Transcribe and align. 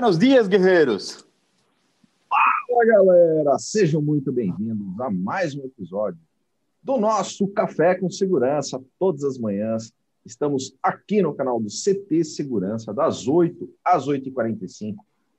Buenos 0.00 0.18
dias, 0.18 0.48
guerreiros! 0.48 1.26
Fala, 2.26 2.86
galera! 2.86 3.58
Sejam 3.58 4.00
muito 4.00 4.32
bem-vindos 4.32 4.98
a 4.98 5.10
mais 5.10 5.54
um 5.54 5.62
episódio 5.62 6.18
do 6.82 6.96
nosso 6.96 7.46
Café 7.48 7.96
com 7.96 8.08
Segurança, 8.08 8.82
todas 8.98 9.24
as 9.24 9.36
manhãs. 9.36 9.92
Estamos 10.24 10.74
aqui 10.82 11.20
no 11.20 11.34
canal 11.34 11.60
do 11.60 11.68
CT 11.68 12.24
Segurança, 12.24 12.94
das 12.94 13.28
8 13.28 13.68
às 13.84 14.06
8h45. 14.06 14.96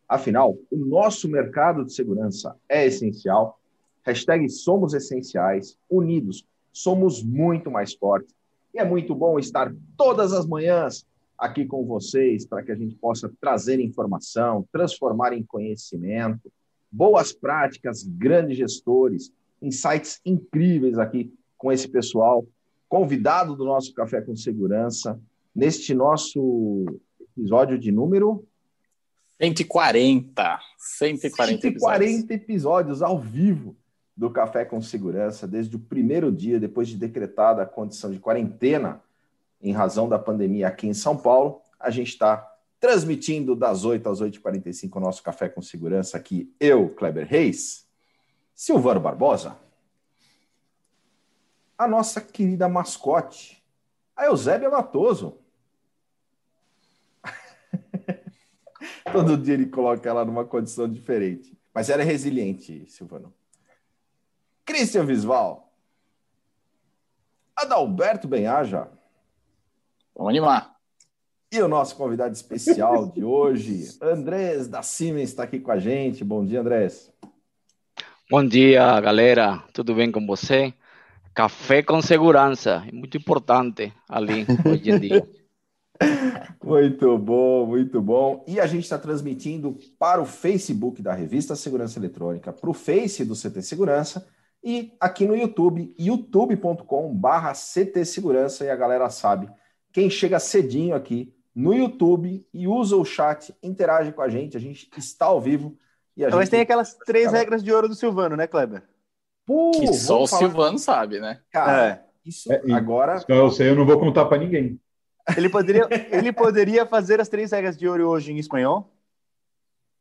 Afinal, 0.07 0.55
o 0.69 0.77
nosso 0.77 1.27
mercado 1.27 1.83
de 1.83 1.91
segurança 1.91 2.55
é 2.69 2.85
essencial. 2.85 3.59
Hashtag 4.03 4.47
somos 4.47 4.93
essenciais, 4.93 5.75
unidos, 5.89 6.45
somos 6.71 7.23
muito 7.23 7.71
mais 7.71 7.95
fortes. 7.95 8.35
E 8.75 8.79
é 8.79 8.85
muito 8.85 9.15
bom 9.15 9.39
estar 9.39 9.73
todas 9.97 10.31
as 10.31 10.45
manhãs 10.45 11.03
aqui 11.41 11.65
com 11.65 11.83
vocês 11.83 12.45
para 12.45 12.61
que 12.61 12.71
a 12.71 12.75
gente 12.75 12.95
possa 12.95 13.27
trazer 13.41 13.79
informação, 13.79 14.63
transformar 14.71 15.33
em 15.33 15.41
conhecimento, 15.41 16.53
boas 16.91 17.33
práticas, 17.33 18.03
grandes 18.03 18.57
gestores, 18.57 19.33
insights 19.59 20.21
incríveis 20.23 20.99
aqui 20.99 21.33
com 21.57 21.71
esse 21.71 21.87
pessoal 21.87 22.45
convidado 22.87 23.55
do 23.55 23.65
nosso 23.65 23.91
Café 23.91 24.21
com 24.21 24.35
Segurança, 24.35 25.19
neste 25.53 25.95
nosso 25.95 26.85
episódio 27.19 27.79
de 27.79 27.91
número 27.91 28.45
140. 29.41 30.59
140, 30.77 31.61
140 31.61 31.67
episódios. 31.67 32.29
episódios 32.29 33.01
ao 33.01 33.19
vivo 33.19 33.75
do 34.15 34.29
Café 34.29 34.63
com 34.63 34.79
Segurança, 34.79 35.47
desde 35.47 35.75
o 35.75 35.79
primeiro 35.79 36.31
dia, 36.31 36.59
depois 36.59 36.87
de 36.87 36.97
decretada 36.97 37.63
a 37.63 37.65
condição 37.65 38.11
de 38.11 38.19
quarentena 38.19 39.01
em 39.61 39.71
razão 39.71 40.09
da 40.09 40.17
pandemia 40.19 40.67
aqui 40.67 40.87
em 40.87 40.93
São 40.93 41.17
Paulo, 41.17 41.61
a 41.79 41.89
gente 41.89 42.09
está 42.09 42.47
transmitindo 42.79 43.55
das 43.55 43.85
8 43.85 44.09
às 44.09 44.21
8h45 44.21 44.95
o 44.95 44.99
nosso 44.99 45.21
Café 45.21 45.47
com 45.47 45.61
Segurança 45.61 46.17
aqui, 46.17 46.53
eu, 46.59 46.89
Kleber 46.89 47.27
Reis, 47.27 47.87
Silvano 48.55 48.99
Barbosa, 48.99 49.57
a 51.77 51.87
nossa 51.87 52.21
querida 52.21 52.67
mascote, 52.69 53.63
a 54.15 54.25
Eusébia 54.25 54.69
Matoso. 54.69 55.39
Todo 59.11 59.37
dia 59.37 59.55
ele 59.55 59.65
coloca 59.65 60.07
ela 60.07 60.23
numa 60.23 60.45
condição 60.45 60.87
diferente. 60.87 61.57
Mas 61.73 61.89
ela 61.89 62.01
é 62.03 62.05
resiliente, 62.05 62.85
Silvano. 62.87 63.33
Christian 64.65 65.05
Visval. 65.05 65.73
Adalberto 67.55 68.27
Benhaja. 68.27 68.91
Vamos 70.21 70.29
animar. 70.29 70.75
E 71.51 71.59
o 71.63 71.67
nosso 71.67 71.95
convidado 71.95 72.31
especial 72.31 73.07
de 73.07 73.23
hoje, 73.23 73.97
Andrés 73.99 74.67
da 74.67 74.83
Siemens, 74.83 75.29
está 75.29 75.41
aqui 75.41 75.59
com 75.59 75.71
a 75.71 75.79
gente. 75.79 76.23
Bom 76.23 76.45
dia, 76.45 76.61
Andrés. 76.61 77.11
Bom 78.29 78.45
dia, 78.45 79.01
galera. 79.01 79.63
Tudo 79.73 79.95
bem 79.95 80.11
com 80.11 80.23
você? 80.23 80.75
Café 81.33 81.81
com 81.81 82.03
segurança, 82.03 82.83
é 82.87 82.91
muito 82.91 83.17
importante 83.17 83.91
ali 84.07 84.45
hoje 84.63 84.91
em 84.91 84.99
dia. 84.99 85.27
Muito 86.63 87.17
bom, 87.17 87.65
muito 87.65 88.01
bom. 88.01 88.45
E 88.47 88.59
a 88.59 88.65
gente 88.65 88.83
está 88.83 88.97
transmitindo 88.97 89.77
para 89.99 90.21
o 90.21 90.25
Facebook 90.25 91.01
da 91.01 91.13
Revista 91.13 91.55
Segurança 91.55 91.99
Eletrônica, 91.99 92.53
para 92.53 92.69
o 92.69 92.73
Face 92.73 93.25
do 93.25 93.35
CT 93.35 93.61
Segurança 93.61 94.27
e 94.63 94.93
aqui 94.99 95.25
no 95.25 95.35
YouTube, 95.35 95.93
youtube.com/barra 95.99 97.53
CT 97.53 98.05
Segurança. 98.05 98.63
E 98.63 98.69
a 98.69 98.75
galera 98.75 99.09
sabe 99.09 99.49
quem 99.91 100.09
chega 100.09 100.39
cedinho 100.39 100.95
aqui 100.95 101.33
no 101.53 101.73
YouTube 101.73 102.45
e 102.53 102.67
usa 102.67 102.95
o 102.95 103.05
chat, 103.05 103.53
interage 103.61 104.11
com 104.11 104.21
a 104.21 104.29
gente, 104.29 104.55
a 104.55 104.59
gente 104.59 104.89
está 104.97 105.25
ao 105.25 105.41
vivo. 105.41 105.77
E 106.15 106.23
a 106.23 106.29
Mas 106.29 106.39
gente... 106.39 106.51
tem 106.51 106.61
aquelas 106.61 106.93
três 107.05 107.25
Cara... 107.25 107.37
regras 107.37 107.63
de 107.63 107.71
ouro 107.71 107.87
do 107.87 107.95
Silvano, 107.95 108.35
né, 108.35 108.47
Kleber? 108.47 108.83
Pô, 109.45 109.71
que 109.71 109.93
só 109.93 110.23
o 110.23 110.27
falar... 110.27 110.39
Silvano 110.39 110.79
sabe, 110.79 111.19
né? 111.19 111.41
Cara, 111.51 111.87
é. 111.87 112.03
isso 112.25 112.51
é, 112.51 112.61
agora. 112.71 113.23
Eu 113.27 113.49
sei, 113.51 113.69
eu 113.69 113.75
não 113.75 113.85
vou 113.85 113.99
contar 113.99 114.25
para 114.25 114.37
ninguém. 114.37 114.79
Ele 115.35 115.49
poderia, 115.49 115.87
ele 116.11 116.31
poderia 116.31 116.85
fazer 116.85 117.19
as 117.19 117.29
trem 117.29 117.45
regras 117.45 117.77
de 117.77 117.87
ouro 117.87 118.07
hoje 118.09 118.31
em 118.31 118.37
espanhol? 118.37 118.93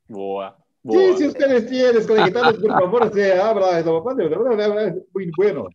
Boa. 0.09 0.57
Boa. 0.83 0.99
Sí, 0.99 1.19
si 1.19 1.27
ustedes 1.27 1.69
tienen 1.69 1.95
desconectados, 1.95 2.59
por 2.59 2.71
favor, 2.71 3.13
se 3.13 3.33
abra. 3.33 3.83
Muy 3.85 5.31
bueno. 5.37 5.69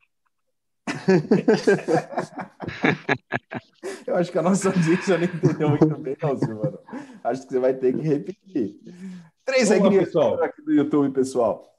Eu 4.07 4.16
acho 4.16 4.31
que 4.31 4.38
a 4.38 4.41
nossa 4.41 4.69
audiência 4.69 5.18
não 5.18 5.25
entendeu 5.25 5.69
muito 5.69 5.97
bem, 5.97 6.16
não, 6.22 6.38
Silvano. 6.38 6.79
Acho 7.23 7.44
que 7.44 7.53
você 7.53 7.59
vai 7.59 7.73
ter 7.73 7.94
que 7.94 8.01
repetir. 8.01 8.79
Três 9.44 9.69
regrinhas 9.69 10.16
aqui 10.16 10.62
do 10.63 10.74
YouTube, 10.74 11.13
pessoal. 11.13 11.72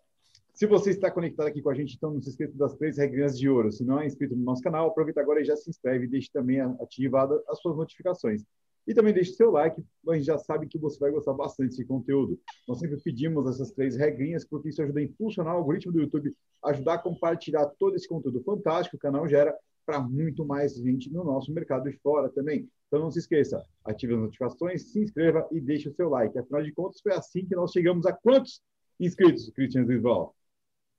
Se 0.54 0.66
você 0.66 0.90
está 0.90 1.10
conectado 1.10 1.48
aqui 1.48 1.60
com 1.60 1.68
a 1.68 1.74
gente, 1.74 1.96
então 1.96 2.14
não 2.14 2.22
se 2.22 2.30
esqueça 2.30 2.56
das 2.56 2.74
três 2.74 2.96
regrinhas 2.96 3.38
de 3.38 3.48
ouro. 3.48 3.70
Se 3.70 3.84
não 3.84 4.00
é 4.00 4.06
inscrito 4.06 4.34
no 4.34 4.42
nosso 4.42 4.62
canal, 4.62 4.88
aproveita 4.88 5.20
agora 5.20 5.40
e 5.40 5.44
já 5.44 5.54
se 5.54 5.68
inscreve 5.68 6.06
e 6.06 6.08
deixe 6.08 6.30
também 6.32 6.60
ativada 6.60 7.40
as 7.48 7.60
suas 7.60 7.76
notificações. 7.76 8.42
E 8.86 8.94
também 8.94 9.12
deixe 9.12 9.32
seu 9.32 9.50
like, 9.50 9.84
a 10.08 10.14
gente 10.14 10.26
já 10.26 10.38
sabe 10.38 10.68
que 10.68 10.78
você 10.78 10.98
vai 10.98 11.10
gostar 11.10 11.32
bastante 11.32 11.70
desse 11.70 11.84
conteúdo. 11.84 12.38
Nós 12.68 12.78
sempre 12.78 12.96
pedimos 13.00 13.48
essas 13.48 13.72
três 13.72 13.96
regrinhas, 13.96 14.44
porque 14.44 14.68
isso 14.68 14.80
ajuda 14.80 15.00
a 15.00 15.02
impulsionar 15.02 15.54
o 15.54 15.58
algoritmo 15.58 15.92
do 15.92 16.00
YouTube, 16.00 16.34
ajudar 16.64 16.94
a 16.94 16.98
compartilhar 16.98 17.66
todo 17.78 17.96
esse 17.96 18.08
conteúdo 18.08 18.42
fantástico 18.44 18.96
que 18.96 18.96
o 18.96 19.00
canal 19.00 19.28
gera 19.28 19.54
para 19.84 20.00
muito 20.00 20.44
mais 20.44 20.74
gente 20.74 21.12
no 21.12 21.24
nosso 21.24 21.52
mercado 21.52 21.90
de 21.90 21.96
fora 21.98 22.28
também. 22.28 22.68
Então 22.86 23.00
não 23.00 23.10
se 23.10 23.18
esqueça, 23.18 23.64
ative 23.84 24.14
as 24.14 24.20
notificações, 24.20 24.90
se 24.90 25.00
inscreva 25.00 25.46
e 25.50 25.60
deixe 25.60 25.88
o 25.88 25.94
seu 25.94 26.08
like. 26.08 26.38
Afinal 26.38 26.62
de 26.62 26.72
contas, 26.72 27.00
foi 27.00 27.12
assim 27.12 27.44
que 27.44 27.54
nós 27.54 27.72
chegamos 27.72 28.06
a 28.06 28.12
quantos 28.12 28.60
inscritos, 28.98 29.50
Cristian 29.50 29.84
Zisval? 29.84 30.34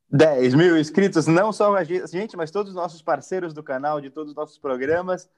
10 0.10 0.56
mil 0.56 0.78
inscritos, 0.78 1.28
não 1.28 1.52
só 1.52 1.76
a 1.76 1.84
gente, 1.84 2.38
mas 2.38 2.50
todos 2.50 2.70
os 2.70 2.76
nossos 2.76 3.02
parceiros 3.02 3.54
do 3.54 3.62
canal, 3.62 4.00
de 4.00 4.10
todos 4.10 4.32
os 4.32 4.36
nossos 4.36 4.58
programas, 4.58 5.30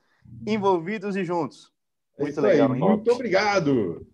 envolvidos 0.45 1.15
e 1.15 1.25
juntos. 1.25 1.71
É 2.19 2.23
muito 2.23 2.41
legal. 2.41 2.71
Aí, 2.73 2.79
muito 2.79 3.11
obrigado. 3.11 4.05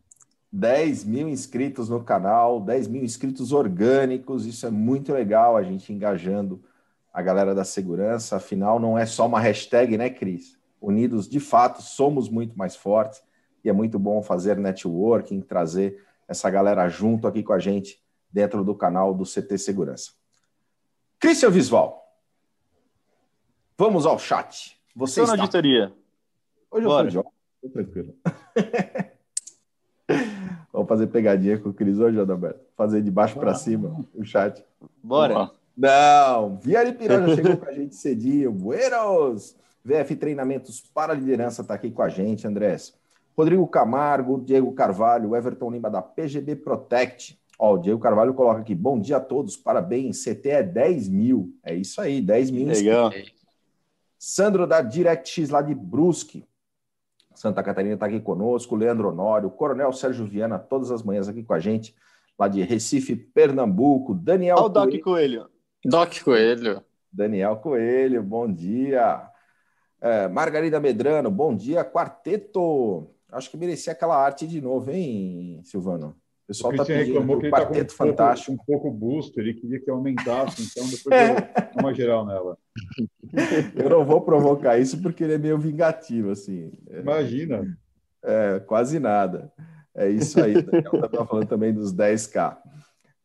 10 0.52 1.04
mil 1.04 1.28
inscritos 1.28 1.90
no 1.90 2.02
canal, 2.04 2.62
10 2.62 2.88
mil 2.88 3.04
inscritos 3.04 3.52
orgânicos, 3.52 4.46
isso 4.46 4.66
é 4.66 4.70
muito 4.70 5.12
legal, 5.12 5.58
a 5.58 5.64
gente 5.64 5.92
engajando 5.92 6.64
a 7.12 7.22
galera 7.22 7.54
da 7.54 7.66
segurança, 7.66 8.38
afinal 8.38 8.80
não 8.80 8.98
é 8.98 9.06
só 9.06 9.26
uma 9.26 9.40
hashtag, 9.40 9.98
né, 9.98 10.10
Cris? 10.10 10.58
Unidos, 10.80 11.28
de 11.28 11.40
fato, 11.40 11.82
somos 11.82 12.30
muito 12.30 12.58
mais 12.58 12.76
fortes 12.76 13.22
e 13.64 13.70
é 13.70 13.74
muito 13.74 13.98
bom 13.98 14.22
fazer 14.22 14.58
networking, 14.58 15.42
trazer 15.42 16.02
essa 16.28 16.50
galera 16.50 16.88
junto 16.88 17.28
aqui 17.28 17.44
com 17.44 17.54
a 17.54 17.60
gente 17.60 18.02
dentro 18.32 18.64
do 18.64 18.76
canal 18.76 19.14
do 19.14 19.26
CT 19.26 19.58
Segurança. 19.58 20.12
Cristian 21.20 21.50
Visval, 21.50 22.02
vamos 23.78 24.06
ao 24.06 24.20
chat. 24.20 24.80
Você 24.96 25.22
Estou 25.22 25.24
está... 25.26 25.38
na 25.38 25.44
auditoria. 25.44 25.94
Hoje 26.72 26.86
Bora. 26.86 27.10
eu 27.10 27.24
tô 27.24 27.35
Tô 27.66 27.70
tranquilo. 27.70 28.14
Vamos 30.72 30.88
fazer 30.88 31.08
pegadinha 31.08 31.58
com 31.58 31.70
o 31.70 31.74
Cris 31.74 31.98
hoje, 31.98 32.20
Adalberto? 32.20 32.60
Fazer 32.78 33.02
de 33.02 33.10
baixo 33.10 33.40
para 33.40 33.56
cima 33.56 34.06
o 34.14 34.24
chat. 34.24 34.64
Bora. 35.02 35.50
Não, 35.76 36.58
Viari 36.58 36.96
já 37.02 37.36
chegou 37.36 37.58
com 37.58 37.66
a 37.66 37.72
gente 37.72 37.96
cedinho. 37.96 38.52
Buenos! 38.52 39.56
VF 39.84 40.16
Treinamentos 40.16 40.80
para 40.80 41.12
Liderança 41.14 41.64
está 41.64 41.74
aqui 41.74 41.90
com 41.90 42.04
a 42.04 42.10
gente, 42.10 42.48
Andrés. 42.48 42.94
Rodrigo 43.36 43.68
Camargo, 43.68 44.40
Diego 44.40 44.72
Carvalho, 44.74 45.36
Everton 45.36 45.72
Lima 45.72 45.90
da 45.90 46.04
PGB 46.04 46.58
Protect. 46.58 47.40
Ó, 47.58 47.74
o 47.74 47.80
Diego 47.80 48.00
Carvalho 48.00 48.36
coloca 48.36 48.62
aqui, 48.62 48.76
bom 48.76 49.00
dia 49.00 49.18
a 49.18 49.22
todos, 49.22 49.58
parabéns, 49.58 50.24
CT 50.24 50.50
é 50.50 50.64
10 50.64 51.10
mil. 51.10 51.52
É 51.64 51.74
isso 51.74 52.00
aí, 52.00 52.22
10 52.22 52.52
mil. 52.52 52.68
Legal. 52.68 53.12
Sandro 54.20 54.68
da 54.68 54.82
DirectX 54.82 55.50
lá 55.50 55.62
de 55.62 55.74
Brusque. 55.74 56.46
Santa 57.36 57.62
Catarina 57.62 57.94
está 57.94 58.06
aqui 58.06 58.20
conosco, 58.20 58.76
Leandro 58.76 59.10
Honório, 59.10 59.50
Coronel 59.50 59.92
Sérgio 59.94 60.26
Viana, 60.26 60.58
todas 60.58 60.90
as 60.92 61.04
manhãs 61.04 61.28
aqui 61.28 61.44
com 61.44 61.54
a 61.54 61.60
gente, 61.60 61.96
lá 62.40 62.48
de 62.48 62.62
Recife, 62.64 63.16
Pernambuco, 63.16 64.14
Daniel 64.14 64.58
Olha 64.58 64.66
o 64.66 64.70
Doc 64.70 65.00
Coelho. 65.04 65.50
Doc 65.84 66.22
Coelho. 66.24 66.84
Daniel 67.12 67.58
Coelho, 67.58 68.24
bom 68.24 68.52
dia. 68.52 69.30
É, 70.02 70.28
Margarida 70.28 70.80
Medrano, 70.80 71.30
bom 71.30 71.56
dia, 71.56 71.84
quarteto. 71.84 73.10
Acho 73.32 73.50
que 73.50 73.58
merecia 73.58 73.94
aquela 73.94 74.18
arte 74.18 74.48
de 74.48 74.62
novo, 74.62 74.92
hein, 74.92 75.62
Silvano? 75.64 76.16
O 76.46 76.48
pessoal 76.48 76.74
está 76.74 76.86
pedindo 76.86 77.06
reclamou 77.08 77.40
que 77.40 77.46
ele 77.48 77.52
tá 77.52 77.66
com 77.66 77.74
um 77.74 77.90
fantástico. 77.90 78.56
Pouco, 78.56 78.88
um 78.88 78.92
pouco 78.92 78.92
busto, 78.92 79.40
ele 79.40 79.56
queria 79.56 79.80
que 79.80 79.90
aumentasse, 79.90 80.62
então 80.62 80.88
depois 80.88 81.04
eu 81.04 81.82
uma 81.82 81.92
geral 81.92 82.24
nela. 82.24 82.56
Eu 83.76 83.90
não 83.90 84.06
vou 84.06 84.22
provocar 84.22 84.78
isso 84.78 85.02
porque 85.02 85.24
ele 85.24 85.34
é 85.34 85.38
meio 85.38 85.58
vingativo, 85.58 86.30
assim. 86.30 86.72
Imagina. 86.90 87.66
É, 88.24 88.60
quase 88.60 89.00
nada. 89.00 89.52
É 89.96 90.08
isso 90.08 90.42
aí. 90.42 90.54
Estava 90.84 91.10
tá 91.10 91.26
falando 91.26 91.48
também 91.48 91.74
dos 91.74 91.94
10K. 91.94 92.58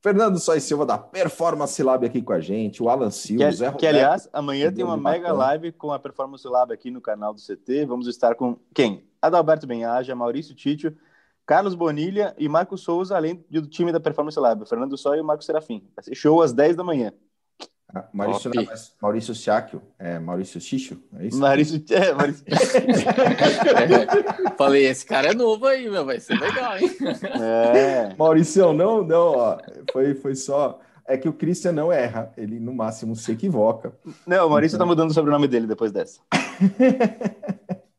Fernando 0.02 0.38
Sois 0.38 0.62
Silva 0.62 0.86
da 0.86 0.96
Performance 0.96 1.80
Lab 1.82 2.06
aqui 2.06 2.22
com 2.22 2.32
a 2.32 2.40
gente, 2.40 2.82
o 2.82 2.88
Alan 2.88 3.10
Silva, 3.10 3.44
que, 3.44 3.52
Zé 3.52 3.66
Roberto, 3.66 3.80
que 3.80 3.86
aliás, 3.86 4.30
amanhã 4.32 4.72
tem 4.72 4.82
uma 4.82 4.96
mega 4.96 5.30
live 5.30 5.72
com 5.72 5.92
a 5.92 5.98
Performance 5.98 6.48
Lab 6.48 6.72
aqui 6.72 6.90
no 6.90 7.02
canal 7.02 7.34
do 7.34 7.40
CT. 7.40 7.84
Vamos 7.84 8.06
estar 8.06 8.34
com 8.34 8.56
quem? 8.74 9.04
Adalberto 9.20 9.66
Benhaja, 9.66 10.14
Maurício 10.14 10.54
Títio, 10.54 10.96
Carlos 11.50 11.74
Bonilha 11.74 12.32
e 12.38 12.48
Marco 12.48 12.78
Souza, 12.78 13.16
além 13.16 13.44
do 13.50 13.66
time 13.66 13.90
da 13.90 13.98
Performance 13.98 14.38
Lab, 14.38 14.62
o 14.62 14.66
Fernando 14.66 14.96
Só 14.96 15.16
e 15.16 15.20
o 15.20 15.24
Marco 15.24 15.42
Serafim. 15.42 15.82
Vai 15.96 16.04
ser 16.04 16.14
show 16.14 16.40
às 16.40 16.52
10 16.52 16.76
da 16.76 16.84
manhã. 16.84 17.12
Ah, 17.92 18.04
Maurício, 18.12 18.52
não, 18.54 18.64
Maurício 19.02 19.34
Siáquio, 19.34 19.82
é 19.98 20.20
Maurício 20.20 20.60
Xixo, 20.60 21.02
é 21.18 21.26
isso? 21.26 21.40
Maurício, 21.40 21.82
é, 21.90 22.12
Maurício... 22.14 22.44
é, 22.46 22.54
falei, 24.56 24.86
esse 24.86 25.04
cara 25.04 25.32
é 25.32 25.34
novo 25.34 25.66
aí, 25.66 25.90
meu, 25.90 26.04
vai 26.04 26.20
ser 26.20 26.38
legal, 26.38 26.78
hein? 26.78 26.88
É. 27.42 28.14
Maurício, 28.16 28.72
não, 28.72 29.02
não, 29.02 29.32
ó, 29.36 29.58
foi, 29.92 30.14
foi 30.14 30.36
só... 30.36 30.78
É 31.04 31.16
que 31.16 31.28
o 31.28 31.32
Christian 31.32 31.72
não 31.72 31.90
erra, 31.90 32.32
ele 32.36 32.60
no 32.60 32.72
máximo 32.72 33.16
se 33.16 33.32
equivoca. 33.32 33.92
Não, 34.24 34.46
o 34.46 34.50
Maurício 34.50 34.76
então... 34.76 34.86
tá 34.86 34.88
mudando 34.88 35.10
o 35.10 35.14
sobrenome 35.14 35.48
dele 35.48 35.66
depois 35.66 35.90
dessa. 35.90 36.20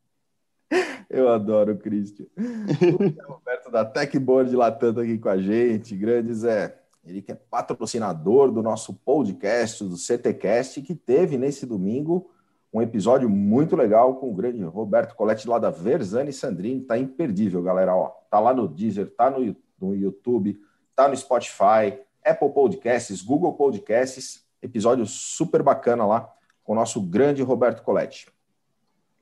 Eu 1.14 1.28
adoro 1.28 1.74
o 1.74 1.78
Christian. 1.78 2.26
O 3.28 3.34
Roberto 3.34 3.70
da 3.70 3.84
Techboard 3.84 4.56
Latam 4.56 5.02
aqui 5.02 5.18
com 5.18 5.28
a 5.28 5.38
gente. 5.38 5.94
Grande 5.94 6.34
Zé. 6.34 6.78
Ele 7.06 7.22
que 7.22 7.34
é 7.34 7.36
patrocinador 7.36 8.50
do 8.50 8.64
nosso 8.64 8.94
podcast, 8.94 9.84
do 9.84 9.98
CTcast, 9.98 10.82
que 10.82 10.96
teve 10.96 11.38
nesse 11.38 11.66
domingo 11.66 12.32
um 12.74 12.82
episódio 12.82 13.30
muito 13.30 13.76
legal 13.76 14.16
com 14.16 14.32
o 14.32 14.34
grande 14.34 14.64
Roberto 14.64 15.14
Coletti 15.14 15.50
lá 15.50 15.60
da 15.60 15.70
Verzani 15.70 16.32
Sandrini. 16.32 16.82
Tá 16.82 16.98
imperdível, 16.98 17.62
galera. 17.62 17.94
Ó, 17.94 18.08
tá 18.30 18.40
lá 18.40 18.54
no 18.54 18.66
Deezer, 18.66 19.10
tá 19.10 19.30
no, 19.30 19.54
no 19.82 19.94
YouTube, 19.94 20.58
tá 20.96 21.10
no 21.10 21.18
Spotify, 21.18 22.00
Apple 22.24 22.54
Podcasts, 22.54 23.22
Google 23.22 23.54
Podcasts. 23.54 24.46
Episódio 24.62 25.06
super 25.06 25.62
bacana 25.62 26.06
lá 26.06 26.34
com 26.64 26.72
o 26.72 26.76
nosso 26.76 27.02
grande 27.02 27.42
Roberto 27.42 27.84
Coletti. 27.84 28.28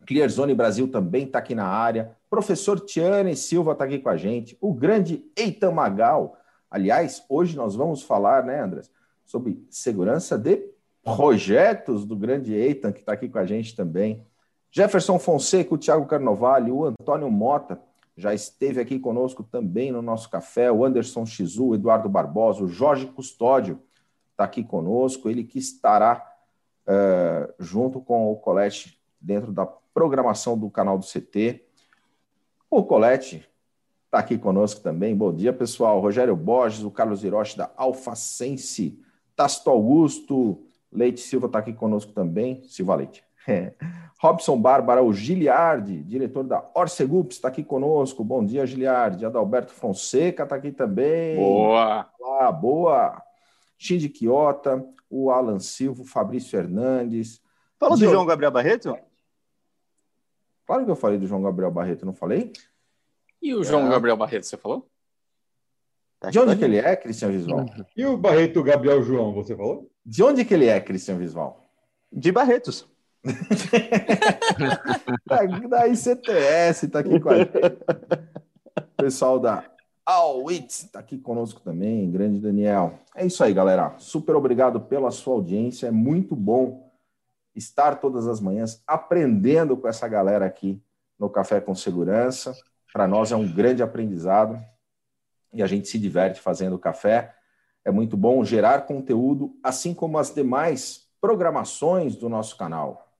Clearzone 0.09 0.55
Brasil 0.55 0.87
também 0.87 1.25
está 1.25 1.37
aqui 1.37 1.53
na 1.53 1.67
área. 1.67 2.17
Professor 2.31 2.79
Tiane 2.79 3.35
Silva 3.35 3.73
está 3.73 3.85
aqui 3.85 3.99
com 3.99 4.09
a 4.09 4.17
gente. 4.17 4.57
O 4.59 4.73
grande 4.73 5.23
Eitan 5.35 5.69
Magal. 5.69 6.35
Aliás, 6.71 7.23
hoje 7.29 7.55
nós 7.55 7.75
vamos 7.75 8.01
falar, 8.01 8.43
né, 8.43 8.59
Andrés, 8.59 8.89
sobre 9.23 9.63
segurança 9.69 10.35
de 10.35 10.67
projetos 11.03 12.05
do 12.05 12.15
grande 12.15 12.55
Eitan, 12.55 12.91
que 12.91 13.01
está 13.01 13.13
aqui 13.13 13.29
com 13.29 13.37
a 13.37 13.45
gente 13.45 13.75
também. 13.75 14.25
Jefferson 14.71 15.19
Fonseca, 15.19 15.75
o 15.75 15.77
Thiago 15.77 16.07
Carnovale, 16.07 16.71
o 16.71 16.85
Antônio 16.85 17.29
Mota, 17.29 17.79
já 18.17 18.33
esteve 18.33 18.81
aqui 18.81 18.97
conosco 18.97 19.43
também 19.43 19.91
no 19.91 20.01
nosso 20.01 20.27
café, 20.27 20.71
o 20.71 20.83
Anderson 20.83 21.23
Chizu, 21.23 21.67
o 21.67 21.75
Eduardo 21.75 22.09
Barbosa, 22.09 22.63
o 22.63 22.67
Jorge 22.67 23.05
Custódio 23.05 23.79
está 24.31 24.43
aqui 24.43 24.63
conosco, 24.63 25.29
ele 25.29 25.43
que 25.43 25.59
estará 25.59 26.27
uh, 26.87 27.53
junto 27.59 28.01
com 28.01 28.31
o 28.31 28.35
Colete 28.37 28.99
dentro 29.21 29.51
da 29.51 29.67
programação 29.99 30.57
do 30.57 30.69
canal 30.69 30.97
do 30.97 31.05
CT. 31.05 31.61
O 32.71 32.85
Colete 32.85 33.45
está 34.05 34.19
aqui 34.19 34.37
conosco 34.37 34.79
também. 34.79 35.13
Bom 35.13 35.33
dia, 35.33 35.51
pessoal. 35.51 35.99
Rogério 35.99 36.37
Borges, 36.37 36.85
o 36.85 36.89
Carlos 36.89 37.21
Hiroshi 37.21 37.57
da 37.57 37.69
Alfacense, 37.75 38.97
Tasto 39.35 39.69
Augusto, 39.69 40.63
Leite 40.89 41.19
Silva 41.19 41.47
está 41.47 41.59
aqui 41.59 41.73
conosco 41.73 42.13
também. 42.13 42.63
Silva 42.63 42.95
Leite. 42.95 43.25
É. 43.45 43.73
Robson 44.21 44.57
Bárbara, 44.57 45.03
o 45.03 45.11
Giliardi, 45.11 46.01
diretor 46.01 46.45
da 46.45 46.63
Orcegups, 46.73 47.35
está 47.35 47.49
aqui 47.49 47.61
conosco. 47.61 48.23
Bom 48.23 48.45
dia, 48.45 48.65
Giliardi. 48.65 49.25
Adalberto 49.25 49.73
Fonseca 49.73 50.43
está 50.43 50.55
aqui 50.55 50.71
também. 50.71 51.35
Boa! 51.35 52.09
Olá, 52.17 52.49
boa! 52.53 53.21
Shindy 53.77 54.07
Quiota, 54.07 54.81
o 55.09 55.29
Alan 55.29 55.59
Silva, 55.59 56.03
o 56.03 56.05
Fabrício 56.05 56.51
Fernandes. 56.51 57.41
Falou 57.77 57.97
do 57.97 58.05
João 58.05 58.25
Gabriel 58.25 58.51
Barreto? 58.51 58.97
Claro 60.69 60.85
que 60.85 60.91
eu 60.91 60.95
falei 60.95 61.17
do 61.17 61.25
João 61.25 61.41
Gabriel 61.41 61.71
Barreto, 61.71 62.05
não 62.05 62.13
falei? 62.13 62.53
E 63.41 63.55
o 63.55 63.63
João 63.63 63.87
é. 63.87 63.89
Gabriel 63.89 64.15
Barreto, 64.15 64.43
você 64.43 64.55
falou? 64.55 64.87
Tá 66.19 66.29
de 66.29 66.37
onde 66.37 66.55
que 66.55 66.63
ele 66.63 66.77
é, 66.77 66.95
Cristian 66.95 67.31
Visual? 67.31 67.65
E 67.97 68.05
o 68.05 68.15
Barreto 68.15 68.61
Gabriel 68.61 69.01
João, 69.01 69.33
você 69.33 69.55
falou? 69.55 69.89
De 70.05 70.21
onde 70.21 70.45
que 70.45 70.53
ele 70.53 70.67
é, 70.67 70.79
Cristian 70.79 71.17
Visual? 71.17 71.67
De 72.13 72.31
Barretos. 72.31 72.87
da, 75.25 75.43
da 75.43 75.87
ICTS, 75.87 76.87
tá 76.89 76.99
aqui 76.99 77.19
com 77.19 77.29
a 77.31 77.37
gente. 77.39 77.51
Pessoal 78.95 79.39
da 79.39 79.65
Alwitz 80.05 80.83
tá 80.91 80.99
aqui 80.99 81.17
conosco 81.17 81.61
também, 81.61 82.11
grande 82.11 82.39
Daniel. 82.39 82.93
É 83.15 83.25
isso 83.25 83.43
aí, 83.43 83.55
galera. 83.55 83.95
Super 83.97 84.35
obrigado 84.35 84.79
pela 84.81 85.09
sua 85.09 85.33
audiência. 85.33 85.87
É 85.87 85.91
muito 85.91 86.35
bom 86.35 86.88
estar 87.59 87.99
todas 87.99 88.27
as 88.27 88.39
manhãs 88.39 88.81
aprendendo 88.87 89.77
com 89.77 89.87
essa 89.87 90.07
galera 90.07 90.45
aqui 90.45 90.81
no 91.19 91.29
Café 91.29 91.61
com 91.61 91.75
Segurança. 91.75 92.55
Para 92.91 93.07
nós 93.07 93.31
é 93.31 93.35
um 93.35 93.47
grande 93.47 93.83
aprendizado 93.83 94.59
e 95.53 95.61
a 95.61 95.67
gente 95.67 95.87
se 95.87 95.99
diverte 95.99 96.41
fazendo 96.41 96.79
café. 96.79 97.35
É 97.85 97.91
muito 97.91 98.17
bom 98.17 98.43
gerar 98.43 98.85
conteúdo, 98.85 99.55
assim 99.63 99.93
como 99.93 100.17
as 100.17 100.33
demais 100.33 101.07
programações 101.21 102.15
do 102.15 102.29
nosso 102.29 102.57
canal. 102.57 103.13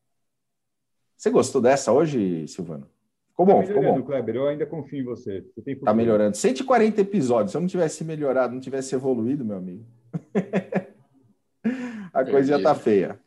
Você 1.16 1.30
gostou 1.30 1.62
dessa 1.62 1.92
hoje, 1.92 2.48
Silvano? 2.48 2.88
Ficou 3.30 3.46
bom, 3.46 3.62
tá 3.62 3.68
ficou 3.68 3.84
bom. 3.84 4.04
Kleber, 4.04 4.36
eu 4.36 4.48
ainda 4.48 4.66
confio 4.66 5.00
em 5.00 5.04
você. 5.04 5.46
você 5.56 5.76
tá 5.76 5.94
melhorando. 5.94 6.36
140 6.36 7.02
episódios. 7.02 7.52
Se 7.52 7.58
eu 7.58 7.62
não 7.62 7.68
tivesse 7.68 8.04
melhorado, 8.04 8.54
não 8.54 8.62
tivesse 8.62 8.96
evoluído, 8.96 9.46
meu 9.46 9.58
amigo, 9.58 9.86
a 12.14 12.26
coisa 12.26 12.58
já 12.58 12.62
tá 12.62 12.76
feia. 12.76 13.20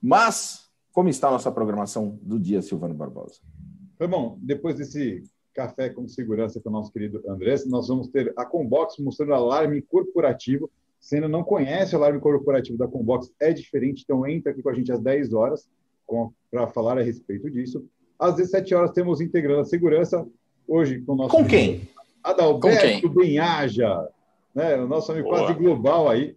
Mas, 0.00 0.68
como 0.92 1.08
está 1.08 1.28
a 1.28 1.32
nossa 1.32 1.50
programação 1.50 2.18
do 2.22 2.38
dia, 2.38 2.62
Silvano 2.62 2.94
Barbosa? 2.94 3.40
Foi 3.96 4.06
bom. 4.06 4.38
Depois 4.40 4.76
desse 4.76 5.22
café 5.52 5.90
com 5.90 6.06
segurança 6.06 6.60
com 6.60 6.68
o 6.68 6.72
nosso 6.72 6.92
querido 6.92 7.20
Andrés, 7.28 7.66
nós 7.66 7.88
vamos 7.88 8.08
ter 8.08 8.32
a 8.36 8.44
Combox 8.44 8.96
mostrando 8.98 9.34
alarme 9.34 9.82
corporativo. 9.82 10.70
Se 11.00 11.16
ainda 11.16 11.28
não 11.28 11.42
conhece 11.42 11.94
o 11.94 11.98
alarme 11.98 12.20
corporativo 12.20 12.78
da 12.78 12.86
Combox, 12.86 13.32
é 13.40 13.52
diferente, 13.52 14.02
então 14.04 14.26
entra 14.26 14.52
aqui 14.52 14.62
com 14.62 14.70
a 14.70 14.74
gente 14.74 14.92
às 14.92 15.00
10 15.00 15.32
horas 15.32 15.68
para 16.50 16.68
falar 16.68 16.96
a 16.98 17.02
respeito 17.02 17.50
disso. 17.50 17.84
Às 18.18 18.36
17 18.36 18.74
horas 18.74 18.92
temos 18.92 19.20
integrando 19.20 19.60
a 19.60 19.64
segurança, 19.64 20.26
hoje 20.66 21.00
com 21.00 21.12
o 21.12 21.16
nosso... 21.16 21.36
Com 21.36 21.44
quem? 21.44 21.88
Adalberto 22.22 23.08
Benhaja, 23.08 24.08
né? 24.54 24.76
o 24.76 24.86
nosso 24.86 25.10
amigo 25.10 25.28
Boa. 25.28 25.40
quase 25.40 25.54
global 25.54 26.08
aí, 26.08 26.36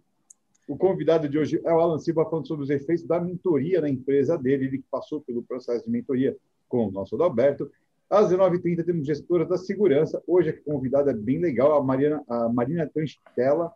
o 0.68 0.76
convidado 0.76 1.28
de 1.28 1.38
hoje 1.38 1.60
é 1.64 1.72
o 1.72 1.80
Alan 1.80 1.98
Silva, 1.98 2.28
falando 2.28 2.46
sobre 2.46 2.64
os 2.64 2.70
efeitos 2.70 3.04
da 3.04 3.20
mentoria 3.20 3.80
na 3.80 3.88
empresa 3.88 4.38
dele, 4.38 4.66
ele 4.66 4.78
que 4.78 4.86
passou 4.90 5.20
pelo 5.20 5.42
processo 5.42 5.84
de 5.84 5.90
mentoria 5.90 6.36
com 6.68 6.86
o 6.86 6.90
nosso 6.90 7.14
Adalberto. 7.16 7.70
Às 8.08 8.30
19h30 8.30 8.84
temos 8.84 9.06
gestora 9.06 9.44
da 9.44 9.56
segurança. 9.56 10.22
Hoje 10.26 10.50
a 10.50 10.62
convidada 10.62 11.10
é 11.10 11.14
bem 11.14 11.38
legal, 11.38 11.74
a, 11.74 11.82
Mariana, 11.82 12.22
a 12.28 12.48
Marina 12.48 12.86
Tanchitella. 12.86 13.72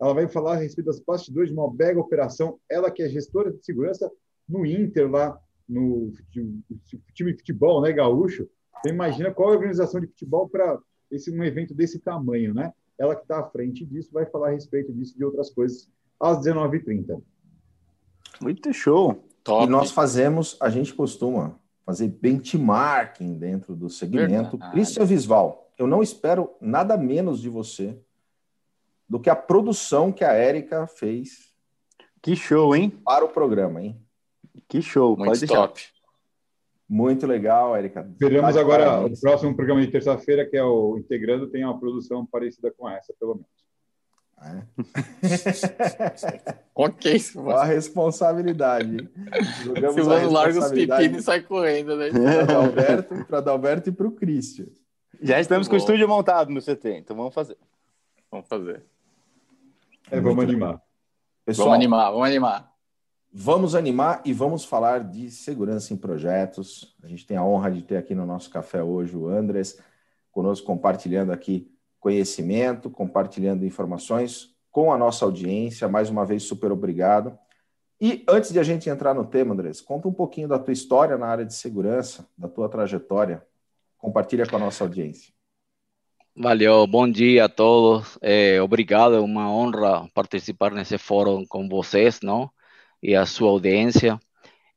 Ela 0.00 0.14
vai 0.14 0.28
falar 0.28 0.52
a 0.52 0.56
respeito 0.56 0.86
das 0.86 1.00
bastidores 1.00 1.50
de 1.50 1.56
uma 1.56 1.72
mega 1.72 1.98
operação. 1.98 2.58
Ela 2.70 2.90
que 2.90 3.02
é 3.02 3.08
gestora 3.08 3.52
de 3.52 3.64
segurança 3.64 4.10
no 4.48 4.64
Inter, 4.64 5.10
lá 5.10 5.38
no 5.68 6.12
time 6.30 7.32
de 7.32 7.38
futebol, 7.38 7.82
né, 7.82 7.92
gaúcho. 7.92 8.48
Você 8.76 8.90
imagina 8.90 9.32
qual 9.32 9.50
é 9.50 9.54
a 9.54 9.56
organização 9.56 10.00
de 10.00 10.06
futebol 10.06 10.48
para 10.48 10.78
esse 11.10 11.30
um 11.30 11.42
evento 11.42 11.74
desse 11.74 11.98
tamanho, 11.98 12.54
né? 12.54 12.72
Ela 12.98 13.16
que 13.16 13.22
está 13.22 13.40
à 13.40 13.50
frente 13.50 13.84
disso 13.84 14.10
vai 14.12 14.26
falar 14.26 14.48
a 14.48 14.52
respeito 14.52 14.92
disso 14.92 15.14
e 15.14 15.18
de 15.18 15.24
outras 15.24 15.50
coisas 15.50 15.88
às 16.20 16.38
19h30. 16.38 17.22
Muito 18.40 18.72
show. 18.72 19.24
Top. 19.42 19.64
E 19.64 19.68
nós 19.68 19.90
fazemos, 19.90 20.56
a 20.60 20.68
gente 20.68 20.92
costuma 20.94 21.58
fazer 21.84 22.08
benchmarking 22.08 23.38
dentro 23.38 23.74
do 23.74 23.88
segmento. 23.88 24.50
Verdade. 24.50 24.72
Christian 24.72 25.04
Visval, 25.04 25.72
eu 25.78 25.86
não 25.86 26.02
espero 26.02 26.50
nada 26.60 26.96
menos 26.96 27.40
de 27.40 27.48
você 27.48 27.98
do 29.08 29.18
que 29.18 29.30
a 29.30 29.36
produção 29.36 30.12
que 30.12 30.22
a 30.22 30.32
Érica 30.32 30.86
fez. 30.86 31.54
Que 32.20 32.36
show, 32.36 32.76
hein? 32.76 32.90
Para 33.04 33.24
o 33.24 33.28
programa, 33.28 33.80
hein? 33.80 33.98
Que 34.68 34.82
show, 34.82 35.16
Muito 35.16 35.30
pode 35.30 35.46
top. 35.46 35.82
Muito 36.88 37.26
legal, 37.26 37.76
Érica. 37.76 38.08
Esperamos 38.10 38.56
agora 38.56 38.86
parabéns. 38.86 39.18
o 39.18 39.20
próximo 39.20 39.54
programa 39.54 39.80
de 39.80 39.90
terça-feira, 39.90 40.48
que 40.48 40.56
é 40.56 40.64
o 40.64 40.96
Integrando, 40.98 41.48
tem 41.48 41.64
uma 41.64 41.78
produção 41.78 42.26
parecida 42.26 42.70
com 42.70 42.88
essa, 42.88 43.14
pelo 43.18 43.34
menos. 43.34 43.57
É. 44.40 44.62
ok, 46.74 47.20
a 47.56 47.64
responsabilidade. 47.64 49.08
Jogamos 49.64 49.94
Silvano 49.94 50.30
larga 50.30 50.58
os 50.60 50.70
pepinos 50.70 51.20
e 51.20 51.22
sai 51.22 51.40
correndo, 51.40 51.96
né? 51.96 52.08
Para 53.26 53.38
Adalberto 53.38 53.88
e 53.88 53.92
para 53.92 54.06
o 54.06 54.12
Cristian. 54.12 54.66
Já 55.20 55.40
estamos 55.40 55.66
com 55.66 55.74
o 55.74 55.78
estúdio 55.78 56.06
montado 56.08 56.50
no 56.50 56.60
CT, 56.60 56.98
então 56.98 57.16
vamos 57.16 57.34
fazer. 57.34 57.56
Vamos 58.30 58.46
fazer. 58.46 58.84
É, 60.10 60.20
vamos 60.20 60.44
animar. 60.44 60.80
Pessoal, 61.44 61.68
vamos 61.68 61.78
animar, 61.78 62.10
vamos 62.10 62.26
animar. 62.26 62.72
Vamos 63.32 63.74
animar 63.74 64.22
e 64.24 64.32
vamos 64.32 64.64
falar 64.64 65.04
de 65.04 65.30
segurança 65.30 65.92
em 65.92 65.96
projetos. 65.96 66.96
A 67.02 67.06
gente 67.08 67.26
tem 67.26 67.36
a 67.36 67.44
honra 67.44 67.70
de 67.70 67.82
ter 67.82 67.96
aqui 67.96 68.14
no 68.14 68.24
nosso 68.24 68.48
café 68.50 68.82
hoje 68.82 69.16
o 69.16 69.28
Andres 69.28 69.78
conosco 70.30 70.66
compartilhando 70.66 71.32
aqui 71.32 71.70
conhecimento, 72.00 72.90
compartilhando 72.90 73.66
informações 73.66 74.54
com 74.70 74.92
a 74.92 74.98
nossa 74.98 75.24
audiência. 75.24 75.88
Mais 75.88 76.10
uma 76.10 76.24
vez, 76.24 76.42
super 76.42 76.70
obrigado. 76.70 77.38
E 78.00 78.24
antes 78.28 78.52
de 78.52 78.60
a 78.60 78.62
gente 78.62 78.88
entrar 78.88 79.12
no 79.12 79.24
tema, 79.24 79.54
Andrés, 79.54 79.80
conta 79.80 80.06
um 80.06 80.12
pouquinho 80.12 80.46
da 80.46 80.58
tua 80.58 80.72
história 80.72 81.18
na 81.18 81.26
área 81.26 81.44
de 81.44 81.54
segurança, 81.54 82.28
da 82.36 82.48
tua 82.48 82.68
trajetória. 82.68 83.44
Compartilha 83.96 84.46
com 84.46 84.56
a 84.56 84.60
nossa 84.60 84.84
audiência. 84.84 85.32
Valeu, 86.36 86.86
bom 86.86 87.10
dia 87.10 87.46
a 87.46 87.48
todos. 87.48 88.16
É, 88.22 88.62
obrigado, 88.62 89.16
é 89.16 89.20
uma 89.20 89.52
honra 89.52 90.08
participar 90.14 90.70
nesse 90.70 90.96
fórum 90.96 91.44
com 91.44 91.68
vocês, 91.68 92.20
não? 92.22 92.48
E 93.02 93.16
a 93.16 93.26
sua 93.26 93.50
audiência. 93.50 94.20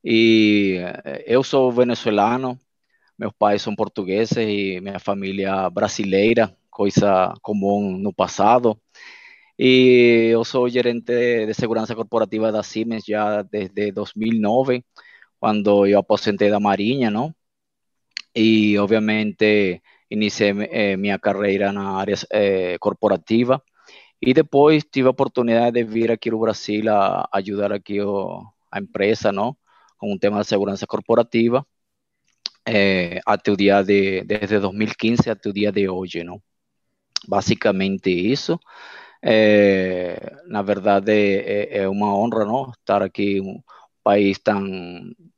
E 0.04 0.80
eh, 0.80 1.24
eu 1.28 1.44
sou 1.44 1.72
venezuelano, 1.72 2.60
meus 3.18 3.34
pais 3.38 3.62
são 3.62 3.75
portugueses 3.75 4.36
e 4.38 4.82
minha 4.82 5.00
família 5.00 5.70
brasileira, 5.70 6.56
coisa 6.72 7.34
comum 7.42 7.98
no 7.98 8.13
passado. 8.13 8.80
E 9.60 10.30
eu 10.34 10.44
sou 10.46 10.70
gerente 10.70 11.13
de 11.48 11.54
segurança 11.54 11.96
corporativa 11.96 12.51
da 12.51 12.63
Siemens 12.63 13.04
já 13.06 13.44
desde 13.44 13.92
2009, 13.92 14.84
quando 15.40 15.86
eu 15.88 16.00
aposentei 16.00 16.50
da 16.50 16.60
Marinha, 16.60 17.12
não? 17.12 17.34
E, 18.36 18.78
obviamente, 18.80 19.82
iniciei 20.10 20.51
eh, 20.72 20.98
minha 20.98 21.20
carreira 21.20 21.72
na 21.72 21.86
área 22.01 22.16
eh, 22.32 22.78
corporativa. 22.80 23.62
E 24.22 24.34
depois 24.34 24.84
tive 24.94 25.08
a 25.08 25.12
oportunidade 25.12 25.74
de 25.74 25.84
vir 25.84 26.12
aqui 26.12 26.32
no 26.32 26.40
Brasil 26.40 26.84
a 26.92 27.28
ajudar 27.34 27.72
aqui 27.74 28.01
o, 28.01 28.44
a 28.72 28.80
empresa, 28.80 29.32
não? 29.32 29.58
Com 29.98 30.13
um 30.13 30.20
tema 30.20 30.42
de 30.42 30.48
segurança 30.48 30.88
corporativa. 30.88 31.66
É, 32.66 33.20
até 33.25 33.51
o 33.51 33.56
de, 33.58 34.24
desde 34.24 34.60
2015 34.60 35.30
até 35.30 35.50
o 35.50 35.54
dia 35.54 35.72
de 35.72 35.90
hoje, 35.90 36.24
não? 36.24 36.42
Basicamente 37.28 38.10
isso. 38.10 38.60
É, 39.24 40.38
na 40.48 40.62
verdade, 40.62 41.12
é, 41.13 41.80
é, 41.84 41.90
uma 41.90 42.16
honra, 42.16 42.46
não? 42.46 42.72
Estar 42.72 43.01
aqui 43.04 43.42
um 43.42 43.62
país 44.04 44.40
tão, 44.40 44.62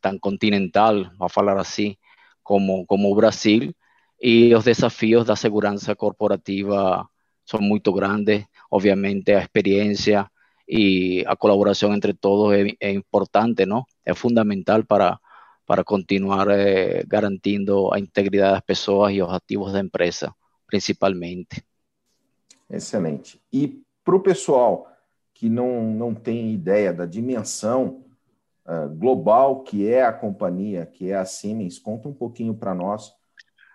tão 0.01 0.17
continental, 0.19 0.95
a 1.19 1.29
falar 1.29 1.57
assim, 1.59 1.95
como, 2.43 2.85
como 2.85 3.13
Brasil, 3.15 3.73
e 4.21 4.53
os 4.55 4.63
desafios 4.65 5.25
da 5.25 5.35
segurança 5.35 5.95
corporativa 5.95 7.07
são 7.45 7.59
muito 7.61 7.91
grandes. 7.93 8.45
Obviamente, 8.71 9.31
a 9.33 9.41
experiência 9.41 10.29
e 10.67 11.23
a 11.27 11.35
colaboração 11.35 11.93
entre 11.93 12.13
todos 12.13 12.53
é, 12.55 12.67
é 12.79 12.91
importante, 12.91 13.65
não? 13.65 13.85
É 14.05 14.13
fundamental 14.13 14.83
para 14.85 15.19
para 15.65 15.83
continuar 15.83 16.47
eh, 16.49 17.03
garantindo 17.07 17.93
a 17.93 17.99
integridade 17.99 18.53
das 18.55 18.61
pessoas 18.65 19.13
e 19.13 19.21
os 19.21 19.29
ativos 19.31 19.71
da 19.73 19.79
empresa, 19.79 20.33
principalmente. 20.67 21.63
Excelente. 22.75 23.41
E 23.51 23.81
para 24.03 24.15
o 24.15 24.19
pessoal 24.19 24.87
que 25.33 25.49
não, 25.49 25.83
não 25.83 26.13
tem 26.13 26.53
ideia 26.53 26.91
da 26.91 27.05
dimensão 27.05 28.03
uh, 28.65 28.89
global 28.95 29.63
que 29.63 29.87
é 29.87 30.03
a 30.03 30.13
companhia, 30.13 30.85
que 30.85 31.11
é 31.11 31.15
a 31.15 31.25
Siemens, 31.25 31.79
conta 31.79 32.07
um 32.07 32.13
pouquinho 32.13 32.53
para 32.53 32.73
nós 32.73 33.13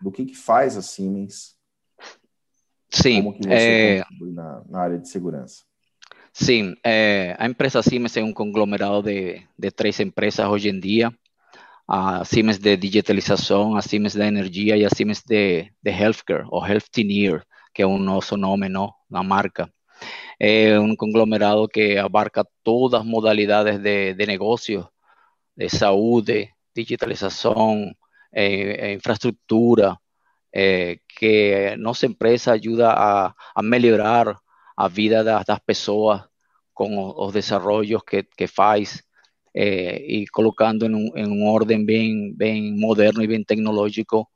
do 0.00 0.10
que, 0.10 0.24
que 0.24 0.36
faz 0.36 0.76
a 0.76 0.82
Siemens. 0.82 1.56
Sim. 2.90 3.22
Como 3.22 3.34
que 3.34 3.46
você 3.46 3.54
é... 3.54 4.04
na, 4.20 4.64
na 4.68 4.80
área 4.80 4.98
de 4.98 5.08
segurança. 5.08 5.62
Sim, 6.32 6.74
é, 6.84 7.34
a 7.38 7.46
empresa 7.46 7.82
Siemens 7.82 8.16
é 8.16 8.22
um 8.22 8.32
conglomerado 8.32 9.02
de, 9.02 9.42
de 9.58 9.70
três 9.70 9.98
empresas 9.98 10.46
hoje 10.46 10.68
em 10.68 10.78
dia 10.78 11.12
a 11.88 12.22
Siemens 12.22 12.58
de 12.58 12.76
digitalização, 12.76 13.74
a 13.74 13.80
Siemens 13.80 14.14
da 14.14 14.26
energia 14.26 14.76
e 14.76 14.84
a 14.84 14.90
Siemens 14.90 15.22
de, 15.26 15.72
de 15.82 15.90
healthcare, 15.90 16.44
ou 16.50 16.64
Healthineer, 16.64 17.42
que 17.78 17.82
é 17.82 17.86
o 17.86 17.96
nosso 17.96 18.36
nome, 18.36 18.68
não, 18.68 18.92
na 19.08 19.22
marca. 19.22 19.72
É 20.36 20.80
um 20.80 20.96
conglomerado 20.96 21.68
que 21.68 21.96
abarca 21.96 22.44
todas 22.64 23.00
as 23.00 23.06
modalidades 23.06 23.78
de, 23.78 24.14
de 24.14 24.26
de 25.56 25.68
saúde, 25.68 26.52
digitalização, 26.74 27.94
é, 28.32 28.92
infraestrutura, 28.94 29.96
é, 30.52 30.98
que 31.08 31.76
nossa 31.78 32.06
empresa 32.06 32.54
ajuda 32.54 32.90
a, 32.90 33.32
a 33.54 33.62
melhorar 33.62 34.36
a 34.76 34.88
vida 34.88 35.22
das, 35.22 35.44
das 35.44 35.60
pessoas 35.60 36.22
com 36.74 37.14
os 37.16 37.32
desenvolvimentos 37.32 38.02
que, 38.04 38.24
que 38.24 38.48
faz 38.48 39.04
eh, 39.54 40.04
y 40.04 40.26
colocando 40.26 40.84
en 40.84 40.96
un, 40.96 41.12
en 41.14 41.30
un, 41.30 41.48
orden 41.48 41.86
bien, 41.86 42.36
bien 42.36 42.76
moderno 42.76 43.22
y 43.22 43.28
bien 43.28 43.44
tecnológico 43.44 44.30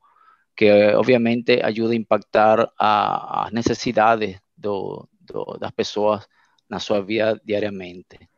que 0.55 0.69
obviamente 0.95 1.59
ayuda 1.63 1.93
a 1.93 1.95
impactar 1.95 2.71
a, 2.79 3.47
a 3.47 3.51
necesidades 3.51 4.39
do, 4.55 5.07
do, 5.19 5.57
das 5.59 5.71
pessoas 5.71 6.27
na 6.69 6.79
sua 6.79 7.01
vida 7.01 7.39
diariamente. 7.45 8.29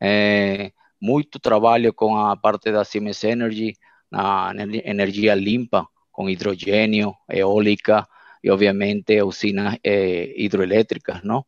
É, 0.00 0.72
muito 1.00 1.38
trabalho 1.38 1.92
com 1.92 2.16
a 2.16 2.36
parte 2.36 2.70
da 2.72 2.84
Siemens 2.84 3.22
Energy, 3.24 3.74
na 4.10 4.52
energia 4.84 5.34
limpa, 5.34 5.86
com 6.12 6.30
hidrogênio, 6.30 7.14
eólica 7.28 8.06
e, 8.42 8.50
obviamente, 8.50 9.20
usinas 9.22 9.76
é, 9.84 10.32
hidroelétricas, 10.40 11.22
não? 11.22 11.44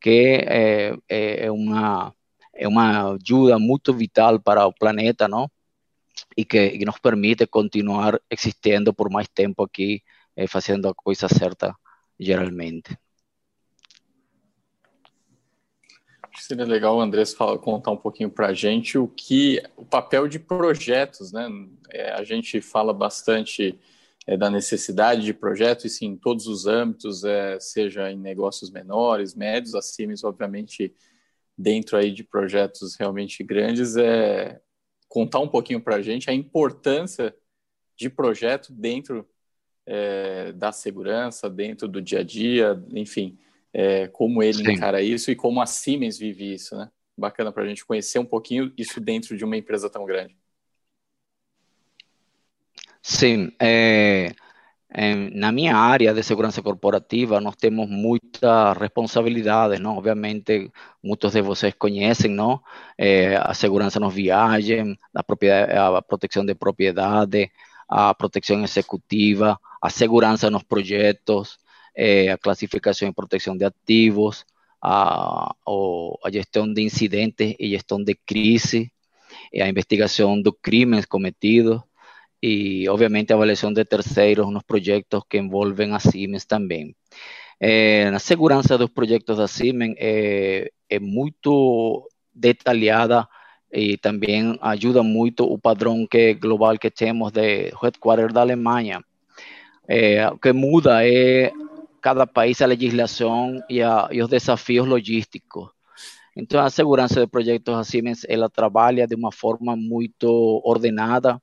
que 0.00 0.44
é, 0.46 0.94
é 1.08 1.50
uma 1.50 2.14
é 2.58 2.66
uma 2.66 3.14
ajuda 3.14 3.58
muito 3.58 3.94
vital 3.94 4.40
para 4.40 4.66
o 4.66 4.72
planeta, 4.72 5.28
não? 5.28 5.48
E 6.38 6.44
que, 6.44 6.78
que 6.78 6.84
nos 6.84 7.00
permite 7.00 7.44
continuar 7.48 8.12
existindo 8.30 8.94
por 8.94 9.10
mais 9.10 9.26
tempo 9.28 9.64
aqui, 9.64 10.02
eh, 10.36 10.46
fazendo 10.46 10.86
a 10.88 10.94
coisa 10.94 11.26
certa, 11.28 11.74
geralmente. 12.18 12.96
Seria 16.36 16.64
legal 16.64 16.96
o 16.96 17.00
Andrés 17.00 17.34
falar, 17.34 17.58
contar 17.58 17.90
um 17.90 17.96
pouquinho 17.96 18.30
para 18.30 18.48
a 18.48 18.54
gente 18.54 18.96
o 18.96 19.08
que 19.08 19.60
o 19.76 19.84
papel 19.84 20.28
de 20.28 20.38
projetos, 20.38 21.32
né? 21.32 21.48
É, 21.90 22.12
a 22.12 22.22
gente 22.22 22.60
fala 22.60 22.94
bastante 22.94 23.76
é, 24.24 24.36
da 24.36 24.48
necessidade 24.48 25.24
de 25.24 25.34
projetos, 25.34 25.86
e 25.86 25.90
sim, 25.90 26.06
em 26.06 26.16
todos 26.16 26.46
os 26.46 26.66
âmbitos, 26.66 27.24
é, 27.24 27.58
seja 27.58 28.12
em 28.12 28.16
negócios 28.16 28.70
menores, 28.70 29.34
médios, 29.34 29.74
a 29.74 29.82
Siemens, 29.82 30.22
obviamente, 30.22 30.94
dentro 31.56 31.96
aí 31.96 32.12
de 32.12 32.22
projetos 32.22 32.94
realmente 32.94 33.42
grandes 33.42 33.96
é 33.96 34.60
contar 35.08 35.40
um 35.40 35.48
pouquinho 35.48 35.80
para 35.80 35.96
a 35.96 36.02
gente 36.02 36.28
a 36.30 36.34
importância 36.34 37.34
de 37.96 38.08
projeto 38.08 38.72
dentro 38.72 39.28
é, 39.86 40.52
da 40.52 40.70
segurança, 40.70 41.48
dentro 41.48 41.88
do 41.88 42.00
dia 42.00 42.20
a 42.20 42.22
dia, 42.22 42.80
enfim, 42.90 43.38
é, 43.72 44.06
como 44.08 44.42
ele 44.42 44.64
Sim. 44.64 44.72
encara 44.72 45.02
isso 45.02 45.30
e 45.30 45.36
como 45.36 45.60
a 45.60 45.66
Siemens 45.66 46.18
vive 46.18 46.52
isso, 46.52 46.76
né? 46.76 46.90
Bacana 47.16 47.50
para 47.50 47.64
a 47.64 47.66
gente 47.66 47.84
conhecer 47.84 48.18
um 48.18 48.24
pouquinho 48.24 48.72
isso 48.76 49.00
dentro 49.00 49.36
de 49.36 49.44
uma 49.44 49.56
empresa 49.56 49.90
tão 49.90 50.04
grande. 50.04 50.36
Sim, 53.02 53.50
é, 53.58 54.32
na 55.34 55.52
minha 55.52 55.76
área 55.76 56.14
de 56.14 56.22
segurança 56.22 56.62
corporativa, 56.62 57.40
nós 57.40 57.56
temos 57.56 57.88
muitas 57.88 58.76
responsabilidades, 58.78 59.78
não? 59.80 59.96
Obviamente, 59.98 60.70
muitos 61.02 61.32
de 61.32 61.42
vocês 61.42 61.74
conhecem, 61.74 62.30
não? 62.30 62.60
É, 62.96 63.36
a 63.36 63.52
segurança 63.52 64.00
nos 64.00 64.14
viagens, 64.14 64.96
a, 65.14 65.98
a 65.98 66.02
proteção 66.02 66.44
de 66.44 66.54
propriedade, 66.54 67.50
a 67.88 68.14
proteção 68.14 68.62
executiva, 68.64 69.58
a 69.82 69.90
segurança 69.90 70.50
nos 70.50 70.62
projetos, 70.62 71.58
é, 71.94 72.30
a 72.30 72.38
classificação 72.38 73.08
e 73.08 73.12
proteção 73.12 73.56
de 73.56 73.64
ativos, 73.64 74.46
a, 74.80 75.54
a 76.24 76.30
de 76.30 76.82
incidentes 76.82 77.54
e 77.58 77.70
gestão 77.70 78.02
de 78.02 78.14
crise, 78.14 78.90
a 79.60 79.68
investigação 79.68 80.40
dos 80.40 80.54
crimes 80.62 81.04
cometidos, 81.06 81.80
y 82.40 82.86
obviamente 82.88 83.32
avaliação 83.32 83.72
de 83.72 83.84
terceiros 83.84 84.50
nos 84.50 84.64
projetos 84.64 85.22
que 85.28 85.38
envolvem 85.38 85.94
a 85.94 86.00
Siemens 86.00 86.46
também. 86.46 86.94
É, 87.60 88.08
a 88.08 88.18
segurança 88.18 88.78
dos 88.78 88.90
projetos 88.90 89.38
da 89.38 89.48
Siemens 89.48 89.96
é, 89.98 90.70
é 90.88 91.00
muito 91.00 92.08
detalhada 92.32 93.28
e 93.72 93.96
também 93.98 94.56
ajuda 94.62 95.02
muito 95.02 95.44
o 95.44 95.58
padrão 95.58 96.06
que 96.06 96.34
global 96.34 96.78
que 96.78 96.90
temos 96.90 97.32
de 97.32 97.72
headquarter 97.82 98.32
da 98.32 98.42
Alemanha. 98.42 99.02
É, 99.88 100.28
o 100.28 100.38
que 100.38 100.52
muda 100.52 101.06
é 101.06 101.50
cada 102.00 102.26
país 102.26 102.62
a 102.62 102.66
legislação 102.66 103.60
e, 103.68 103.82
a, 103.82 104.08
e 104.12 104.22
os 104.22 104.28
desafios 104.28 104.86
logísticos. 104.86 105.70
Então, 106.36 106.60
a 106.64 106.70
segurança 106.70 107.20
de 107.20 107.26
projetos 107.26 107.74
da 107.74 107.82
Siemens 107.82 108.24
ela 108.28 108.48
trabalha 108.48 109.08
de 109.08 109.16
uma 109.16 109.32
forma 109.32 109.74
muito 109.74 110.62
ordenada, 110.64 111.42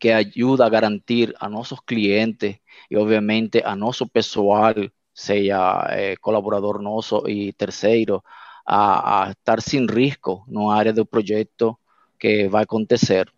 que 0.00 0.10
ajuda 0.10 0.64
a 0.66 0.68
garantir 0.68 1.34
a 1.38 1.48
nossos 1.48 1.80
clientes 1.80 2.56
e, 2.90 2.96
obviamente, 2.96 3.62
a 3.64 3.76
nosso 3.76 4.08
pessoal, 4.08 4.74
seja 5.14 5.86
eh, 5.90 6.16
colaborador 6.20 6.80
nosso 6.80 7.28
e 7.28 7.52
terceiro, 7.52 8.22
a, 8.66 9.26
a, 9.28 9.30
estar 9.32 9.60
sem 9.60 9.86
risco 9.86 10.44
na 10.48 10.72
área 10.74 10.92
do 10.92 11.04
projeto 11.04 11.78
que 12.18 12.48
vai 12.48 12.64
acontecer. 12.64 13.30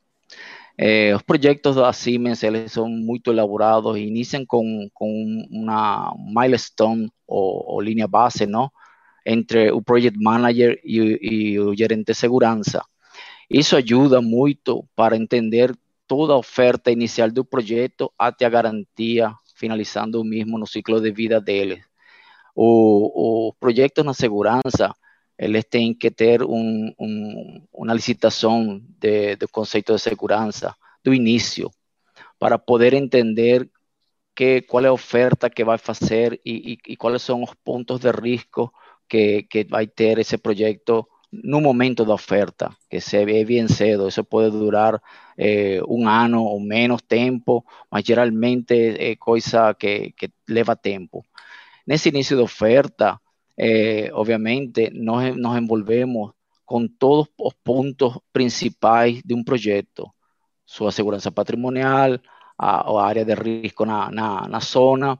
Eh, 0.79 1.15
os 1.15 1.23
projetos 1.23 1.77
da 1.77 1.93
Siemens 1.93 2.43
eles 2.43 2.73
são 2.73 2.89
muito 2.89 3.31
elaborados, 3.31 3.99
iniciam 3.99 4.47
com, 4.47 4.89
com 4.95 5.47
uma 5.51 6.15
milestone 6.17 7.11
ou, 7.27 7.75
ou 7.75 7.81
linha 7.81 8.07
base, 8.07 8.47
não? 8.47 8.71
entre 9.25 9.71
o 9.71 9.83
project 9.83 10.19
manager 10.19 10.81
e, 10.85 11.55
e 11.55 11.61
o 11.61 11.75
gerente 11.77 12.07
de 12.07 12.15
segurança. 12.15 12.85
Isso 13.49 13.77
ajuda 13.77 14.21
muito 14.21 14.85
para 14.97 15.17
entender 15.17 15.75
toda 16.13 16.37
oferta 16.37 16.93
inicial 16.93 17.31
do 17.31 17.43
projeto 17.43 18.13
até 18.19 18.45
a 18.45 18.51
garantia 18.51 19.35
finalizando 19.55 20.21
o 20.21 20.25
mesmo 20.25 20.67
ciclo 20.67 21.01
de 21.01 21.11
vida 21.11 21.41
deles. 21.41 21.83
Os 22.55 23.55
projetos 23.59 24.05
na 24.05 24.13
segurança, 24.13 24.95
eles 25.39 25.65
têm 25.65 25.95
que 25.95 26.11
ter 26.11 26.43
um, 26.43 26.93
um, 27.01 27.63
uma 27.73 27.95
licitação 27.95 28.79
de, 29.01 29.37
do 29.37 29.49
conceito 29.49 29.95
de 29.95 30.03
segurança 30.03 30.77
do 31.03 31.15
início, 31.15 31.71
para 32.39 32.59
poder 32.59 32.93
entender 32.93 33.71
que, 34.37 34.61
qual 34.69 34.85
é 34.85 34.89
a 34.89 34.93
oferta 34.93 35.49
que 35.49 35.65
vai 35.65 35.79
fazer 35.79 36.39
e, 36.45 36.75
e, 36.75 36.93
e 36.93 36.97
quais 36.97 37.23
são 37.23 37.43
os 37.43 37.55
pontos 37.65 38.01
de 38.01 38.11
risco 38.11 38.71
que, 39.09 39.45
que 39.45 39.65
vai 39.65 39.87
ter 39.87 40.19
esse 40.19 40.37
projeto 40.37 41.09
no 41.33 41.63
momento 41.63 42.05
da 42.05 42.13
oferta, 42.13 42.77
que 42.91 43.01
se 43.01 43.25
ve 43.25 43.47
bien 43.47 43.69
cedo, 43.69 44.09
eso 44.09 44.25
puede 44.25 44.51
durar 44.51 45.01
eh, 45.37 45.81
un 45.87 46.07
año 46.09 46.43
o 46.43 46.61
menos 46.61 47.03
tiempo, 47.05 47.65
mas 47.91 48.05
geralmente 48.05 48.97
é 48.99 49.17
coisa 49.17 49.75
que, 49.75 50.13
que 50.13 50.31
leva 50.49 50.77
tempo. 50.77 51.25
Nesse 51.87 52.11
início 52.11 52.37
de 52.37 52.43
oferta, 52.43 53.21
eh, 53.57 54.11
obviamente, 54.13 54.91
nós 54.93 55.37
nos 55.37 55.57
envolvemos 55.57 56.33
com 56.65 56.87
todos 56.89 57.29
os 57.39 57.55
pontos 57.63 58.19
principais 58.33 59.23
de 59.25 59.35
um 59.35 59.45
projeto, 59.45 60.11
sua 60.65 60.93
segurança 60.93 61.31
patrimonial, 61.31 62.19
a, 62.59 62.89
a 62.89 63.05
área 63.05 63.25
de 63.25 63.35
risco 63.35 63.85
na, 63.85 64.11
na, 64.11 64.49
na 64.49 64.61
zona 64.61 65.19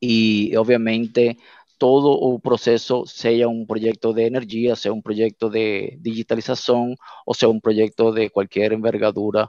e, 0.00 0.56
obviamente, 0.56 1.36
todo 1.80 2.10
o 2.12 2.38
processo, 2.38 3.06
seja 3.06 3.48
um 3.48 3.64
projeto 3.64 4.12
de 4.12 4.22
energia, 4.22 4.76
seja 4.76 4.92
um 4.92 5.00
projeto 5.00 5.48
de 5.48 5.96
digitalização 5.98 6.94
ou 7.26 7.34
seja 7.34 7.48
um 7.48 7.58
projeto 7.58 8.12
de 8.12 8.28
qualquer 8.28 8.72
envergadura, 8.72 9.48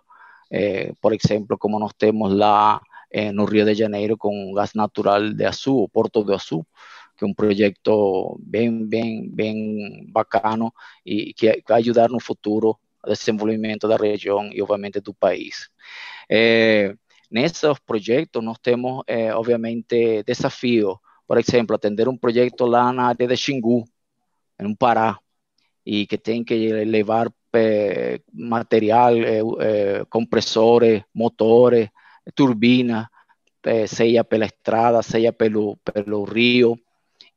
eh, 0.49 0.93
por 1.01 1.13
exemplo, 1.13 1.57
como 1.57 1.77
nós 1.77 1.91
temos 1.97 2.33
lá 2.33 2.81
eh, 3.11 3.33
no 3.33 3.43
Rio 3.45 3.65
de 3.65 3.75
Janeiro 3.75 4.17
com 4.17 4.53
gás 4.53 4.73
natural 4.73 5.33
de 5.33 5.45
Açu, 5.45 5.75
o 5.75 5.89
Porto 5.89 6.23
do 6.23 6.33
Açu, 6.33 6.65
que 7.17 7.25
é 7.25 7.27
um 7.27 7.33
projeto 7.33 8.39
bem, 8.39 8.87
bem, 8.87 9.29
bem 9.29 10.07
bacano 10.09 10.73
e 11.05 11.33
que 11.33 11.61
vai 11.67 11.81
ajudar 11.81 12.09
no 12.09 12.19
futuro 12.21 12.79
o 13.03 13.09
desenvolvimento 13.09 13.87
da 13.89 13.97
região 13.97 14.49
e, 14.53 14.61
obviamente, 14.61 15.01
do 15.01 15.13
país. 15.13 15.69
Eh, 16.29 16.95
nesses 17.29 17.77
projetos, 17.85 18.41
nós 18.41 18.57
temos, 18.59 19.03
eh, 19.07 19.33
obviamente, 19.35 20.23
desafios, 20.23 20.95
por 21.31 21.39
exemplo, 21.39 21.73
atender 21.73 22.09
um 22.09 22.17
projeto 22.17 22.65
lá 22.65 22.91
na 22.91 23.05
área 23.05 23.25
de 23.25 23.37
Xingu, 23.37 23.85
no 24.59 24.75
Pará, 24.75 25.17
e 25.85 26.05
que 26.05 26.17
tem 26.17 26.43
que 26.43 26.83
levar 26.83 27.31
é, 27.53 28.19
material, 28.33 29.13
é, 29.15 30.03
compressores, 30.09 31.03
motores, 31.15 31.87
turbinas, 32.35 33.05
seja 33.87 34.25
pela 34.25 34.43
estrada, 34.43 35.01
seja 35.01 35.31
pelo, 35.31 35.77
pelo 35.77 36.25
rio, 36.25 36.77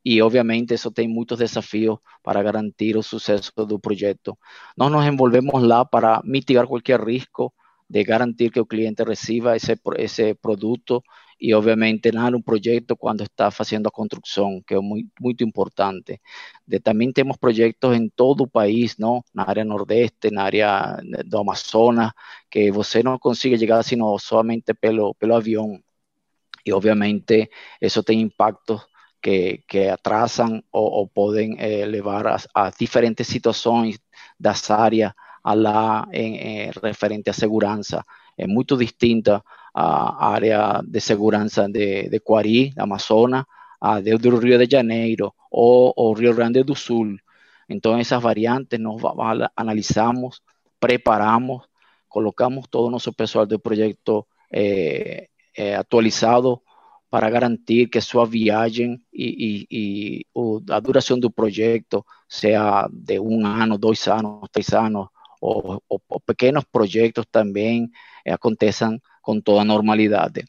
e 0.03 0.21
obviamente 0.21 0.73
isso 0.73 0.91
tem 0.91 1.07
muitos 1.07 1.39
desafios 1.39 1.97
para 2.21 2.43
garantir 2.43 2.97
o 2.97 3.01
sucesso 3.01 3.53
do 3.65 3.79
projeto. 3.79 4.37
Nós 4.75 4.91
nos 4.91 5.05
envolvemos 5.05 5.63
lá 5.63 5.85
para 5.85 6.21
mitigar 6.25 6.67
qualquer 6.67 6.99
risco 6.99 7.53
de 7.89 8.03
garantir 8.03 8.51
que 8.51 8.59
o 8.59 8.65
cliente 8.65 9.05
receba 9.05 9.55
esse, 9.55 9.79
esse 9.99 10.33
produto 10.33 11.01
y 11.37 11.53
obviamente 11.53 12.11
nada 12.11 12.35
un 12.35 12.43
proyecto 12.43 12.95
cuando 12.95 13.23
está 13.23 13.47
haciendo 13.47 13.91
construcción, 13.91 14.61
que 14.63 14.75
es 14.75 14.81
muy, 14.81 15.09
muy 15.19 15.35
importante. 15.39 16.21
De, 16.65 16.79
también 16.79 17.13
tenemos 17.13 17.37
proyectos 17.37 17.95
en 17.95 18.09
todo 18.11 18.45
el 18.45 18.49
país, 18.49 18.99
¿no? 18.99 19.23
En 19.33 19.41
área 19.41 19.65
nordeste, 19.65 20.29
en 20.29 20.39
área 20.39 20.97
do 21.25 21.39
Amazonas, 21.39 22.13
que 22.49 22.71
você 22.71 23.03
no 23.03 23.19
consigue 23.19 23.57
llegar 23.57 23.83
sino 23.83 24.17
solamente 24.19 24.73
pelo, 24.75 25.13
pelo 25.13 25.35
avión. 25.35 25.83
Y 26.63 26.71
obviamente 26.71 27.51
eso 27.79 28.03
tiene 28.03 28.23
impactos 28.23 28.87
que, 29.21 29.63
que 29.67 29.89
atrasan 29.89 30.63
o, 30.71 30.81
o 31.01 31.07
pueden 31.07 31.57
eh, 31.59 31.87
llevar 31.87 32.27
a, 32.27 32.37
a, 32.53 32.71
diferentes 32.71 33.27
situaciones 33.27 33.99
das 34.37 34.69
áreas 34.71 35.13
a 35.43 35.55
la 35.55 36.07
en, 36.11 36.35
eh, 36.35 36.71
referente 36.81 37.29
a 37.29 37.33
segurança. 37.33 38.05
É 38.37 38.47
muito 38.47 38.75
distinta 38.77 39.43
a 39.75 40.29
área 40.31 40.81
de 40.87 41.01
segurança 41.01 41.67
de, 41.67 42.07
de 42.07 42.19
Quari, 42.21 42.73
Amazonas, 42.77 43.43
a 43.81 43.99
de, 43.99 44.17
do 44.17 44.37
Rio 44.37 44.57
de 44.57 44.71
Janeiro 44.71 45.33
ou 45.51 45.93
o 45.97 46.13
Rio 46.13 46.33
Grande 46.33 46.63
do 46.63 46.73
Sul. 46.73 47.17
Então, 47.67 47.97
essas 47.97 48.21
variantes 48.21 48.79
nós 48.79 49.01
analisamos, 49.55 50.41
preparamos, 50.79 51.63
colocamos 52.07 52.67
todo 52.69 52.87
o 52.87 52.91
nosso 52.91 53.11
pessoal 53.11 53.45
do 53.45 53.59
projeto 53.59 54.25
eh, 54.49 55.27
eh, 55.57 55.75
atualizado 55.75 56.61
para 57.09 57.29
garantir 57.29 57.87
que 57.87 57.99
sua 57.99 58.25
viagem 58.25 59.01
e, 59.11 59.67
e, 59.71 59.77
e 59.79 60.25
o, 60.33 60.61
a 60.69 60.79
duração 60.79 61.19
do 61.19 61.29
projeto 61.29 62.05
seja 62.29 62.87
de 62.91 63.19
um 63.19 63.45
ano, 63.45 63.77
dois 63.77 64.07
anos, 64.07 64.47
três 64.51 64.71
anos, 64.73 65.07
ou, 65.41 65.83
ou, 65.89 66.01
ou 66.07 66.19
pequenos 66.21 66.63
projetos 66.71 67.25
também 67.29 67.89
eh, 68.25 68.31
aconteçam 68.31 68.97
com 69.25 69.41
toda 69.41 69.65
normalidade. 69.65 70.45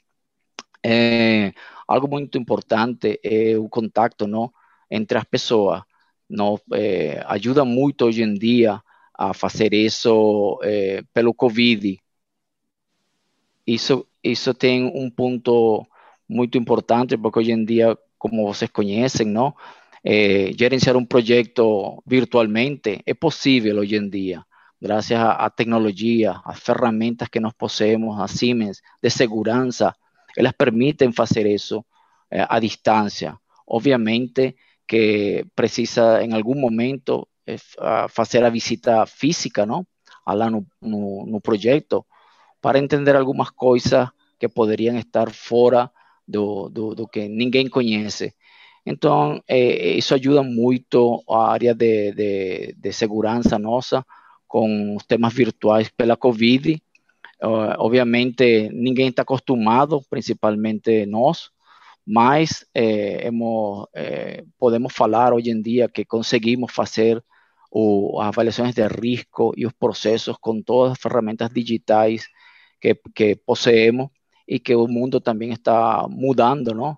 É, 0.85 1.55
algo 1.89 2.07
muito 2.07 2.37
importante 2.37 3.19
é 3.25 3.57
o 3.57 3.69
contato 3.71 4.27
não, 4.27 4.53
entre 4.91 5.17
as 5.17 5.25
pessoas. 5.25 5.83
Não, 6.29 6.61
é, 6.75 7.25
ajuda 7.27 7.65
muito 7.65 8.05
hoje 8.05 8.23
em 8.23 8.35
dia 8.35 8.83
a 9.15 9.33
fazer 9.33 9.73
isso 9.73 10.61
é, 10.63 11.03
pelo 11.15 11.33
Covid. 11.33 11.99
Isso, 13.67 14.07
isso 14.23 14.53
tem 14.53 14.85
um 14.85 15.09
ponto 15.11 15.87
muito 16.29 16.59
importante, 16.59 17.17
porque 17.17 17.39
hoje 17.39 17.53
em 17.53 17.65
dia, 17.65 17.97
como 18.19 18.47
vocês 18.47 18.71
conhecem, 18.71 19.27
não, 19.27 19.55
é, 20.05 20.53
gerenciar 20.53 20.97
um 20.99 21.05
projeto 21.07 22.03
virtualmente 22.07 23.01
é 23.07 23.15
possível 23.15 23.79
hoje 23.79 23.97
em 23.97 24.09
dia 24.09 24.45
gracias 24.81 25.21
a, 25.21 25.45
a, 25.45 25.51
tecnología, 25.51 26.43
a 26.45 26.55
ferramentas 26.55 27.29
que 27.31 27.41
nos 27.41 27.55
poseemos, 27.55 28.21
a 28.21 28.29
Siemens, 28.29 28.83
de 29.01 29.11
seguridad, 29.11 29.67
ellas 30.37 30.55
permiten 30.55 31.13
hacer 31.17 31.47
eso 31.47 31.87
eh, 32.31 32.45
a 32.49 32.61
distancia. 32.61 33.41
Obviamente 33.65 34.57
que 34.87 35.47
precisa 35.55 36.23
en 36.23 36.33
algún 36.33 36.61
momento 36.61 37.29
eh, 37.47 37.59
hacer 38.17 38.45
a 38.45 38.51
visita 38.51 39.07
física, 39.07 39.67
¿no? 39.67 39.87
A 40.25 40.35
la 40.35 40.51
no, 40.51 40.67
no, 40.81 41.25
no 41.27 41.41
proyecto, 41.41 42.07
para 42.61 42.79
entender 42.79 43.17
algunas 43.17 43.53
cosas 43.53 44.11
que 44.39 44.49
podrían 44.49 44.97
estar 44.97 45.33
fuera 45.33 45.93
de 46.27 46.39
lo 46.39 47.09
que 47.11 47.29
ninguém 47.29 47.69
conoce. 47.69 48.37
Entonces, 48.85 49.43
eh, 49.49 49.95
eh 49.95 49.99
eso 49.99 50.15
ayuda 50.15 50.43
mucho 50.43 51.23
a 51.33 51.53
área 51.53 51.75
de, 51.75 52.13
de, 52.13 52.75
de 52.77 52.93
seguridad 52.93 53.43
nossa, 53.59 54.07
com 54.57 54.97
os 54.97 55.05
temas 55.05 55.35
virtuais 55.35 55.91
pela 55.91 56.17
Covid. 56.17 56.81
Obviamente, 57.79 58.71
ninguém 58.73 59.09
está 59.09 59.21
acostumado, 59.21 60.01
principalmente 60.09 61.05
nós, 61.05 61.51
mas 62.07 62.65
eh, 62.75 63.27
hemos, 63.27 63.87
eh, 63.95 64.45
podemos 64.59 64.95
falar 64.95 65.35
hoje 65.35 65.51
em 65.51 65.61
dia 65.61 65.91
que 65.91 66.07
conseguimos 66.07 66.73
fazer 66.73 67.23
o, 67.71 68.19
as 68.19 68.29
avaliações 68.29 68.75
de 68.75 68.87
risco 68.87 69.53
e 69.59 69.67
os 69.67 69.75
processos 69.75 70.39
com 70.41 70.63
todas 70.63 70.93
as 70.93 70.99
ferramentas 70.99 71.51
digitais 71.53 72.27
que, 72.81 72.95
que 73.15 73.37
possuímos 73.37 74.09
e 74.49 74.59
que 74.59 74.75
o 74.75 74.89
mundo 74.89 75.21
também 75.21 75.53
está 75.53 76.07
mudando, 76.09 76.73
não? 76.75 76.97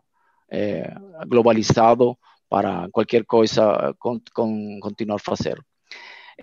Eh, 0.48 0.94
globalizado 1.26 2.16
para 2.48 2.88
qualquer 2.92 3.24
coisa 3.24 3.92
con, 3.98 4.20
con, 4.32 4.78
continuar 4.80 5.16
a 5.16 5.18
fazer. 5.18 5.58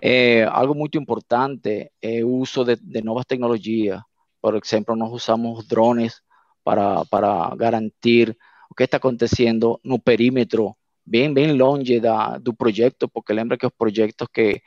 Eh, 0.02 0.44
algo 0.44 0.76
muito 0.76 0.98
importante 0.98 1.92
o 2.24 2.28
uso 2.42 2.64
de, 2.66 2.76
de, 2.76 3.02
novas 3.02 3.26
tecnologias. 3.26 4.02
Por 4.42 4.56
exemplo, 4.56 4.96
nós 4.96 5.12
usamos 5.12 5.68
drones 5.68 6.22
para, 6.64 7.06
para 7.06 7.56
garantir 7.56 8.38
o 8.70 8.76
que 8.76 8.84
está 8.84 8.98
acontecendo 8.98 9.80
no 9.84 10.00
perímetro, 10.00 10.76
bem, 11.06 11.34
bem 11.34 11.54
longe 11.54 12.00
da, 12.00 12.38
do 12.38 12.54
projeto, 12.54 13.08
porque 13.10 13.34
lembra 13.34 13.58
que 13.58 13.66
os 13.66 13.72
projetos 13.78 14.28
que, 14.34 14.62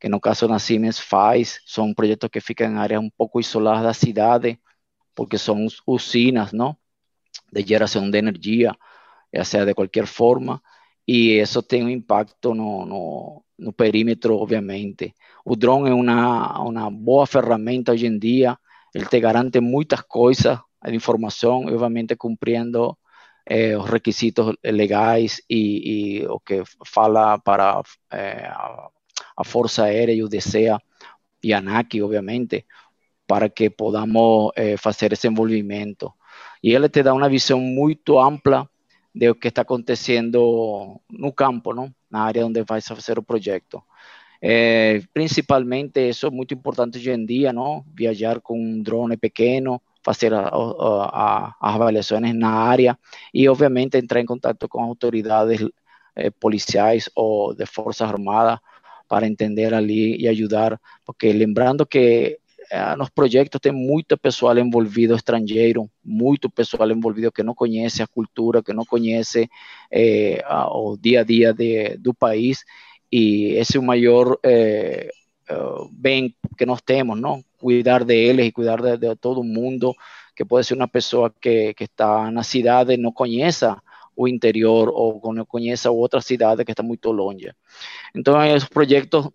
que 0.00 0.08
no 0.08 0.20
caso 0.20 0.48
da 0.48 0.58
Siemens 0.58 0.98
faz, 0.98 1.60
são 1.66 1.94
projetos 1.94 2.28
que 2.30 2.40
ficam 2.40 2.72
em 2.72 2.76
áreas 2.78 3.00
um 3.02 3.10
pouco 3.10 3.40
isoladas 3.40 3.84
da 3.84 3.94
cidade, 3.94 4.60
porque 5.14 5.38
são 5.38 5.66
usinas, 5.86 6.52
não? 6.52 6.76
De 7.52 7.62
geração 7.62 8.10
de 8.10 8.18
energia, 8.18 8.76
seja 9.44 9.64
de 9.66 9.74
qualquer 9.74 10.06
forma, 10.06 10.60
e 11.06 11.40
isso 11.40 11.62
tem 11.62 11.84
um 11.84 11.88
impacto 11.88 12.54
no, 12.54 12.86
no 12.86 13.44
no 13.58 13.72
perímetro, 13.72 14.36
obviamente. 14.36 15.14
O 15.44 15.56
drone 15.56 15.90
é 15.90 15.94
uma, 15.94 16.60
uma 16.60 16.90
boa 16.90 17.26
ferramenta 17.26 17.92
hoje 17.92 18.06
em 18.06 18.18
dia, 18.18 18.58
ele 18.94 19.06
te 19.06 19.20
garante 19.20 19.60
muitas 19.60 20.02
coisas, 20.02 20.58
a 20.80 20.90
informação, 20.90 21.66
obviamente 21.66 22.16
cumprindo 22.16 22.96
eh, 23.46 23.76
os 23.76 23.88
requisitos 23.88 24.54
legais 24.62 25.40
e, 25.48 26.20
e, 26.22 26.26
o 26.26 26.40
que 26.40 26.62
fala 26.84 27.38
para 27.38 27.82
eh, 28.12 28.48
a, 29.36 29.44
Força 29.44 29.84
Aérea 29.84 30.14
e 30.14 30.22
o 30.22 30.28
DCEA 30.28 30.78
e 31.42 31.52
a 31.52 31.58
ANAC, 31.58 32.00
obviamente, 32.02 32.66
para 33.26 33.48
que 33.50 33.70
podamos 33.70 34.52
eh, 34.56 34.76
fazer 34.76 35.12
esse 35.12 35.28
envolvimento. 35.28 36.14
e 36.62 36.74
ele 36.74 36.88
te 36.88 37.02
dá 37.02 37.12
uma 37.14 37.28
visão 37.28 37.60
muito 37.60 38.18
ampla 38.18 38.68
de 39.14 39.30
o 39.30 39.34
que 39.34 39.48
está 39.48 39.62
acontecendo 39.62 41.00
no 41.10 41.32
campo, 41.32 41.72
não? 41.72 41.94
na 42.10 42.22
área 42.22 42.46
onde 42.46 42.62
vai 42.64 42.80
fazer 42.80 43.18
o 43.18 43.22
projeto. 43.22 43.82
É, 44.42 45.00
principalmente, 45.12 46.00
isso 46.08 46.26
é 46.26 46.30
muito 46.30 46.52
importante 46.52 46.98
hoje 46.98 47.10
em 47.10 47.24
dia, 47.24 47.52
não? 47.52 47.84
viajar 47.94 48.40
com 48.40 48.58
um 48.58 48.82
drone 48.82 49.16
pequeno, 49.16 49.80
fazer 50.02 50.34
a, 50.34 50.48
a, 50.48 51.54
as 51.60 51.74
avaliações 51.74 52.34
na 52.34 52.50
área 52.50 52.98
e, 53.32 53.48
obviamente, 53.48 53.96
entrar 53.96 54.20
em 54.20 54.26
contato 54.26 54.68
com 54.68 54.82
autoridades 54.82 55.60
eh, 56.16 56.30
policiais 56.30 57.08
ou 57.14 57.54
de 57.54 57.66
Forças 57.66 58.08
Armadas 58.08 58.58
para 59.08 59.26
entender 59.26 59.72
ali 59.72 60.16
e 60.20 60.28
ajudar, 60.28 60.80
porque 61.04 61.32
lembrando 61.32 61.86
que 61.86 62.38
eh, 62.70 62.96
nos 62.96 63.10
projetos 63.10 63.60
tem 63.60 63.72
muito 63.72 64.16
pessoal 64.16 64.58
envolvido 64.58 65.14
estrangeiro, 65.14 65.90
muito 66.04 66.50
pessoal 66.50 66.90
envolvido 66.90 67.32
que 67.32 67.42
não 67.42 67.54
conhece 67.54 68.02
a 68.02 68.06
cultura, 68.06 68.62
que 68.62 68.72
não 68.72 68.84
conhece 68.84 69.48
eh, 69.90 70.42
o 70.70 70.96
dia 70.96 71.20
a 71.20 71.24
dia 71.24 71.52
de, 71.52 71.96
do 71.96 72.14
país, 72.14 72.64
e 73.10 73.52
esse 73.52 73.76
é 73.76 73.80
o 73.80 73.82
maior 73.82 74.38
eh, 74.42 75.10
bem 75.92 76.34
que 76.56 76.66
nós 76.66 76.80
temos, 76.80 77.20
não? 77.20 77.42
Cuidar 77.58 78.04
de 78.04 78.14
eles 78.14 78.46
e 78.46 78.52
cuidar 78.52 78.80
de, 78.80 78.96
de 78.96 79.16
todo 79.16 79.44
mundo, 79.44 79.94
que 80.34 80.44
pode 80.44 80.66
ser 80.66 80.74
uma 80.74 80.88
pessoa 80.88 81.32
que, 81.40 81.74
que 81.74 81.84
está 81.84 82.30
na 82.30 82.42
cidade 82.42 82.94
e 82.94 82.96
não 82.96 83.12
conheça 83.12 83.80
o 84.16 84.28
interior 84.28 84.90
ou 84.90 85.20
não 85.32 85.44
conheça 85.44 85.90
outra 85.90 86.20
cidade 86.20 86.64
que 86.64 86.70
está 86.70 86.82
muito 86.82 87.10
longe. 87.10 87.52
Então, 88.14 88.34
os 88.54 88.64
projetos 88.64 89.28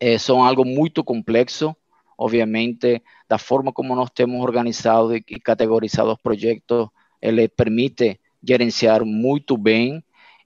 eh, 0.00 0.18
são 0.18 0.42
algo 0.42 0.64
muito 0.64 1.04
complexo, 1.04 1.76
obviamente, 2.18 3.02
da 3.28 3.38
forma 3.38 3.72
como 3.72 3.94
nós 3.94 4.10
temos 4.10 4.40
organizado 4.40 5.14
e 5.14 5.22
categorizado 5.22 6.12
os 6.12 6.20
projetos, 6.20 6.88
ele 7.20 7.48
permite 7.48 8.20
gerenciar 8.42 9.04
muito 9.04 9.56
bem 9.56 10.02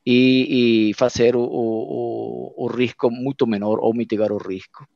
e, 0.07 0.92
fazer 0.96 1.35
o, 1.37 2.70
risco 2.72 3.11
muito 3.11 3.46
menor 3.46 3.79
ou 3.81 3.94
mitigar 3.94 4.31
o 4.31 4.37
risco. 4.37 4.87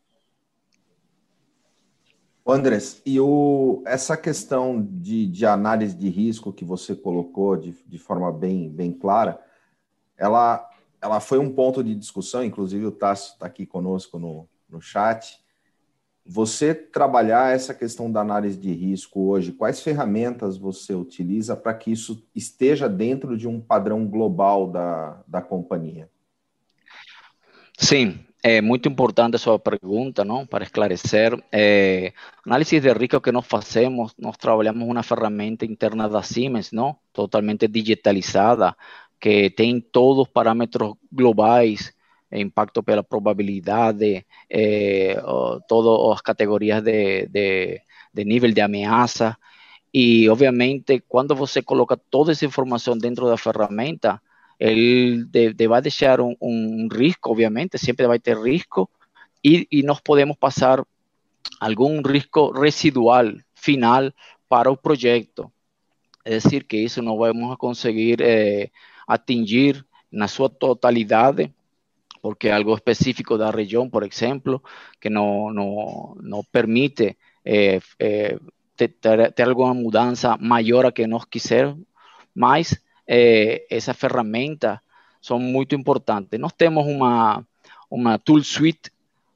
Andrés, 2.47 3.01
e 3.07 3.21
o, 3.21 3.83
essa 3.87 4.17
questão 4.17 4.83
de, 4.83 5.27
de, 5.27 5.47
análise 5.47 5.95
de 5.95 6.09
risco 6.09 6.53
que 6.53 6.65
você 6.65 6.97
colocou 6.97 7.57
de, 7.57 7.73
de 7.87 7.99
forma 7.99 8.33
bem, 8.33 8.69
bem 8.69 8.93
clara, 8.93 9.41
ela, 10.17 10.69
ela 11.01 11.21
foi 11.21 11.39
um 11.39 11.53
ponto 11.53 11.83
de 11.83 11.95
discussão, 11.95 12.43
inclusive 12.43 12.85
o 12.87 12.91
Tássio 12.91 13.35
está 13.35 13.47
aqui 13.47 13.65
conosco 13.65 14.19
no, 14.19 14.49
no 14.69 14.81
chat, 14.81 15.40
você 16.25 16.75
trabalhar 16.75 17.55
essa 17.55 17.75
questão 17.75 18.11
da 18.11 18.21
análise 18.21 18.59
de 18.59 18.73
risco 18.73 19.29
hoje, 19.29 19.53
quais 19.53 19.81
ferramentas 19.81 20.57
você 20.57 20.95
utiliza 20.95 21.57
para 21.57 21.75
que 21.75 21.91
isso 21.91 22.23
esteja 22.35 22.89
dentro 22.89 23.37
de 23.37 23.49
um 23.49 23.61
padrão 23.61 24.07
global 24.07 24.71
da, 24.71 25.23
da 25.27 25.41
companhia? 25.41 26.09
Sim, 27.79 28.21
é 28.43 28.61
muito 28.61 28.89
importante 28.89 29.37
a 29.37 29.39
sua 29.39 29.59
pergunta, 29.59 30.25
não? 30.25 30.47
Para 30.47 30.65
esclarecer, 30.65 31.43
é, 31.51 32.13
análise 32.47 32.79
de 32.79 32.93
risco 32.93 33.21
que 33.21 33.33
nós 33.33 33.47
fazemos, 33.47 34.15
nós 34.19 34.37
trabalhamos 34.37 34.87
uma 34.89 35.03
ferramenta 35.03 35.65
interna 35.65 36.09
da 36.09 36.23
Siemens, 36.23 36.71
não? 36.73 36.97
Totalmente 37.13 37.67
digitalizada, 37.67 38.77
que 39.19 39.51
tem 39.51 39.81
todos 39.81 40.23
os 40.23 40.29
parâmetros 40.29 40.95
globais 41.11 41.93
impacto 42.33 42.83
pela 42.83 43.03
probabilidade, 43.03 44.25
eh, 44.49 45.21
todas 45.69 46.17
as 46.17 46.21
categorias 46.23 46.83
de, 46.83 47.27
de, 47.27 47.81
de, 48.15 48.25
nível 48.25 48.53
de 48.53 48.61
ameaça. 48.61 49.37
E, 49.93 50.29
obviamente, 50.29 51.03
quando 51.09 51.35
você 51.35 51.63
coloca 51.63 51.97
toda 51.97 52.33
essa 52.33 52.47
informação 52.47 52.97
dentro 52.97 53.27
da 53.27 53.37
ferramenta, 53.37 54.23
ele 54.59 55.25
de, 55.25 55.53
de 55.53 55.69
vai 55.69 55.83
deixar 55.83 56.21
um, 56.21 56.37
um, 56.41 56.89
risco, 56.93 57.31
obviamente, 57.31 57.79
sempre 57.79 58.07
vai 58.07 58.19
ter 58.19 58.37
risco, 58.37 58.89
e, 59.43 59.67
e 59.73 59.83
nós 59.83 60.01
podemos 60.01 60.37
passar 60.37 60.85
algum 61.59 62.01
risco 62.03 62.53
residual 62.53 63.33
final 63.55 64.13
para 64.49 64.71
o 64.71 64.77
projeto. 64.77 65.51
É 66.25 66.31
decir, 66.31 66.65
que 66.65 66.77
isso 66.77 67.01
não 67.03 67.17
vamos 67.17 67.57
conseguir 67.57 68.21
eh, 68.21 68.71
atingir 69.09 69.85
na 70.13 70.29
sua 70.29 70.51
totalidade 70.51 71.51
porque 72.21 72.51
algo 72.51 72.75
específico 72.75 73.39
da 73.39 73.51
región, 73.51 73.91
por 73.91 74.05
ejemplo, 74.05 74.63
que 75.01 75.11
no, 75.11 75.53
no, 75.53 76.17
no 76.21 76.43
permite 76.45 77.17
eh, 77.45 77.81
eh, 77.99 78.39
ter, 78.77 79.49
alguma 79.49 79.75
mudança 79.75 80.37
maior 80.39 80.87
a 80.87 80.93
que 80.93 81.07
nós 81.07 81.25
quisermos, 81.25 81.87
mas 82.35 82.81
eh, 83.07 83.67
essas 83.71 83.97
ferramentas 83.97 84.81
são 85.21 85.39
muito 85.39 85.75
importantes. 85.75 86.39
Nós 86.39 86.53
temos 86.53 86.87
uma, 86.87 87.45
uma 87.89 88.19
tool 88.19 88.43
suite, 88.43 88.91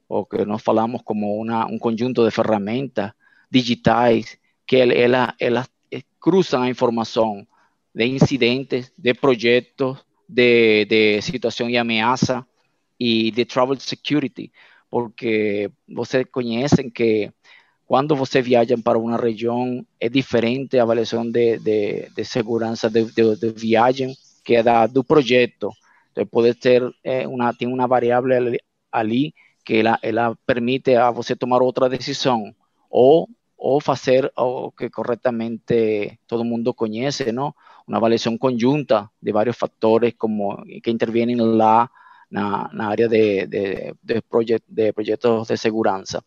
o 0.07 0.25
que 0.25 0.45
nós 0.45 0.61
falamos 0.61 1.01
como 1.03 1.41
uma, 1.41 1.65
um 1.65 1.79
conjunto 1.79 2.23
de 2.23 2.31
ferramentas 2.31 3.11
digitais, 3.49 4.37
que 4.65 4.77
elas, 4.77 5.33
elas 5.39 5.69
cruzam 6.19 6.63
a 6.63 6.69
informação 6.69 7.47
de 7.93 8.05
incidentes, 8.05 8.91
de 8.97 9.13
projetos, 9.13 10.05
de, 10.27 10.85
de 10.85 11.21
situação 11.21 11.69
e 11.69 11.77
ameaça, 11.77 12.45
e 12.99 13.31
de 13.31 13.45
travel 13.45 13.79
security, 13.79 14.51
porque 14.89 15.69
vocês 15.87 16.25
conhecem 16.31 16.89
que 16.89 17.31
quando 17.85 18.15
você 18.15 18.41
viaja 18.41 18.75
para 18.77 18.97
uma 18.97 19.17
região 19.17 19.85
é 19.99 20.09
diferente 20.09 20.77
a 20.77 20.83
avaliação 20.83 21.29
de, 21.29 21.59
de, 21.59 22.09
de 22.09 22.25
segurança 22.25 22.89
de, 22.89 23.05
de, 23.05 23.35
de, 23.35 23.49
viagem 23.51 24.15
que 24.43 24.61
da, 24.63 24.87
do 24.87 25.03
projeto. 25.03 25.69
Então, 26.11 26.25
pode 26.25 26.53
ter 26.55 26.81
é, 27.03 27.27
uma, 27.27 27.53
tem 27.53 27.67
uma 27.67 27.87
ali, 28.91 29.33
que 29.63 29.77
ela, 29.77 29.99
ela 30.01 30.35
permite 30.45 30.95
a 30.95 31.11
você 31.11 31.35
tomar 31.35 31.61
outra 31.61 31.89
decisão 31.89 32.55
ou 32.89 33.27
ou 33.57 33.79
fazer 33.81 34.31
o 34.37 34.71
que 34.71 34.89
corretamente 34.89 36.19
todo 36.27 36.43
mundo 36.43 36.73
conhece, 36.73 37.31
não? 37.31 37.53
Uma 37.87 37.97
avaliação 37.97 38.37
conjunta 38.37 39.09
de 39.19 39.31
vários 39.31 39.57
fatores 39.57 40.13
como 40.17 40.63
que 40.83 40.91
intervienen 40.91 41.37
lá 41.37 41.89
na, 42.29 42.69
na 42.73 42.87
área 42.87 43.07
de, 43.07 43.45
de, 43.47 43.93
de, 44.01 44.21
de 44.75 44.91
projetos 44.91 45.47
de 45.47 45.57
segurança. 45.57 46.23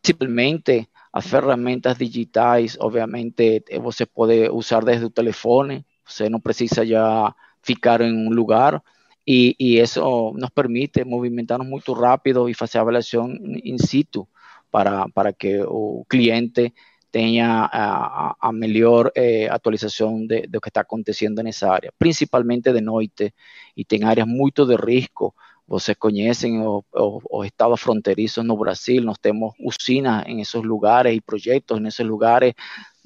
Principalmente 0.00 0.88
as 1.12 1.26
ferramentas 1.26 1.96
digitais, 1.96 2.76
obviamente, 2.80 3.62
você 3.80 4.04
pode 4.04 4.48
usar 4.50 4.84
desde 4.84 5.06
o 5.06 5.10
telefone, 5.10 5.86
você 6.04 6.28
não 6.28 6.40
precisa 6.40 6.84
já 6.84 7.34
ficar 7.62 8.00
em 8.00 8.12
um 8.12 8.30
lugar, 8.30 8.82
e, 9.26 9.54
e 9.58 9.78
isso 9.80 10.32
nos 10.36 10.50
permite 10.50 11.04
movimentarnos 11.04 11.66
muito 11.66 11.92
rápido 11.92 12.48
e 12.48 12.54
fazer 12.54 12.78
avaliação 12.78 13.30
in 13.64 13.78
situ 13.78 14.28
para, 14.70 15.08
para 15.08 15.32
que 15.32 15.62
o 15.62 16.04
cliente 16.08 16.74
tenha 17.14 17.70
a, 17.72 18.34
a 18.40 18.52
melhor 18.52 19.12
eh, 19.14 19.46
atualização 19.48 20.26
do 20.26 20.60
que 20.60 20.68
está 20.68 20.80
acontecendo 20.80 21.44
nessa 21.44 21.70
área, 21.70 21.92
principalmente 21.96 22.72
de 22.72 22.80
noite, 22.80 23.32
e 23.76 23.84
tem 23.84 24.02
áreas 24.02 24.26
muito 24.26 24.66
de 24.66 24.74
risco. 24.74 25.32
Vocês 25.64 25.96
conhecem 25.96 26.60
os 26.60 27.46
estados 27.46 27.80
fronterizos 27.80 28.44
no 28.44 28.56
Brasil, 28.56 29.00
nós 29.00 29.18
temos 29.18 29.52
usinas 29.60 30.26
em 30.26 30.40
esses 30.40 30.60
lugares 30.60 31.16
e 31.16 31.20
projetos 31.20 31.80
nesses 31.80 32.04
lugares 32.04 32.52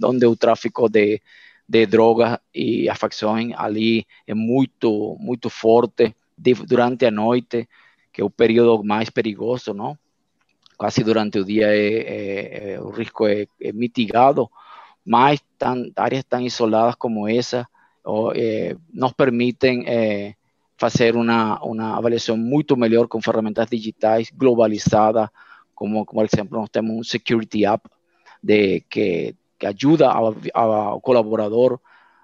onde 0.03 0.25
o 0.25 0.35
tráfico 0.35 0.89
de, 0.89 1.21
de 1.69 1.85
drogas 1.85 2.39
e 2.55 2.89
as 2.89 2.99
facções 2.99 3.53
ali 3.59 4.07
é 4.27 4.33
muito, 4.33 5.19
muito 5.21 5.51
forte 5.51 6.17
de, 6.35 6.55
durante 6.55 7.05
a 7.05 7.11
noite, 7.11 7.69
que 8.11 8.23
é 8.23 8.25
o 8.25 8.31
período 8.31 8.83
mais 8.83 9.11
perigoso, 9.11 9.75
não? 9.75 9.99
Quase 10.79 11.03
durante 11.03 11.41
o 11.41 11.45
dia 11.45 11.67
é, 11.67 12.75
é, 12.75 12.81
o 12.81 12.93
mitigado, 13.75 14.49
mas 15.05 15.43
tan, 15.59 15.91
áreas 15.97 16.25
tão 16.25 16.41
isoladas 16.41 16.95
como 16.95 17.29
essa 17.29 17.67
ou, 18.05 18.33
eh, 18.35 18.77
nos 18.93 19.13
permitem 19.13 19.85
eh, 19.87 20.35
fazer 20.77 21.17
uma, 21.17 21.63
uma 21.65 21.99
avaliação 21.99 22.37
muito 22.37 22.77
melhor 22.77 23.09
com 23.09 23.21
ferramentas 23.21 23.69
digitais 23.69 24.31
globalizadas, 24.31 25.29
como, 25.75 26.07
por 26.07 26.25
exemplo, 26.25 26.59
nós 26.59 26.71
temos 26.71 26.97
um 26.97 27.03
Security 27.03 27.67
App 27.67 27.89
de, 28.43 28.81
que, 28.89 29.35
que 29.59 29.67
ajuda 29.67 30.09
ao, 30.11 30.35
ao 30.55 31.01
colaborador 31.01 31.81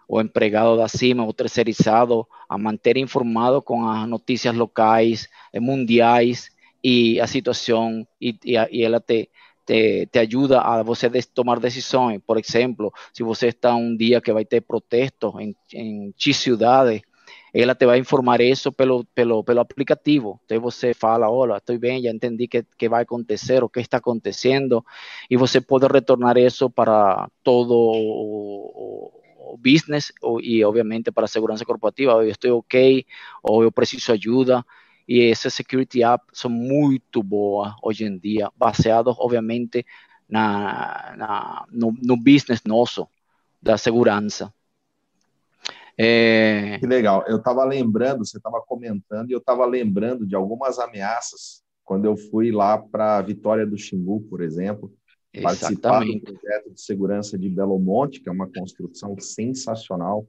o 0.07 0.21
empregado 0.21 0.77
da 0.77 0.87
CIMA, 0.87 1.27
o 1.27 1.33
terceirizado, 1.33 2.27
a 2.49 2.57
manter 2.57 2.97
informado 2.97 3.61
com 3.61 3.89
as 3.89 4.09
notícias 4.09 4.55
locais, 4.55 5.29
mundiais, 5.55 6.51
e 6.85 7.19
a 7.19 7.27
situação 7.27 8.07
e, 8.21 8.37
e, 8.45 8.57
e 8.71 8.83
ela 8.85 9.01
te, 9.01 9.31
te, 9.65 10.07
te, 10.07 10.19
ajuda 10.19 10.61
a 10.61 10.83
você 10.83 11.09
tomar 11.23 11.59
decisões. 11.59 12.21
Por 12.27 12.39
exemplo, 12.39 12.93
se 13.13 13.23
você 13.23 13.49
está 13.49 13.75
um 13.75 13.97
dia 13.97 14.21
que 14.21 14.33
vai 14.33 14.45
ter 14.45 14.61
protestos 14.61 15.33
em, 15.41 15.57
em 15.73 16.15
X 16.19 16.37
cidades, 16.37 17.01
ela 17.55 17.75
te 17.75 17.87
vai 17.87 17.99
informar 17.99 18.41
isso 18.43 18.71
pelo, 18.73 19.05
pelo, 19.15 19.43
pelo 19.43 19.61
aplicativo. 19.61 20.41
Então 20.45 20.61
você 20.61 20.93
fala, 20.93 21.31
olha, 21.31 21.57
estou 21.57 21.79
bem, 21.79 22.03
já 22.03 22.11
entendi 22.11 22.47
que, 22.49 22.67
que 22.77 22.89
vai 22.89 23.05
acontecer, 23.05 23.65
o 23.65 23.69
que 23.69 23.81
está 23.81 23.99
acontecendo, 23.99 24.85
e 25.31 25.37
você 25.37 25.61
pode 25.61 25.87
retornar 25.87 26.37
isso 26.37 26.69
para 26.69 27.31
todo 27.43 27.73
o, 27.73 29.13
o 29.55 29.57
business 29.57 30.13
e, 30.43 30.65
obviamente, 30.65 31.13
para 31.13 31.25
a 31.25 31.29
segurança 31.29 31.65
corporativa. 31.65 32.13
Eu 32.13 32.29
estou 32.29 32.59
ok, 32.59 33.07
ou 33.43 33.63
eu 33.63 33.73
preciso 33.73 34.13
ajuda. 34.13 34.65
E 35.07 35.31
essas 35.31 35.55
security 35.55 36.03
apps 36.03 36.41
são 36.41 36.51
muito 36.51 37.23
boas 37.23 37.73
hoje 37.83 38.05
em 38.05 38.19
dia, 38.19 38.51
baseados, 38.57 39.15
obviamente, 39.19 39.85
na, 40.29 41.15
na 41.17 41.67
no, 41.71 41.95
no 42.03 42.17
business 42.17 42.63
nosso 42.65 43.07
da 43.61 43.77
segurança. 43.77 44.53
É... 45.97 46.79
Que 46.79 46.87
legal. 46.87 47.25
Eu 47.27 47.37
estava 47.37 47.65
lembrando, 47.65 48.25
você 48.25 48.37
estava 48.37 48.61
comentando, 48.61 49.31
e 49.31 49.33
eu 49.33 49.39
estava 49.39 49.65
lembrando 49.65 50.27
de 50.27 50.35
algumas 50.35 50.79
ameaças 50.79 51.63
quando 51.85 52.07
eu 52.07 52.17
fui 52.17 52.51
lá 52.51 52.79
para 52.79 53.19
a 53.19 53.23
Vitória 53.23 53.67
do 53.67 53.77
Xingu, 53.77 54.23
por 54.23 54.41
exemplo, 54.41 54.93
participar 55.43 56.05
do 56.05 56.21
projeto 56.21 56.73
de 56.73 56.81
segurança 56.81 57.39
de 57.39 57.49
Belo 57.49 57.79
Monte, 57.79 58.21
que 58.21 58.29
é 58.29 58.33
uma 58.33 58.51
construção 58.51 59.19
sensacional 59.19 60.27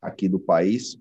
aqui 0.00 0.28
do 0.28 0.38
país, 0.38 0.98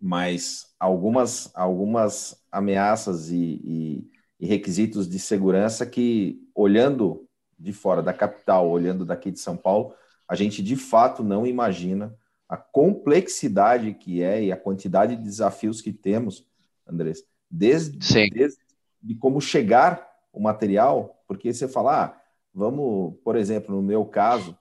mas 0.00 0.74
algumas, 0.78 1.50
algumas 1.54 2.42
ameaças 2.50 3.30
e, 3.30 3.60
e, 3.64 4.10
e 4.40 4.46
requisitos 4.46 5.08
de 5.08 5.18
segurança 5.18 5.86
que, 5.86 6.40
olhando 6.54 7.26
de 7.58 7.72
fora 7.72 8.02
da 8.02 8.12
capital, 8.12 8.68
olhando 8.68 9.04
daqui 9.04 9.30
de 9.30 9.40
São 9.40 9.56
Paulo, 9.56 9.94
a 10.28 10.34
gente 10.34 10.62
de 10.62 10.76
fato 10.76 11.22
não 11.24 11.46
imagina 11.46 12.14
a 12.48 12.56
complexidade 12.56 13.94
que 13.94 14.22
é 14.22 14.44
e 14.44 14.52
a 14.52 14.56
quantidade 14.56 15.16
de 15.16 15.22
desafios 15.22 15.80
que 15.80 15.92
temos, 15.92 16.46
Andrés, 16.86 17.24
desde, 17.50 17.98
desde 18.30 18.58
de 19.02 19.14
como 19.14 19.40
chegar 19.40 20.08
o 20.32 20.40
material, 20.40 21.22
porque 21.26 21.52
você 21.52 21.66
fala, 21.66 22.04
ah, 22.04 22.20
vamos, 22.52 23.14
por 23.24 23.36
exemplo, 23.36 23.74
no 23.74 23.82
meu 23.82 24.04
caso, 24.04 24.56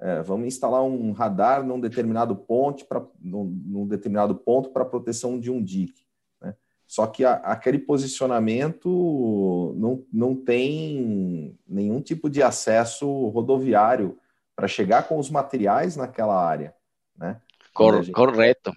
é, 0.00 0.22
vamos 0.22 0.46
instalar 0.46 0.82
um 0.82 1.12
radar 1.12 1.62
num 1.62 1.78
determinado 1.78 2.34
ponto 2.34 2.86
para 2.86 3.04
num, 3.20 3.44
num, 3.66 3.86
determinado 3.86 4.34
ponto 4.34 4.70
para 4.70 4.84
proteção 4.84 5.38
de 5.38 5.50
um 5.50 5.62
dique. 5.62 6.06
Né? 6.40 6.54
Só 6.86 7.06
que 7.06 7.22
a, 7.22 7.34
aquele 7.34 7.78
posicionamento 7.78 9.74
não, 9.76 10.02
não 10.10 10.34
tem 10.34 11.58
nenhum 11.68 12.00
tipo 12.00 12.30
de 12.30 12.42
acesso 12.42 13.28
rodoviário 13.28 14.18
para 14.56 14.66
chegar 14.66 15.06
com 15.06 15.18
os 15.18 15.28
materiais 15.28 15.96
naquela 15.96 16.42
área. 16.42 16.74
Né? 17.14 17.38
Cor, 17.74 18.10
correto. 18.10 18.72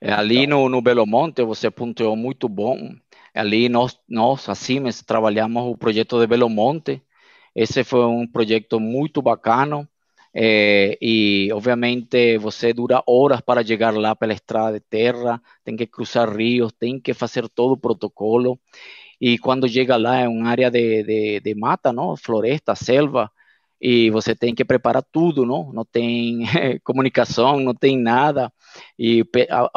É, 0.00 0.12
ali 0.12 0.44
então, 0.44 0.62
no, 0.62 0.68
no 0.68 0.82
Belo 0.82 1.04
Monte, 1.04 1.42
você 1.42 1.68
pontuou 1.68 2.14
muito 2.14 2.48
bom. 2.48 2.94
Ali 3.34 3.68
nós, 3.68 3.98
nós, 4.08 4.48
a 4.48 4.54
Siemens, 4.54 5.02
trabalhamos 5.02 5.64
o 5.64 5.76
projeto 5.76 6.20
de 6.20 6.28
Belo 6.28 6.48
Monte. 6.48 7.02
Esse 7.54 7.82
foi 7.82 8.06
um 8.06 8.26
projeto 8.26 8.78
muito 8.78 9.20
bacana. 9.20 9.88
É, 10.38 10.98
e, 11.00 11.50
obviamente, 11.52 12.36
você 12.38 12.72
dura 12.74 13.02
horas 13.06 13.40
para 13.40 13.64
chegar 13.64 13.94
lá 13.96 14.14
pela 14.14 14.34
estrada 14.34 14.78
de 14.78 14.84
terra, 14.84 15.40
tem 15.64 15.74
que 15.76 15.86
cruzar 15.86 16.28
rios, 16.36 16.72
tem 16.78 17.00
que 17.00 17.14
fazer 17.14 17.48
todo 17.48 17.72
o 17.72 17.78
protocolo. 17.78 18.60
E 19.20 19.38
quando 19.38 19.68
chega 19.68 19.96
lá, 19.96 20.20
é 20.20 20.28
uma 20.28 20.50
área 20.50 20.70
de, 20.70 21.02
de, 21.04 21.40
de 21.40 21.54
mata, 21.54 21.92
não? 21.92 22.16
floresta, 22.16 22.74
selva, 22.74 23.30
e 23.80 24.10
você 24.10 24.34
tem 24.34 24.54
que 24.54 24.64
preparar 24.64 25.02
tudo, 25.12 25.46
não? 25.46 25.72
Não 25.72 25.84
tem 25.86 26.40
comunicação, 26.84 27.60
não 27.60 27.74
tem 27.74 27.98
nada. 27.98 28.52
E 28.98 29.24
ao, 29.50 29.70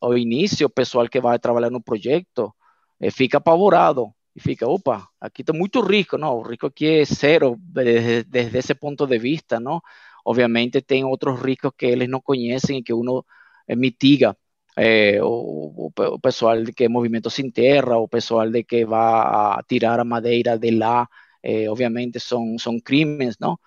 ao, 0.00 0.18
início, 0.18 0.66
o 0.66 0.70
pessoal 0.70 1.08
que 1.08 1.20
vai 1.20 1.38
trabalhar 1.38 1.70
no 1.70 1.82
projeto 1.82 2.54
eh, 3.00 3.10
fica 3.10 3.38
apavorado 3.38 4.12
e 4.36 4.40
fica, 4.40 4.68
opa, 4.68 5.08
aqui 5.20 5.42
está 5.42 5.52
muito 5.54 5.80
rico, 5.80 6.18
não? 6.18 6.38
O 6.38 6.42
rico 6.42 6.66
aqui 6.66 6.86
é 7.00 7.04
zero 7.06 7.56
desde, 7.58 8.24
desde 8.24 8.58
esse 8.58 8.74
ponto 8.74 9.06
de 9.06 9.18
vista, 9.18 9.58
não? 9.58 9.80
Obviamente 10.24 10.82
tem 10.82 11.04
outros 11.04 11.40
ricos 11.40 11.72
que 11.78 11.86
eles 11.86 12.08
não 12.08 12.20
conhecem 12.20 12.78
e 12.78 12.82
que 12.82 12.92
uno 12.92 13.24
eh, 13.66 13.76
mitiga. 13.76 14.36
Eh, 14.76 15.20
o, 15.22 15.90
o, 15.96 16.20
pessoal 16.20 16.58
que 16.76 16.84
é 16.84 16.88
movimento 16.88 17.30
sem 17.30 17.50
terra, 17.50 17.96
o 17.98 18.08
pessoal 18.08 18.50
de 18.50 18.64
que 18.64 18.84
vai 18.84 19.00
a 19.00 19.62
tirar 19.66 20.00
a 20.00 20.04
madeira 20.04 20.58
de 20.58 20.70
lá 20.72 21.08
eh, 21.42 21.68
obviamente 21.68 22.20
son, 22.20 22.58
son 22.58 22.80
crímenes, 22.80 23.40
¿no? 23.40 23.60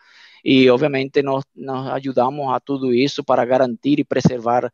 Y 0.44 0.70
obviamente 0.70 1.24
nos, 1.24 1.46
nos, 1.56 1.92
ayudamos 1.92 2.54
a 2.56 2.60
todo 2.60 2.92
eso 2.94 3.24
para 3.24 3.46
garantir 3.46 4.00
y 4.00 4.04
preservar 4.04 4.74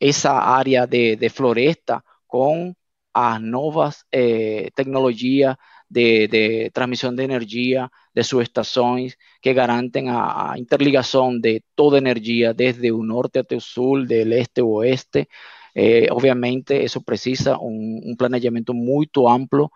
esa 0.00 0.56
área 0.58 0.86
de, 0.86 1.16
de 1.16 1.30
floresta 1.30 2.04
con 2.26 2.76
las 3.14 3.40
nuevas 3.40 4.06
eh, 4.12 4.70
de, 5.88 6.28
de, 6.28 6.70
transmisión 6.72 7.16
de 7.16 7.24
energía 7.24 7.90
de 8.14 8.22
subestaciones 8.24 9.18
que 9.40 9.54
garanten 9.54 10.08
a, 10.08 10.52
a, 10.52 10.58
interligación 10.58 11.40
de 11.40 11.64
toda 11.74 11.98
energía 11.98 12.54
desde 12.54 12.92
un 12.92 13.08
norte 13.08 13.40
hasta 13.40 13.54
el 13.56 13.60
sur, 13.60 14.06
del 14.06 14.32
este 14.32 14.60
a 14.60 14.64
oeste. 14.64 15.28
Eh, 15.74 16.08
obviamente 16.10 16.84
eso 16.84 17.00
precisa 17.02 17.58
un, 17.58 18.00
un 18.04 18.16
planeamiento 18.16 18.74
muy 18.74 19.08
amplio 19.28 19.70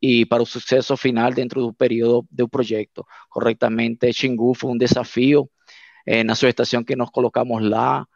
e 0.00 0.26
para 0.26 0.42
o 0.42 0.46
sucesso 0.46 0.96
final 0.96 1.32
dentro 1.34 1.60
do 1.62 1.72
período 1.72 2.26
do 2.30 2.48
projeto. 2.48 3.06
Corretamente, 3.28 4.12
Xingu 4.12 4.54
foi 4.54 4.70
um 4.72 4.78
desafio 4.78 5.50
eh, 6.04 6.22
na 6.24 6.34
sua 6.34 6.50
estação 6.50 6.84
que 6.84 6.96
nós 6.96 7.10
colocamos 7.10 7.62
lá 7.62 8.06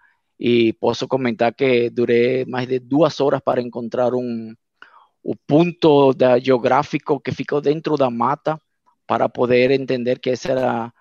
e 0.41 0.73
posso 0.73 1.07
comentar 1.07 1.53
que 1.55 1.91
durei 1.91 2.47
mais 2.47 2.67
de 2.67 2.79
duas 2.79 3.21
horas 3.21 3.43
para 3.45 3.61
encontrar 3.61 4.15
um 4.15 4.55
o 5.23 5.37
ponto 5.37 6.15
da, 6.15 6.39
geográfico 6.39 7.21
que 7.21 7.31
ficou 7.31 7.61
dentro 7.61 7.95
da 7.99 8.09
mata 8.09 8.59
para 9.07 9.29
poder 9.29 9.71
entender 9.71 10.19
que 10.19 10.31
essa 10.31 10.53
era 10.53 10.93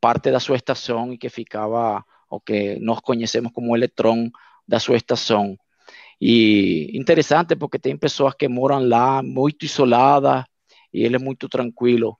parte 0.00 0.30
da 0.30 0.40
sua 0.40 0.56
estação 0.56 1.12
e 1.12 1.18
que 1.18 1.28
ficava 1.28 2.02
o 2.30 2.40
que 2.40 2.78
nós 2.80 3.00
conhecemos 3.00 3.52
como 3.52 3.72
o 3.72 3.76
eletrão 3.76 4.30
da 4.66 4.80
sua 4.80 4.96
estação. 4.96 5.58
E 6.18 6.90
interessante 6.96 7.54
porque 7.54 7.78
tem 7.78 7.98
pessoas 7.98 8.34
que 8.34 8.48
moram 8.48 8.88
lá 8.88 9.22
muito 9.22 9.66
isoladas 9.66 10.44
e 10.90 11.04
ele 11.04 11.16
é 11.16 11.18
muito 11.18 11.50
tranquilo. 11.50 12.16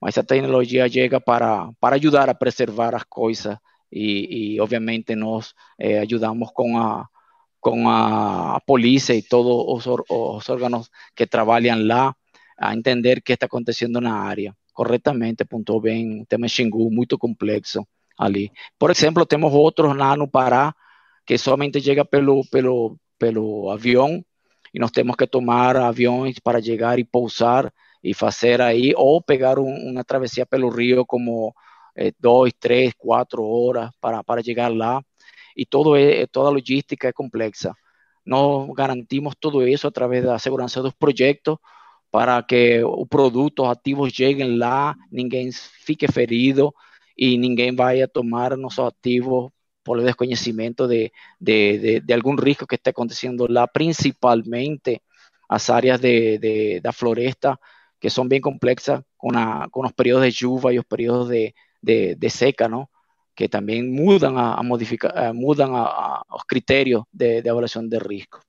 Mas 0.00 0.16
a 0.16 0.22
tecnologia 0.22 0.88
chega 0.88 1.20
para, 1.20 1.70
para 1.80 1.96
ajudar 1.96 2.30
a 2.30 2.34
preservar 2.34 2.94
as 2.94 3.02
coisas 3.02 3.58
e, 3.92 4.54
e 4.54 4.60
obviamente 4.60 5.14
nós 5.14 5.54
eh, 5.78 5.98
ajudamos 6.00 6.50
com 6.52 6.78
a 6.78 7.08
com 7.60 7.88
a 7.88 8.58
polícia 8.66 9.14
e 9.14 9.22
todos 9.22 9.86
os, 9.86 10.04
os 10.08 10.48
órgãos 10.48 10.90
que 11.14 11.26
trabalham 11.26 11.86
lá 11.86 12.14
a 12.58 12.74
entender 12.74 13.18
o 13.18 13.22
que 13.22 13.34
está 13.34 13.46
acontecendo 13.46 14.00
na 14.00 14.14
área. 14.14 14.56
Corretamente, 14.72 15.44
pontuou 15.44 15.80
bem, 15.80 16.22
o 16.22 16.26
tema 16.26 16.48
Xingu, 16.48 16.90
muito 16.90 17.18
complexo 17.18 17.86
ali. 18.18 18.50
Por 18.78 18.90
exemplo, 18.90 19.26
temos 19.26 19.52
outros 19.52 19.94
lá 19.94 20.16
no 20.16 20.26
Pará 20.26 20.74
que 21.26 21.36
somente 21.36 21.80
chega 21.80 22.04
pelo, 22.04 22.44
pelo, 22.50 22.96
pelo 23.18 23.70
avião 23.70 24.24
e 24.72 24.78
nós 24.78 24.90
temos 24.90 25.16
que 25.16 25.26
tomar 25.26 25.76
aviões 25.76 26.38
para 26.38 26.62
chegar 26.62 26.98
e 26.98 27.04
pousar 27.04 27.72
e 28.02 28.14
fazer 28.14 28.62
aí, 28.62 28.94
ou 28.96 29.20
pegar 29.20 29.58
um, 29.58 29.90
uma 29.90 30.02
travessia 30.02 30.46
pelo 30.46 30.70
rio 30.70 31.04
como 31.04 31.54
eh, 32.00 32.12
dos, 32.18 32.50
tres, 32.58 32.94
cuatro 32.96 33.44
horas 33.44 33.92
para, 34.00 34.22
para 34.22 34.40
llegar 34.42 34.72
lá. 34.72 35.02
Y 35.54 35.66
todo 35.66 35.96
es, 35.96 36.24
eh, 36.24 36.26
toda 36.30 36.50
logística 36.50 37.08
es 37.08 37.14
compleja. 37.14 37.74
Nos 38.24 38.68
garantimos 38.74 39.34
todo 39.38 39.62
eso 39.62 39.88
a 39.88 39.90
través 39.90 40.22
de 40.22 40.28
la 40.28 40.38
seguridad 40.38 40.72
de 40.74 40.82
los 40.82 40.94
proyectos 40.94 41.58
para 42.10 42.44
que 42.46 42.80
los 42.80 43.08
productos 43.08 43.68
activos 43.68 44.12
lleguen 44.16 44.58
lá, 44.58 44.96
ninguém 45.10 45.52
fique 45.52 46.08
ferido 46.08 46.74
y 47.16 47.38
ninguém 47.38 47.76
vaya 47.76 48.06
a 48.06 48.08
tomar 48.08 48.56
nuestros 48.58 48.88
activos 48.88 49.52
por 49.82 49.98
el 49.98 50.06
desconocimiento 50.06 50.88
de, 50.88 51.12
de, 51.38 51.78
de, 51.78 52.00
de 52.00 52.14
algún 52.14 52.38
riesgo 52.38 52.66
que 52.66 52.76
esté 52.76 52.90
aconteciendo 52.90 53.46
lá, 53.48 53.66
principalmente 53.66 55.02
las 55.48 55.70
áreas 55.70 56.00
de, 56.00 56.80
la 56.82 56.92
floresta 56.92 57.60
que 57.98 58.10
son 58.10 58.28
bien 58.28 58.42
complejas 58.42 59.02
con, 59.16 59.34
con, 59.70 59.82
los 59.82 59.92
periodos 59.92 60.22
de 60.22 60.30
lluvia 60.30 60.72
y 60.72 60.76
los 60.76 60.86
periodos 60.86 61.28
de, 61.28 61.54
de, 61.80 62.30
seca, 62.30 62.68
¿no? 62.68 62.90
que 63.34 63.48
también 63.48 63.90
mudan 63.92 64.36
a, 64.36 64.62
modificar, 64.62 65.32
mudan 65.32 65.74
a, 65.74 65.84
a, 65.84 66.22
los 66.30 66.44
criterios 66.44 67.04
de, 67.10 67.38
evaluación 67.38 67.88
de 67.88 67.98
riesgo. 67.98 68.40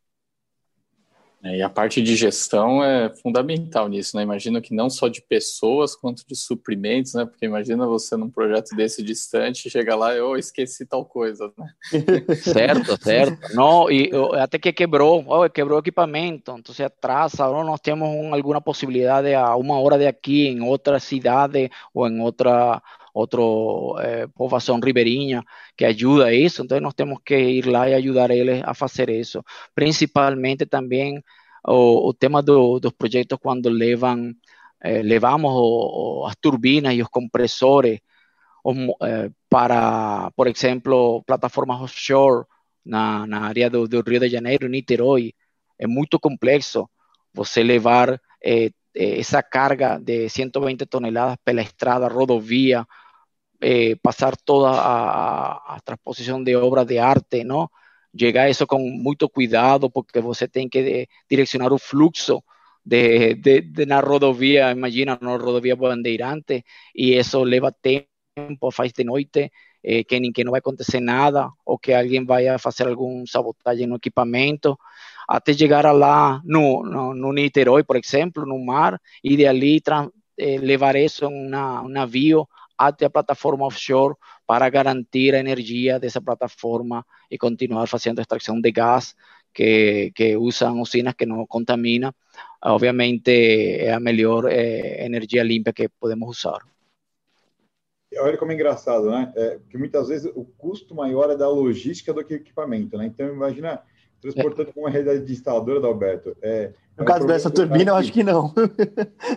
É, 1.44 1.58
e 1.58 1.62
a 1.64 1.70
parte 1.70 2.04
de 2.04 2.16
gestão 2.16 2.84
é 2.84 3.10
fundamental 3.10 3.90
nisso, 3.90 4.16
né? 4.16 4.22
Imagino 4.22 4.62
que 4.62 4.76
não 4.76 4.92
só 4.92 5.08
de 5.08 5.24
pessoas 5.24 5.96
quanto 5.96 6.24
de 6.28 6.36
suprimentos, 6.36 7.16
né? 7.16 7.26
Porque 7.26 7.46
imagina 7.46 7.88
você 7.88 8.16
num 8.16 8.30
projeto 8.30 8.76
desse 8.76 9.02
distante, 9.02 9.68
chega 9.68 9.96
lá 9.96 10.14
e 10.14 10.20
eu 10.20 10.30
oh, 10.30 10.38
esqueci 10.38 10.86
tal 10.86 11.04
coisa, 11.04 11.52
né? 11.58 11.68
Certo, 12.36 13.04
certo. 13.04 13.56
Não, 13.56 13.90
e 13.90 14.12
até 14.40 14.60
que 14.60 14.72
quebrou, 14.72 15.26
oh, 15.28 15.50
quebrou 15.50 15.78
o 15.78 15.82
equipamento, 15.82 16.52
então 16.60 16.74
se 16.74 16.84
atrasa, 16.84 17.48
ou 17.48 17.64
nós 17.64 17.80
temos 17.80 18.08
um, 18.08 18.36
alguma 18.36 18.62
possibilidade 18.62 19.34
a 19.34 19.56
uma 19.56 19.80
hora 19.80 19.98
de 19.98 20.06
aqui, 20.06 20.48
em 20.48 20.62
outra 20.62 21.00
cidade 21.00 21.72
ou 21.92 22.08
em 22.08 22.22
outra 22.22 22.82
outro 23.14 23.96
é, 24.00 24.28
povoação 24.28 24.80
ribeirinha 24.80 25.44
que 25.76 25.86
ajuda 25.86 26.34
isso, 26.34 26.64
então 26.64 26.80
nós 26.80 26.94
temos 26.94 27.20
que 27.26 27.38
ir 27.38 27.66
lá 27.66 27.84
ajudar 27.84 28.32
eles 28.32 28.62
a 28.66 28.74
fazer 28.74 29.10
isso. 29.10 29.44
Principalmente 29.76 30.66
também 30.66 31.22
o, 31.68 32.14
tema 32.14 32.42
do, 32.42 32.80
dos 32.80 32.94
projetos 32.94 33.38
quando 33.42 33.70
levam, 33.70 34.34
eh, 34.82 35.02
levamos 35.04 35.52
o, 35.52 36.22
o, 36.24 36.26
as 36.26 36.36
turbinas 36.36 36.94
e 36.94 37.02
os 37.02 37.08
compressores 37.10 38.00
eh, 39.02 39.32
para, 39.50 40.32
por 40.36 40.48
exemplo, 40.48 41.24
plataformas 41.24 41.82
offshore 41.82 42.46
na, 42.86 43.28
na 43.28 43.42
área 43.42 43.70
do, 43.70 43.88
do, 43.88 44.02
Rio 44.02 44.20
de 44.20 44.30
Janeiro, 44.30 44.68
Niterói. 44.68 45.34
É 45.78 45.88
muito 45.88 46.20
complexo 46.20 46.90
você 47.34 47.64
levar 47.64 48.20
eh, 48.44 48.72
essa 48.94 49.42
carga 49.44 50.00
de 50.00 50.30
120 50.30 50.86
toneladas 50.86 51.38
pela 51.46 51.62
estrada, 51.62 52.08
rodovia, 52.08 52.86
eh, 53.64 53.96
pasar 54.02 54.38
toda 54.38 54.72
a, 54.74 55.80
transposición 55.86 56.44
de 56.44 56.56
obras 56.56 56.88
de 56.88 57.00
arte, 57.00 57.44
¿no? 57.46 57.72
Llega 58.12 58.42
a 58.44 58.48
eso 58.50 58.66
con 58.66 58.82
mucho 59.04 59.30
cuidado 59.30 59.92
porque 59.92 60.20
você 60.20 60.48
tem 60.48 60.68
que 60.68 60.82
de, 60.82 61.10
direccionar 61.30 61.72
un 61.72 61.78
fluxo 61.78 62.44
de, 62.84 63.36
de, 63.36 63.62
de 63.62 63.84
una 63.84 64.02
rodovia, 64.02 64.72
imagina, 64.72 65.20
una 65.22 65.38
rodovia 65.38 65.76
bandeirante 65.76 66.66
y 66.92 67.14
eso 67.14 67.46
lleva 67.46 67.72
tiempo, 67.72 68.72
faz 68.72 68.94
de 68.94 69.06
noche, 69.06 69.52
eh, 69.84 70.06
que, 70.06 70.20
que 70.34 70.44
no 70.44 70.52
va 70.52 70.58
a 70.58 70.60
acontecer 70.60 71.02
nada 71.02 71.54
o 71.64 71.78
que 71.78 71.94
alguien 71.96 72.26
vaya 72.26 72.54
a 72.54 72.56
hacer 72.56 72.88
algún 72.88 73.28
sabotaje 73.28 73.84
en 73.84 73.92
un 73.92 73.98
equipamiento, 73.98 74.80
hasta 75.28 75.52
llegar 75.52 75.86
a 75.86 75.94
lá 75.94 76.42
no, 76.44 76.84
no, 76.84 77.14
no 77.14 77.32
Niterói, 77.32 77.84
por 77.84 77.98
ejemplo, 77.98 78.44
no 78.46 78.58
mar 78.58 79.00
y 79.22 79.36
de 79.38 79.48
allí 79.48 79.84
eh, 80.38 80.60
llevar 80.60 80.98
eso 80.98 81.28
en 81.28 81.54
un 81.54 81.94
navío 81.94 82.50
até 82.78 83.06
a 83.06 83.10
plataforma 83.10 83.66
offshore 83.66 84.16
para 84.46 84.70
garantir 84.70 85.34
a 85.36 85.40
energia 85.40 86.00
dessa 86.00 86.22
plataforma 86.22 87.06
e 87.30 87.38
continuar 87.38 87.88
fazendo 87.88 88.20
extração 88.20 88.60
de 88.60 88.72
gás 88.72 89.16
que, 89.54 90.12
que 90.16 90.36
usam 90.36 90.82
usinas 90.82 91.14
que 91.14 91.26
não 91.26 91.46
contamina. 91.46 92.14
Obviamente 92.64 93.32
é 93.32 93.94
a 93.94 94.00
melhor 94.00 94.46
é, 94.50 95.06
energia 95.06 95.44
limpa 95.44 95.74
que 95.74 95.90
podemos 95.90 96.38
usar. 96.38 96.60
Olha 98.18 98.38
como 98.38 98.52
é 98.52 98.56
engraçado, 98.56 99.10
né? 99.10 99.32
É, 99.36 99.60
que 99.70 99.78
muitas 99.78 100.10
vezes 100.10 100.30
o 100.36 100.44
custo 100.44 100.94
maior 100.94 101.32
é 101.32 101.38
da 101.38 101.48
logística 101.48 102.14
do 102.14 102.24
que 102.24 102.34
o 102.34 102.38
equipamento, 102.38 102.98
né? 102.98 103.06
Então 103.06 103.28
imagina 103.28 103.82
transportando 104.22 104.70
é. 104.70 104.74
com 104.74 104.82
uma 104.82 104.90
realidade 104.90 105.26
de 105.26 105.34
instaladora, 105.34 105.86
Alberto. 105.88 106.38
É, 106.42 106.72
no 106.96 107.04
é 107.04 107.08
caso 107.08 107.26
dessa 107.26 107.50
turbina, 107.50 107.92
eu 107.92 107.96
acho 107.96 108.14
que 108.14 108.24
não. 108.24 108.54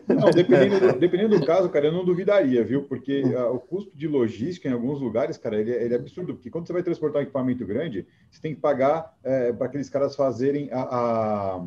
Não, 0.07 0.31
dependendo, 0.31 0.81
do, 0.81 0.99
dependendo 0.99 1.39
do 1.39 1.47
caso, 1.47 1.69
cara, 1.71 1.87
eu 1.87 1.93
não 1.93 2.05
duvidaria, 2.05 2.63
viu? 2.63 2.83
Porque 2.85 3.23
a, 3.37 3.49
o 3.51 3.59
custo 3.59 3.97
de 3.97 4.07
logística 4.07 4.69
em 4.69 4.73
alguns 4.73 5.01
lugares, 5.01 5.39
cara, 5.39 5.59
ele, 5.59 5.71
ele, 5.71 5.95
é 5.95 5.97
absurdo. 5.97 6.35
Porque 6.35 6.51
quando 6.51 6.67
você 6.67 6.73
vai 6.73 6.83
transportar 6.83 7.21
um 7.21 7.23
equipamento 7.23 7.65
grande, 7.65 8.07
você 8.31 8.41
tem 8.41 8.55
que 8.55 8.61
pagar 8.61 9.15
é, 9.25 9.53
para 9.53 9.67
aqueles 9.67 9.89
caras 9.89 10.15
fazerem 10.15 10.69
a, 10.71 10.83
a, 10.83 11.67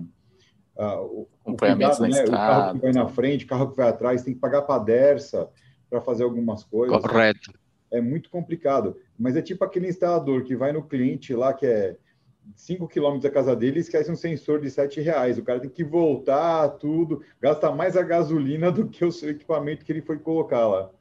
a 0.78 1.02
o, 1.02 1.28
cuidado, 1.58 2.02
né? 2.04 2.24
o 2.24 2.32
carro 2.32 2.74
que 2.76 2.82
vai 2.82 2.92
na 2.92 3.08
frente, 3.08 3.46
o 3.46 3.48
carro 3.48 3.72
que 3.72 3.78
vai 3.78 3.90
atrás, 3.90 4.24
tem 4.24 4.36
que 4.36 4.40
pagar 4.40 4.62
para 4.62 4.76
a 4.76 4.84
DERSA 4.84 5.50
para 5.90 6.02
fazer 6.02 6.24
algumas 6.24 6.64
coisas. 6.64 6.96
Correto. 7.02 7.52
É 7.90 8.02
muito 8.02 8.30
complicado. 8.30 8.96
Mas 9.18 9.36
é 9.36 9.42
tipo 9.42 9.64
aquele 9.64 9.88
instalador 9.88 10.44
que 10.44 10.56
vai 10.56 10.72
no 10.72 10.84
cliente 10.84 11.34
lá, 11.34 11.54
que 11.54 11.66
é 11.66 11.96
5 12.56 12.88
quilômetros 12.88 13.24
da 13.24 13.30
casa 13.30 13.56
dele 13.56 13.78
e 13.78 13.82
esquece 13.82 14.12
um 14.12 14.16
sensor 14.16 14.62
de 14.62 14.70
7 14.70 15.02
reais. 15.02 15.38
O 15.38 15.44
cara 15.44 15.60
tem 15.60 15.70
que 15.70 15.84
voltar 15.84 16.70
tudo, 16.70 17.24
gasta 17.42 17.72
mais 17.72 17.98
a 17.98 18.04
gasolina 18.04 18.72
do 18.72 18.88
que 18.88 19.04
o 19.06 19.12
seu 19.12 19.30
equipamento 19.30 19.86
que 19.86 19.92
ele 19.92 20.02
foi 20.02 20.18
colocar 20.18 20.68
lá. 20.68 20.92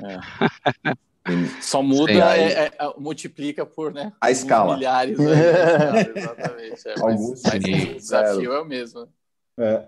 É. 0.00 0.18
Só 1.60 1.82
muda, 1.82 2.12
é, 2.12 2.52
é, 2.52 2.64
é, 2.66 2.72
multiplica 2.98 3.64
por 3.64 3.92
né, 3.92 4.12
a 4.20 4.30
escala. 4.30 4.74
Milhares. 4.74 5.18
Aí, 5.20 5.26
né? 5.26 6.12
exatamente. 6.16 6.88
É, 6.88 7.00
Alguns 7.00 7.42
mas, 7.42 7.52
mas 7.52 7.64
o 7.64 7.94
desafio 7.94 8.52
é 8.52 8.60
o 8.60 8.64
mesmo. 8.64 9.08
É. 9.56 9.84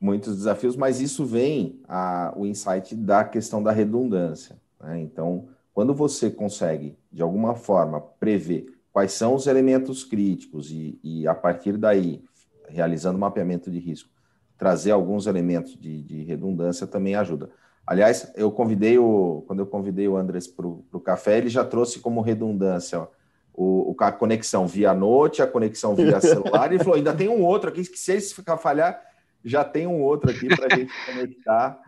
Muitos 0.00 0.34
desafios, 0.36 0.76
mas 0.76 0.98
isso 0.98 1.26
vem 1.26 1.78
a, 1.86 2.32
o 2.34 2.46
insight 2.46 2.94
da 2.94 3.22
questão 3.22 3.62
da 3.62 3.70
redundância. 3.70 4.56
Né? 4.80 5.00
Então, 5.00 5.48
quando 5.74 5.92
você 5.92 6.30
consegue, 6.30 6.96
de 7.12 7.20
alguma 7.20 7.54
forma, 7.54 8.00
prever 8.00 8.79
quais 8.92 9.12
são 9.12 9.34
os 9.34 9.46
elementos 9.46 10.04
críticos 10.04 10.70
e, 10.70 10.98
e 11.02 11.26
a 11.26 11.34
partir 11.34 11.76
daí, 11.76 12.22
realizando 12.68 13.18
mapeamento 13.18 13.70
de 13.70 13.78
risco, 13.78 14.10
trazer 14.58 14.90
alguns 14.90 15.26
elementos 15.26 15.78
de, 15.78 16.02
de 16.02 16.22
redundância 16.22 16.86
também 16.86 17.14
ajuda. 17.14 17.50
Aliás, 17.86 18.30
eu 18.36 18.50
convidei 18.52 18.98
o, 18.98 19.42
quando 19.46 19.60
eu 19.60 19.66
convidei 19.66 20.06
o 20.06 20.16
Andrés 20.16 20.46
para 20.46 20.66
o 20.66 21.00
café, 21.00 21.38
ele 21.38 21.48
já 21.48 21.64
trouxe 21.64 21.98
como 21.98 22.20
redundância 22.20 23.00
ó, 23.00 23.08
o, 23.52 23.96
a 23.98 24.12
conexão 24.12 24.66
via 24.66 24.94
note, 24.94 25.42
a 25.42 25.46
conexão 25.46 25.94
via 25.94 26.20
celular, 26.20 26.72
e 26.72 26.78
falou: 26.78 26.94
ainda 26.94 27.14
tem 27.14 27.28
um 27.28 27.44
outro 27.44 27.68
aqui, 27.68 27.82
que 27.82 27.98
se 27.98 28.12
esse 28.12 28.34
ficar 28.34 28.56
falhar, 28.56 29.00
já 29.44 29.64
tem 29.64 29.86
um 29.86 30.02
outro 30.02 30.30
aqui 30.30 30.48
para 30.48 30.72
a 30.72 30.78
gente 30.78 30.92
conectar. 31.06 31.78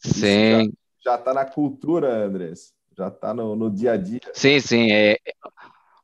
Sim. 0.00 0.72
Já 1.04 1.16
está 1.16 1.34
na 1.34 1.44
cultura, 1.44 2.24
Andrés. 2.24 2.72
Já 2.96 3.08
está 3.08 3.32
no, 3.32 3.56
no 3.56 3.70
dia 3.70 3.92
a 3.92 3.96
dia. 3.96 4.20
Sim, 4.32 4.60
sim. 4.60 4.92
É, 4.92 5.18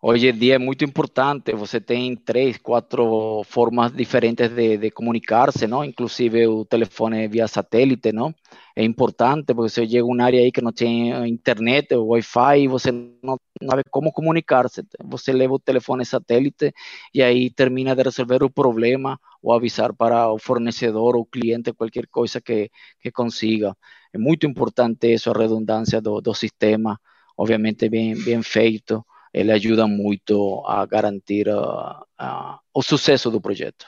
Hoje 0.00 0.28
em 0.28 0.38
dia 0.38 0.54
é 0.54 0.58
muito 0.58 0.84
importante, 0.84 1.52
você 1.54 1.80
tem 1.80 2.14
três, 2.14 2.56
quatro 2.58 3.42
formas 3.44 3.90
diferentes 3.92 4.48
de, 4.50 4.76
de 4.76 4.90
comunicar-se? 4.92 5.64
Inclusive 5.66 6.46
o 6.46 6.64
telefone 6.64 7.26
via 7.26 7.48
satélite, 7.48 8.12
não? 8.12 8.32
É 8.76 8.84
importante 8.84 9.46
porque 9.46 9.68
você 9.70 9.84
chega 9.88 10.02
a 10.02 10.04
uma 10.04 10.22
área 10.24 10.38
aí 10.40 10.52
que 10.52 10.60
não 10.62 10.72
tem 10.72 11.10
internet 11.28 11.92
ou 11.96 12.10
Wi-Fi 12.10 12.60
e 12.62 12.68
você 12.68 12.92
não 12.92 13.36
sabe 13.68 13.82
como 13.90 14.12
comunicar-se. 14.12 14.84
Você 15.04 15.32
leva 15.32 15.54
o 15.54 15.58
telefone 15.58 16.04
satélite 16.04 16.72
e 17.12 17.20
aí 17.20 17.50
termina 17.50 17.96
de 17.96 18.04
resolver 18.04 18.44
o 18.44 18.50
problema 18.50 19.18
ou 19.42 19.52
avisar 19.52 19.92
para 19.92 20.30
o 20.32 20.38
fornecedor 20.38 21.16
ou 21.16 21.26
cliente 21.26 21.72
qualquer 21.72 22.06
coisa 22.06 22.40
que, 22.40 22.70
que 23.00 23.10
consiga. 23.10 23.76
É 24.12 24.18
muito 24.18 24.46
importante 24.46 25.12
isso, 25.12 25.28
a 25.30 25.32
redundância 25.36 26.00
do, 26.00 26.20
do 26.20 26.32
sistema, 26.34 27.00
obviamente 27.36 27.88
bem, 27.88 28.14
bem 28.22 28.40
feito 28.44 29.04
ele 29.32 29.52
ajuda 29.52 29.86
muito 29.86 30.62
a 30.66 30.84
garantir 30.86 31.48
uh, 31.48 32.58
o 32.72 32.82
sucesso 32.82 33.30
do 33.30 33.40
projeto. 33.40 33.86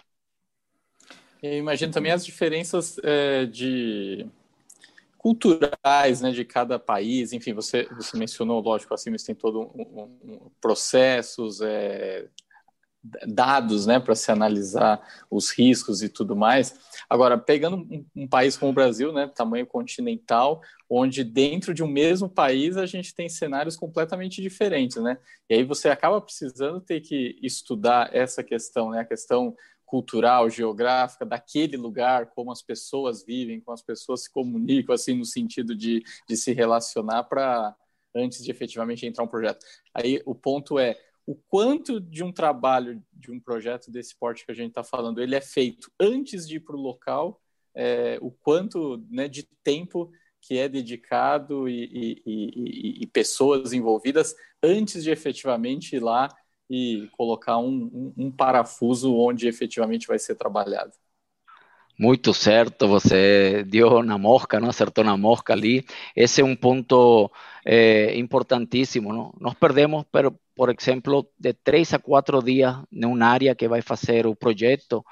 Eu 1.43 1.55
imagino 1.55 1.93
também 1.93 2.13
as 2.13 2.25
diferenças 2.25 2.99
é, 3.03 3.47
de 3.47 4.27
culturais, 5.17 6.21
né, 6.21 6.31
de 6.33 6.45
cada 6.45 6.79
país. 6.79 7.33
Enfim, 7.33 7.53
você 7.53 7.85
você 7.97 8.17
mencionou, 8.17 8.61
lógico, 8.61 8.93
assim, 8.93 9.11
mas 9.11 9.23
tem 9.23 9.35
todo 9.35 9.61
um, 9.75 10.03
um 10.03 10.51
processos, 10.61 11.61
é, 11.61 12.27
dados, 13.03 13.87
né, 13.87 13.99
para 13.99 14.15
se 14.15 14.31
analisar 14.31 15.01
os 15.31 15.51
riscos 15.51 16.03
e 16.03 16.09
tudo 16.09 16.37
mais. 16.37 16.79
Agora, 17.09 17.39
pegando 17.39 17.77
um, 17.77 18.05
um, 18.15 18.29
país 18.29 18.57
como 18.57 18.73
o 18.73 18.75
Brasil, 18.75 19.13
né, 19.13 19.31
tamanho 19.35 19.67
continental, 19.67 20.61
onde 20.89 21.25
dentro 21.25 21.73
de 21.73 21.83
um 21.83 21.89
mesmo 21.89 22.29
país 22.29 22.77
a 22.77 22.85
gente 22.85 23.15
tem 23.15 23.29
cenários 23.29 23.77
completamente 23.77 24.43
diferentes, 24.43 24.97
né? 25.03 25.19
E 25.49 25.55
aí 25.55 25.65
você 25.65 25.89
acaba 25.89 26.21
precisando 26.21 26.81
ter 26.81 27.01
que 27.01 27.39
estudar 27.43 28.15
essa 28.15 28.45
questão, 28.45 28.91
né, 28.91 29.01
a 29.01 29.05
questão 29.05 29.57
cultural, 29.87 30.49
geográfica 30.49 31.27
daquele 31.27 31.77
lugar, 31.77 32.27
como 32.27 32.53
as 32.53 32.63
pessoas 32.63 33.25
vivem, 33.25 33.61
como 33.61 33.75
as 33.75 33.83
pessoas 33.83 34.23
se 34.23 34.31
comunicam, 34.33 34.95
assim, 34.95 35.15
no 35.15 35.25
sentido 35.25 35.75
de, 35.75 36.05
de 36.29 36.37
se 36.37 36.53
relacionar 36.53 37.25
para 37.25 37.75
antes 38.15 38.45
de 38.45 38.51
efetivamente 38.51 39.05
entrar 39.07 39.25
um 39.25 39.29
projeto. 39.29 39.65
Aí 39.93 40.23
o 40.25 40.35
ponto 40.35 40.79
é 40.79 40.97
o 41.31 41.37
quanto 41.49 42.01
de 42.01 42.25
um 42.25 42.33
trabalho, 42.33 43.01
de 43.13 43.31
um 43.31 43.39
projeto 43.39 43.89
desse 43.89 44.17
porte 44.17 44.45
que 44.45 44.51
a 44.51 44.55
gente 44.55 44.71
está 44.71 44.83
falando, 44.83 45.23
ele 45.23 45.37
é 45.37 45.41
feito 45.41 45.89
antes 46.01 46.45
de 46.45 46.57
ir 46.57 46.61
para 46.61 46.75
o 46.75 46.81
local, 46.81 47.41
é, 47.73 48.19
o 48.21 48.33
quanto 48.33 49.01
né, 49.09 49.29
de 49.29 49.45
tempo 49.63 50.11
que 50.41 50.59
é 50.59 50.69
dedicado 50.69 51.69
e, 51.69 51.85
e, 51.85 52.23
e, 52.27 53.03
e, 53.05 53.07
pessoas 53.07 53.73
envolvidas 53.73 54.35
antes 54.61 55.05
de 55.05 55.13
efetivamente 55.13 55.95
ir 55.95 56.03
lá 56.03 56.29
e 56.69 57.09
colocar 57.13 57.59
um, 57.59 58.13
um, 58.17 58.25
um 58.27 58.33
parafuso 58.33 59.15
onde 59.15 59.47
efetivamente 59.47 60.09
vai 60.09 60.19
ser 60.19 60.35
trabalhado. 60.35 60.95
Muito 61.97 62.33
certo, 62.33 62.89
você 62.89 63.63
deu 63.69 64.03
na 64.03 64.17
mosca, 64.17 64.59
não 64.59 64.71
acertou 64.71 65.05
na 65.05 65.19
mosca 65.19 65.53
ali. 65.53 65.85
Esse 66.17 66.41
é 66.41 66.45
um 66.45 66.57
ponto 66.57 67.31
é, 67.63 68.19
importantíssimo. 68.19 69.13
Não? 69.13 69.35
Nós 69.39 69.53
perdemos, 69.53 70.05
por, 70.11 70.35
por 70.61 70.69
exemplo, 70.69 71.27
de 71.39 71.55
três 71.55 71.95
a 71.95 71.99
quatro 71.99 72.43
dias 72.43 72.77
numa 72.93 73.25
área 73.25 73.55
que 73.55 73.67
vai 73.67 73.81
fazer 73.81 74.27
o 74.27 74.37
projeto 74.37 75.03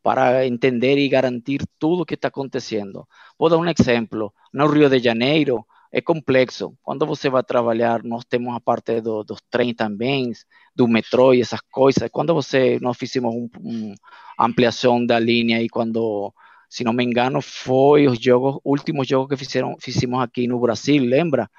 para 0.00 0.46
entender 0.46 0.96
e 0.96 1.08
garantir 1.08 1.60
tudo 1.76 2.02
o 2.02 2.06
que 2.06 2.14
está 2.14 2.28
acontecendo. 2.28 3.04
Vou 3.36 3.48
dar 3.48 3.58
um 3.58 3.66
exemplo. 3.66 4.32
No 4.54 4.68
Rio 4.68 4.88
de 4.88 5.00
Janeiro, 5.00 5.66
é 5.90 6.00
complexo. 6.00 6.78
Quando 6.80 7.04
você 7.04 7.28
vai 7.28 7.42
trabalhar, 7.42 8.04
nós 8.04 8.24
temos 8.24 8.54
a 8.54 8.60
parte 8.60 9.00
do, 9.00 9.24
dos 9.24 9.40
trens 9.50 9.74
também, 9.74 10.30
do 10.72 10.86
metrô 10.86 11.34
e 11.34 11.40
essas 11.40 11.62
coisas. 11.62 12.08
Quando 12.08 12.32
você, 12.32 12.78
nós 12.80 12.96
fizemos 12.96 13.34
uma 13.34 13.48
um 13.58 13.94
ampliação 14.38 15.04
da 15.04 15.18
linha 15.18 15.60
e 15.60 15.68
quando 15.68 16.32
se 16.70 16.84
não 16.84 16.92
me 16.92 17.02
engano, 17.02 17.42
foi 17.42 18.06
os 18.06 18.20
jogos, 18.20 18.60
últimos 18.64 19.08
jogos 19.08 19.30
que 19.30 19.44
fizeram, 19.44 19.74
fizemos 19.80 20.22
aqui 20.22 20.46
no 20.46 20.60
Brasil, 20.60 21.02
lembra? 21.02 21.50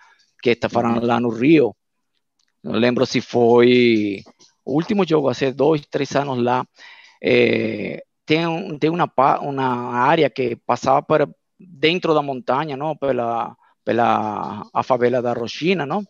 Que 0.42 0.52
estavam 0.52 1.02
lá 1.02 1.20
no 1.20 1.28
Rio. 1.28 1.76
Não 2.64 2.74
lembro 2.74 3.06
se 3.06 3.20
foi 3.22 4.24
o 4.66 4.74
último 4.76 5.06
jogo, 5.08 5.30
há 5.30 5.34
dois, 5.54 5.82
três 5.90 6.16
anos 6.16 6.42
lá. 6.42 6.66
É, 7.22 8.04
tem, 8.26 8.80
tem 8.80 8.90
uma, 8.90 9.12
uma 9.42 9.96
área 9.98 10.30
que 10.30 10.56
passava 10.66 11.02
para 11.02 11.28
dentro 11.60 12.14
da 12.14 12.22
montanha, 12.22 12.78
não? 12.78 12.96
Pela, 12.96 13.56
pela 13.84 14.64
a 14.74 14.84
favela 14.84 15.22
da 15.22 15.34
Rochina, 15.34 15.86
não? 15.86 16.04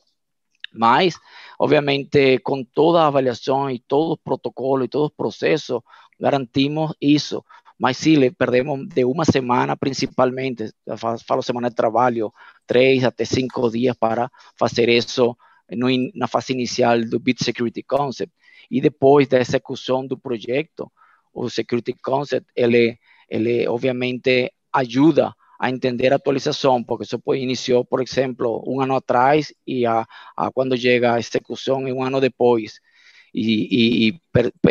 Mas, 0.74 1.16
obviamente, 1.60 2.39
com 2.39 2.64
toda 2.64 3.01
a 3.01 3.08
avaliação 3.08 3.70
e 3.70 3.80
todos 3.80 4.14
os 4.14 4.24
protocolos 4.24 4.86
e 4.86 4.89
todos 4.89 5.10
os 5.10 5.16
processos, 5.16 5.82
garantimos 6.20 6.93
isso. 7.01 7.43
Mas 7.80 7.97
sim, 7.97 8.32
perdemos 8.32 8.88
de 8.88 9.04
uma 9.06 9.26
semana 9.26 9.76
principalmente, 9.76 10.72
falo 11.28 11.41
semana 11.41 11.70
de 11.70 11.76
trabalho, 11.76 12.32
três 12.66 13.04
até 13.04 13.26
cinco 13.26 13.70
dias 13.70 13.95
para 13.97 14.32
fazer 14.58 14.89
isso 14.89 15.36
no, 15.72 15.88
na 16.16 16.28
fase 16.28 16.53
inicial 16.53 17.01
do 17.01 17.20
Bit 17.20 17.43
Security 17.43 17.84
Concept. 17.84 18.34
E 18.70 18.82
depois 18.82 19.28
da 19.28 19.39
execução 19.39 20.05
do 20.05 20.18
projeto, 20.18 20.91
o 21.34 21.49
Security 21.49 21.93
Concept, 21.93 22.47
ele, 22.55 22.97
ele 23.30 23.68
obviamente 23.68 24.51
ajuda 24.72 25.34
a 25.59 25.70
entender 25.70 26.11
a 26.11 26.18
atualização, 26.18 26.84
porque 26.84 27.05
isso 27.05 27.22
iniciou, 27.36 27.86
por 27.86 28.01
exemplo, 28.01 28.64
um 28.68 28.82
ano 28.82 28.95
atrás 28.95 29.53
e 29.66 29.86
a, 29.86 30.05
a 30.36 30.51
quando 30.51 30.78
chega 30.78 31.14
a 31.14 31.20
execução 31.20 31.88
é 31.88 31.93
um 31.93 32.03
ano 32.03 32.20
depois. 32.20 32.80
E, 33.34 34.09
e, 34.11 34.20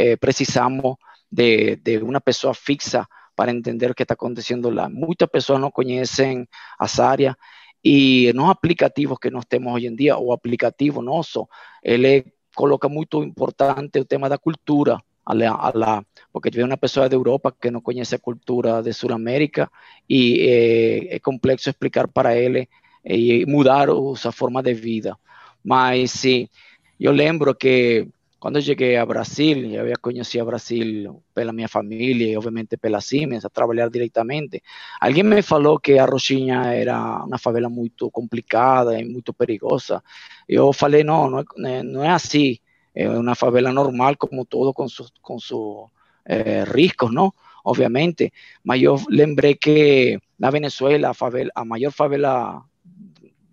e 0.03 0.17
precisamos 0.19 0.97
de, 1.31 1.77
de, 1.77 1.99
uma 1.99 2.21
pessoa 2.21 2.53
fixa 2.53 3.07
para 3.35 3.51
entender 3.51 3.91
o 3.91 3.95
que 3.95 4.03
está 4.03 4.15
acontecendo 4.15 4.69
lá. 4.69 4.89
Muitas 4.89 5.29
pessoas 5.31 5.61
não 5.61 5.71
conhecem 5.71 6.47
as 6.79 7.01
áreas 7.01 7.35
e 7.83 8.33
nos 8.35 8.51
aplicativos 8.51 9.19
que 9.19 9.31
nós 9.31 9.45
temos 9.45 9.73
hoje 9.75 9.87
em 9.87 9.95
dia, 9.95 10.17
o 10.17 10.33
aplicativo 10.33 11.03
nosso, 11.03 11.49
ele 11.83 12.33
coloca 12.55 12.89
muito 12.89 13.23
importante 13.23 13.99
o 13.99 14.05
tema 14.05 14.29
da 14.29 14.39
cultura, 14.39 15.03
a 15.25 15.35
la, 15.35 15.53
a 15.53 15.73
la, 15.75 16.05
porque 16.31 16.51
tiene 16.51 16.65
una 16.65 16.77
persona 16.77 17.09
de 17.09 17.17
Europa 17.17 17.55
que 17.61 17.71
no 17.71 17.81
conoce 17.81 18.19
cultura 18.19 18.83
de 18.83 18.93
Sudamérica 18.93 19.71
y 20.07 20.41
eh, 20.41 21.17
es 21.17 21.21
complejo 21.21 21.71
explicar 21.71 22.09
para 22.09 22.35
él 22.37 22.69
y 23.05 23.47
mudar 23.47 23.89
su 23.89 24.33
forma 24.33 24.63
de 24.63 24.75
vida. 24.75 25.19
Mas 25.63 26.11
sí, 26.11 26.51
yo 26.99 27.13
lembro 27.13 27.57
que 27.57 28.09
cuando 28.43 28.59
llegué 28.59 28.99
a 28.99 29.05
Brasil, 29.05 29.71
yo 29.71 29.83
había 29.83 29.95
conocido 29.95 30.43
a 30.43 30.47
Brasil 30.47 31.05
pues, 31.05 31.25
pela 31.33 31.53
minha 31.53 31.69
família 31.69 32.27
e 32.27 32.37
obviamente 32.37 32.77
pues, 32.77 32.81
pela 32.81 33.01
Siemens, 33.01 33.45
a 33.45 33.49
trabalhar 33.49 33.89
diretamente. 33.89 34.65
Alguém 35.01 35.23
me 35.23 35.43
falou 35.45 35.79
que 35.79 35.97
a 35.97 36.07
Roxinha 36.07 36.75
era 36.75 37.23
uma 37.23 37.39
favela 37.39 37.69
muito 37.69 38.11
complicada 38.11 38.99
e 38.99 39.05
muito 39.05 39.33
perigosa. 39.33 40.03
Eu 40.49 40.73
falei, 40.73 41.05
não, 41.05 41.31
não 41.31 41.39
é, 41.39 41.85
não 41.85 42.03
é 42.03 42.11
assim. 42.11 42.59
É 42.93 43.09
uma 43.09 43.37
favela 43.37 43.71
normal, 43.71 44.17
como 44.17 44.45
todo, 44.45 44.75
com 44.75 44.89
seus 44.89 45.13
com 45.23 45.39
su, 45.39 45.89
eh, 46.25 46.65
riscos, 46.65 47.15
não? 47.15 47.33
Obviamente. 47.65 48.33
Mas 48.65 48.83
eu 48.83 49.01
lembrei 49.09 49.55
que 49.55 50.19
na 50.37 50.51
Venezuela, 50.51 51.11
a, 51.11 51.15
favela, 51.15 51.53
a 51.55 51.65
maior 51.65 51.93
favela 51.93 52.65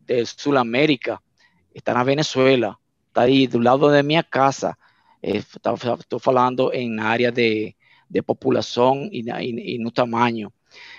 de 0.07 0.25
Sudamérica 0.25 1.19
está 1.75 1.93
na 1.93 2.03
Venezuela, 2.03 2.75
está 3.09 3.21
aí 3.21 3.45
do 3.45 3.59
lado 3.59 3.87
da 3.91 4.01
minha 4.01 4.23
casa. 4.23 4.75
Eh, 5.21 5.37
estoy 5.37 6.19
hablando 6.25 6.71
en 6.73 6.99
área 6.99 7.31
de, 7.31 7.75
de 8.07 8.23
población 8.23 9.09
y, 9.11 9.29
y, 9.29 9.75
y, 9.75 9.79
no 9.79 9.91
tamaño. 9.91 10.51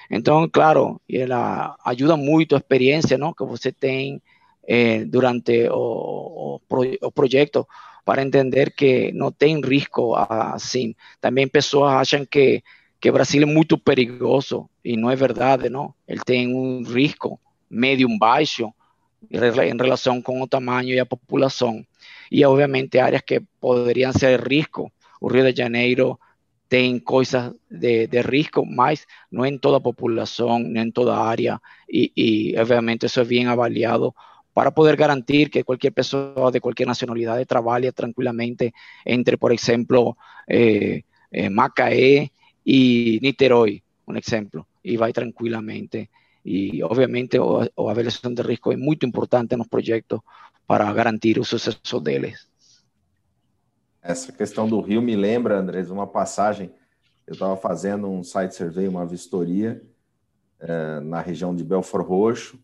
Entonces, 0.08 0.50
claro, 0.52 1.00
ela 1.08 1.76
ayuda 1.84 2.16
mucho 2.16 2.56
experiencia, 2.56 3.16
¿no? 3.16 3.34
Que 3.34 3.44
usted 3.44 3.74
tiene 3.78 4.20
eh, 4.66 5.04
durante 5.06 5.68
o, 5.70 5.76
o, 5.76 6.62
pro, 6.68 6.82
o 7.00 7.68
para 8.04 8.22
entender 8.22 8.74
que 8.74 9.12
no 9.12 9.30
tem 9.30 9.60
risco 9.60 10.16
assim. 10.16 10.94
Também 11.20 11.46
pessoas 11.46 11.92
acham 11.92 12.26
que, 12.26 12.62
que 13.00 13.10
Brasil 13.10 13.42
é 13.42 13.46
muito 13.46 13.78
perigoso 13.78 14.68
e 14.84 14.96
não 14.96 15.10
é 15.10 15.16
verdade, 15.16 15.68
não. 15.68 15.94
Ele 16.08 16.20
tem 16.24 16.52
um 16.52 16.82
risco 16.82 17.38
médio 17.68 18.08
baixo 18.18 18.72
em 19.30 19.76
relação 19.76 20.20
com 20.20 20.42
o 20.42 20.48
tamanho 20.48 20.94
e 20.94 20.98
a 20.98 21.06
população. 21.06 21.84
E, 22.30 22.44
obviamente, 22.44 22.98
áreas 22.98 23.22
que 23.22 23.40
poderiam 23.60 24.12
ser 24.12 24.40
risco. 24.40 24.92
O 25.20 25.28
Rio 25.28 25.44
de 25.52 25.62
Janeiro 25.62 26.18
tem 26.68 27.00
coisas 27.00 27.52
de, 27.68 28.06
de 28.06 28.22
risco, 28.22 28.64
mas 28.64 29.06
não 29.30 29.44
em 29.44 29.58
toda 29.58 29.78
a 29.78 29.80
população, 29.80 30.60
nem 30.60 30.84
em 30.84 30.90
toda 30.92 31.16
área. 31.16 31.60
E, 31.88 32.12
e, 32.16 32.58
obviamente, 32.58 33.06
isso 33.06 33.20
é 33.20 33.24
bem 33.24 33.46
avaliado 33.46 34.14
para 34.52 34.70
poder 34.70 34.96
garantir 34.96 35.50
que 35.50 35.64
cualquier 35.64 35.92
persona 35.92 36.50
de 36.50 36.60
cualquier 36.60 36.86
nacionalidad 36.86 37.44
trabaje 37.46 37.92
tranquilamente 37.92 38.72
entre, 39.04 39.36
por 39.36 39.52
ejemplo, 39.52 40.16
eh, 40.46 41.02
eh, 41.30 41.50
Macaé 41.50 42.32
y 42.64 43.18
Niterói, 43.22 43.82
un 44.06 44.16
ejemplo, 44.16 44.66
y 44.82 44.96
va 44.96 45.10
tranquilamente. 45.12 46.10
Y 46.42 46.82
obviamente 46.82 47.38
o, 47.38 47.66
o 47.74 47.90
avaliación 47.90 48.34
de 48.34 48.42
riesgo 48.42 48.72
es 48.72 48.78
muy 48.78 48.98
importante 49.02 49.54
en 49.54 49.58
los 49.58 49.68
proyectos 49.68 50.20
para 50.66 50.92
garantir 50.92 51.38
o 51.38 51.44
sucesso 51.44 52.00
deles. 52.00 52.48
Essa 54.02 54.32
questão 54.32 54.66
do 54.66 54.80
Rio 54.80 55.02
me 55.02 55.14
lembra, 55.14 55.58
Andrés, 55.58 55.90
uma 55.90 56.06
passagem. 56.06 56.72
Eu 57.26 57.34
estava 57.34 57.56
fazendo 57.56 58.08
um 58.08 58.24
site 58.24 58.54
survey, 58.54 58.88
uma 58.88 59.04
vistoria 59.04 59.82
eh, 60.58 61.00
na 61.00 61.20
região 61.20 61.54
de 61.54 61.62
Belfort 61.62 62.06
Roxo, 62.06 62.58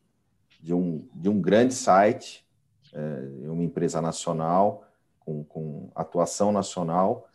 de 0.62 0.72
um, 0.72 1.06
de 1.14 1.28
um 1.28 1.40
grande 1.40 1.74
site, 1.74 2.44
é, 2.92 3.48
uma 3.48 3.62
empresa 3.62 4.00
nacional, 4.00 4.84
com, 5.20 5.44
com 5.44 5.90
atuação 5.94 6.50
nacional, 6.50 7.28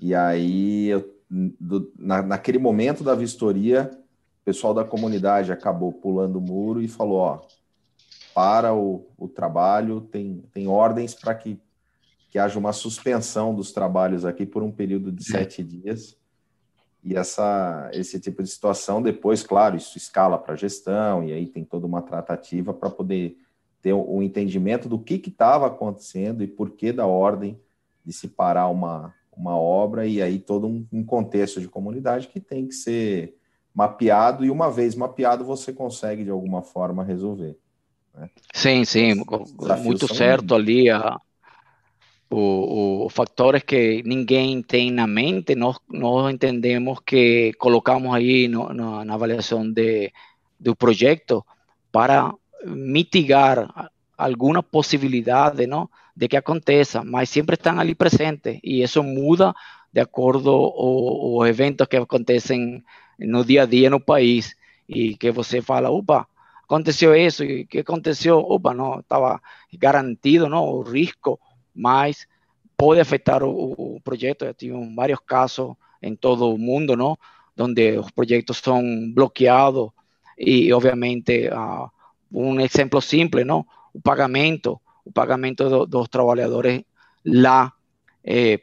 e 0.00 0.14
aí, 0.14 0.88
eu, 0.88 1.14
do, 1.30 1.92
na, 1.98 2.22
naquele 2.22 2.58
momento 2.58 3.02
da 3.02 3.14
vistoria, 3.14 3.90
pessoal 4.46 4.72
da 4.72 4.84
comunidade 4.84 5.50
acabou 5.50 5.92
pulando 5.92 6.36
o 6.36 6.40
muro 6.40 6.80
e 6.80 6.86
falou: 6.86 7.18
ó, 7.18 7.40
para 8.32 8.72
o, 8.72 9.04
o 9.18 9.26
trabalho, 9.28 10.00
tem, 10.00 10.44
tem 10.54 10.68
ordens 10.68 11.14
para 11.14 11.34
que, 11.34 11.60
que 12.30 12.38
haja 12.38 12.56
uma 12.56 12.72
suspensão 12.72 13.52
dos 13.52 13.72
trabalhos 13.72 14.24
aqui 14.24 14.46
por 14.46 14.62
um 14.62 14.70
período 14.70 15.10
de 15.10 15.24
sete 15.24 15.64
dias. 15.64 16.16
E 17.02 17.16
essa, 17.16 17.90
esse 17.92 18.20
tipo 18.20 18.42
de 18.42 18.48
situação, 18.48 19.02
depois, 19.02 19.42
claro, 19.42 19.76
isso 19.76 19.98
escala 19.98 20.38
para 20.38 20.54
a 20.54 20.56
gestão, 20.56 21.24
e 21.24 21.32
aí 21.32 21.46
tem 21.46 21.64
toda 21.64 21.86
uma 21.86 22.02
tratativa 22.02 22.72
para 22.72 22.90
poder 22.90 23.36
ter 23.82 23.92
o 23.92 24.16
um 24.16 24.22
entendimento 24.22 24.88
do 24.88 24.98
que 24.98 25.14
estava 25.14 25.66
acontecendo 25.66 26.42
e 26.42 26.48
por 26.48 26.70
que 26.70 26.92
da 26.92 27.06
ordem 27.06 27.60
de 28.04 28.12
se 28.12 28.26
parar 28.26 28.68
uma, 28.68 29.14
uma 29.36 29.56
obra, 29.56 30.04
e 30.06 30.20
aí 30.20 30.38
todo 30.38 30.66
um, 30.66 30.86
um 30.92 31.04
contexto 31.04 31.60
de 31.60 31.68
comunidade 31.68 32.26
que 32.26 32.40
tem 32.40 32.66
que 32.66 32.74
ser 32.74 33.36
mapeado, 33.76 34.42
e 34.42 34.50
uma 34.50 34.70
vez 34.70 34.94
mapeado, 34.94 35.44
você 35.44 35.70
consegue, 35.70 36.24
de 36.24 36.30
alguma 36.30 36.62
forma, 36.62 37.04
resolver. 37.04 37.58
Né? 38.14 38.30
Sim, 38.54 38.86
sim, 38.86 39.22
muito 39.82 40.12
certo 40.14 40.54
ali 40.54 40.88
a, 40.88 41.20
o, 42.30 43.04
o, 43.04 43.08
factores 43.10 43.62
que 43.64 44.02
ninguém 44.06 44.62
tem 44.62 44.90
na 44.90 45.06
mente, 45.06 45.54
nós, 45.54 45.76
nós 45.90 46.32
entendemos 46.32 47.00
que 47.04 47.52
colocamos 47.58 48.14
aí 48.14 48.48
no, 48.48 48.72
no, 48.72 49.04
na 49.04 49.12
avaliação 49.12 49.70
de, 49.70 50.10
do 50.58 50.74
projeto 50.74 51.44
para 51.92 52.32
mitigar 52.64 53.90
alguma 54.16 54.62
possibilidade 54.62 55.66
não, 55.66 55.90
de 56.16 56.28
que 56.28 56.36
aconteça, 56.38 57.04
mas 57.04 57.28
sempre 57.28 57.56
estão 57.56 57.78
ali 57.78 57.94
presentes 57.94 58.58
e 58.64 58.82
isso 58.82 59.02
muda 59.02 59.54
de 59.92 60.00
acordo 60.00 60.50
aos 60.50 61.46
eventos 61.46 61.86
que 61.86 61.96
acontecem 61.96 62.82
no 63.18 63.44
dia 63.44 63.62
a 63.62 63.66
dia 63.66 63.90
no 63.90 64.00
país 64.00 64.56
e 64.88 65.16
que 65.16 65.30
você 65.30 65.60
fala, 65.60 65.90
opa, 65.90 66.26
aconteceu 66.64 67.14
isso, 67.14 67.44
e 67.44 67.66
que 67.66 67.78
aconteceu, 67.78 68.38
opa, 68.38 68.74
não, 68.74 69.00
estava 69.00 69.40
garantido 69.78 70.48
não, 70.48 70.64
o 70.64 70.82
risco 70.82 71.38
mas 71.76 72.26
pode 72.76 73.00
afectar 73.00 73.44
o, 73.44 73.96
o 73.96 74.00
projeto. 74.02 74.52
Tivemos 74.54 74.94
vários 74.94 75.20
casos 75.20 75.74
em 76.02 76.16
todo 76.16 76.52
o 76.52 76.58
mundo, 76.58 76.96
não? 76.96 77.18
Onde 77.58 77.98
os 77.98 78.10
projetos 78.10 78.58
são 78.58 78.82
bloqueados 79.12 79.90
e, 80.38 80.72
obviamente, 80.72 81.48
uh, 81.48 81.90
um 82.32 82.58
exemplo 82.60 83.00
simples, 83.00 83.46
não? 83.46 83.66
O 83.92 84.00
pagamento, 84.00 84.80
o 85.04 85.12
pagamento 85.12 85.68
do, 85.68 85.86
dos 85.86 86.08
trabalhadores 86.08 86.82
lá 87.24 87.72
eh, 88.24 88.60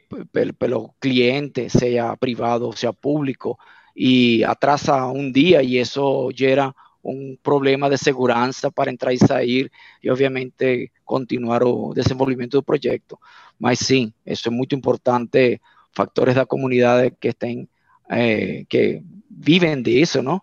pelo, 0.58 0.94
cliente, 1.00 1.68
seja 1.68 2.16
privado, 2.16 2.72
seja 2.72 2.92
público, 2.92 3.58
e 3.96 4.44
atrasa 4.44 5.06
um 5.06 5.30
dia 5.30 5.62
e 5.62 5.78
isso 5.78 6.30
gera 6.34 6.74
um 7.04 7.36
problema 7.42 7.88
de 7.90 7.98
segurança 7.98 8.70
para 8.70 8.90
entrar 8.90 9.12
e 9.12 9.18
sair 9.18 9.70
e, 10.02 10.10
obviamente, 10.10 10.90
continuar 11.04 11.62
o 11.62 11.92
desenvolvimento 11.94 12.52
do 12.52 12.62
projeto. 12.62 13.18
Mas 13.58 13.78
sim, 13.78 14.12
isso 14.24 14.48
é 14.48 14.50
muito 14.50 14.74
importante, 14.74 15.60
factores 15.92 16.34
da 16.34 16.46
comunidade 16.46 17.12
que 17.20 17.28
estén, 17.28 17.68
eh, 18.10 18.64
que 18.68 19.02
vivem 19.30 19.82
disso, 19.82 20.22
não? 20.22 20.42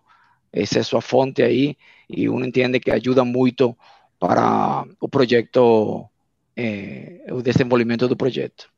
esa 0.52 0.80
es 0.80 0.86
su 0.86 1.00
fuente 1.00 1.42
ahí 1.42 1.76
y 2.08 2.28
uno 2.28 2.44
entiende 2.44 2.80
que 2.80 2.92
ayuda 2.92 3.24
mucho 3.24 3.76
para 4.18 4.84
o 5.00 5.08
projeto, 5.08 6.10
é, 6.54 7.24
o 7.32 7.42
desenvolvimento 7.42 8.06
do 8.06 8.16
projeto. 8.16 8.71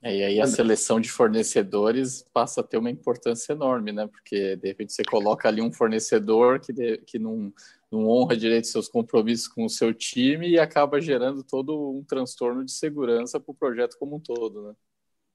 É, 0.00 0.16
e 0.16 0.22
aí 0.22 0.40
a 0.40 0.46
seleção 0.46 1.00
de 1.00 1.10
fornecedores 1.10 2.24
passa 2.32 2.60
a 2.60 2.64
ter 2.64 2.76
uma 2.76 2.90
importância 2.90 3.52
enorme, 3.52 3.90
né? 3.90 4.06
Porque 4.06 4.54
de 4.56 4.68
repente 4.68 4.92
você 4.92 5.02
coloca 5.02 5.48
ali 5.48 5.60
um 5.60 5.72
fornecedor 5.72 6.60
que, 6.60 6.72
de, 6.72 6.98
que 6.98 7.18
não, 7.18 7.52
não 7.90 8.06
honra 8.06 8.36
direito 8.36 8.68
seus 8.68 8.88
compromissos 8.88 9.48
com 9.48 9.64
o 9.64 9.68
seu 9.70 9.92
time 9.92 10.50
e 10.50 10.58
acaba 10.58 11.00
gerando 11.00 11.42
todo 11.42 11.90
um 11.90 12.04
transtorno 12.04 12.64
de 12.64 12.70
segurança 12.70 13.40
para 13.40 13.50
o 13.50 13.54
projeto 13.54 13.96
como 13.98 14.16
um 14.16 14.20
todo, 14.20 14.68
né? 14.68 14.74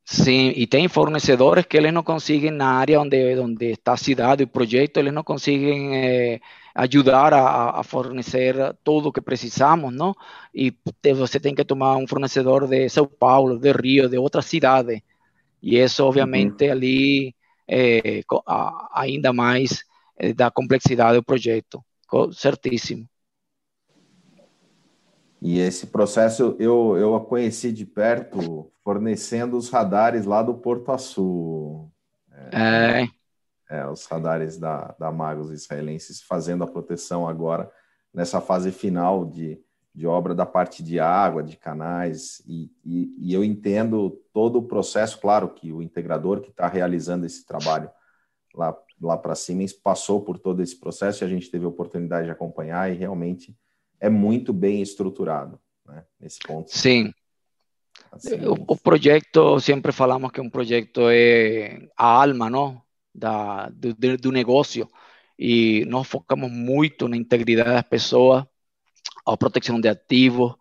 Sim, 0.06 0.52
e 0.56 0.68
tem 0.68 0.88
fornecedores 0.90 1.66
que 1.66 1.78
eles 1.78 1.94
não 1.94 2.04
conseguem 2.04 2.52
na 2.52 2.74
área 2.74 3.00
onde, 3.00 3.40
onde 3.40 3.72
está 3.72 3.94
a 3.94 3.98
cidade, 3.98 4.44
o 4.44 4.48
projeto, 4.48 4.98
eles 4.98 5.14
não 5.14 5.24
conseguem 5.24 5.96
eh, 5.96 6.42
ajudar 6.76 7.34
a, 7.34 7.80
a, 7.80 7.84
fornecer 7.84 8.56
tudo 8.84 9.10
o 9.10 9.14
que 9.14 9.22
precisamos, 9.22 9.94
não? 9.96 10.14
E 10.54 10.76
você 11.16 11.40
tem 11.40 11.56
que 11.56 11.64
tomar 11.64 11.96
um 11.98 12.08
fornecedor 12.08 12.68
de 12.68 12.90
São 12.90 13.08
Paulo, 13.08 13.58
de 13.58 13.72
Rio, 13.72 14.10
de 14.10 14.18
outra 14.18 14.42
cidade. 14.42 15.02
E 15.62 15.78
isso, 15.78 16.04
obviamente, 16.04 16.66
uhum. 16.66 16.72
ali 16.72 17.36
é, 17.68 18.22
ainda 18.94 19.32
mais 19.32 19.86
é, 20.18 20.34
da 20.34 20.52
complexidade 20.52 21.18
do 21.18 21.24
projeto. 21.24 21.84
Certíssimo. 22.34 23.08
E 25.46 25.60
esse 25.60 25.88
processo 25.88 26.56
eu, 26.58 26.96
eu 26.98 27.16
a 27.16 27.20
conheci 27.20 27.74
de 27.74 27.86
perto, 27.86 28.72
fornecendo 28.82 29.58
os 29.58 29.70
radares 29.70 30.26
lá 30.26 30.42
do 30.42 30.54
Porto 30.54 30.90
Açu. 30.90 31.92
É, 32.50 33.02
é. 33.02 33.08
é 33.70 33.88
os 33.90 34.06
radares 34.06 34.58
da, 34.58 34.96
da 34.98 35.12
Magos 35.12 35.52
israelenses 35.52 36.22
fazendo 36.22 36.64
a 36.64 36.68
proteção 36.68 37.28
agora 37.28 37.70
nessa 38.14 38.40
fase 38.40 38.72
final 38.72 39.26
de, 39.26 39.60
de 39.94 40.08
obra 40.08 40.34
da 40.34 40.46
parte 40.46 40.82
de 40.82 40.98
água, 40.98 41.44
de 41.44 41.58
canais, 41.58 42.42
e, 42.48 42.72
e, 42.86 43.14
e 43.18 43.34
eu 43.34 43.44
entendo 43.44 44.12
todo 44.32 44.60
o 44.60 44.64
processo, 44.64 45.20
claro 45.20 45.50
que 45.50 45.74
o 45.74 45.82
integrador 45.82 46.40
que 46.40 46.52
está 46.52 46.70
realizando 46.70 47.26
esse 47.26 47.46
trabalho 47.46 47.90
lá, 48.56 48.74
lá 49.02 49.18
para 49.18 49.36
Siemens 49.36 49.74
passou 49.74 50.22
por 50.22 50.40
todo 50.40 50.62
esse 50.64 50.80
processo 50.80 51.22
e 51.22 51.26
a 51.26 51.30
gente 51.30 51.52
teve 51.52 51.66
a 51.66 51.70
oportunidade 51.70 52.28
de 52.28 52.32
acompanhar 52.32 52.90
e 52.90 52.96
realmente 52.96 53.54
é 54.04 54.10
muito 54.10 54.52
bem 54.52 54.82
estruturado, 54.82 55.58
né, 55.88 56.04
nesse 56.20 56.38
ponto. 56.40 56.70
Sim. 56.70 57.14
Assim, 58.12 58.36
o, 58.46 58.54
o, 58.68 58.78
projeto, 58.78 59.62
sempre 59.62 59.94
falamos 59.94 60.30
que 60.30 60.42
um 60.42 60.50
projeto 60.50 61.10
é 61.10 61.88
a 61.96 62.06
alma, 62.06 62.50
não? 62.50 62.82
Da, 63.16 63.70
do, 63.70 63.94
do 64.18 64.32
negócio. 64.32 64.90
E 65.40 65.86
nós 65.86 66.06
focamos 66.06 66.52
muito 66.52 67.08
na 67.08 67.16
integridade 67.16 67.70
das 67.70 67.84
pessoas, 67.84 68.44
a 69.26 69.38
proteção 69.38 69.80
de 69.80 69.88
ativos 69.88 70.54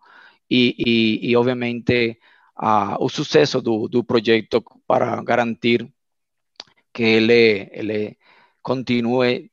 e, 0.49 0.73
e, 0.79 1.31
e 1.31 1.35
obviamente, 1.35 2.17
a, 2.55 2.97
o 3.03 3.09
sucesso 3.09 3.61
do, 3.61 3.89
do 3.89 4.05
projeto 4.05 4.63
para 4.87 5.21
garantir 5.21 5.93
que 6.93 7.03
ele, 7.03 7.69
ele 7.73 8.17
continue 8.61 9.51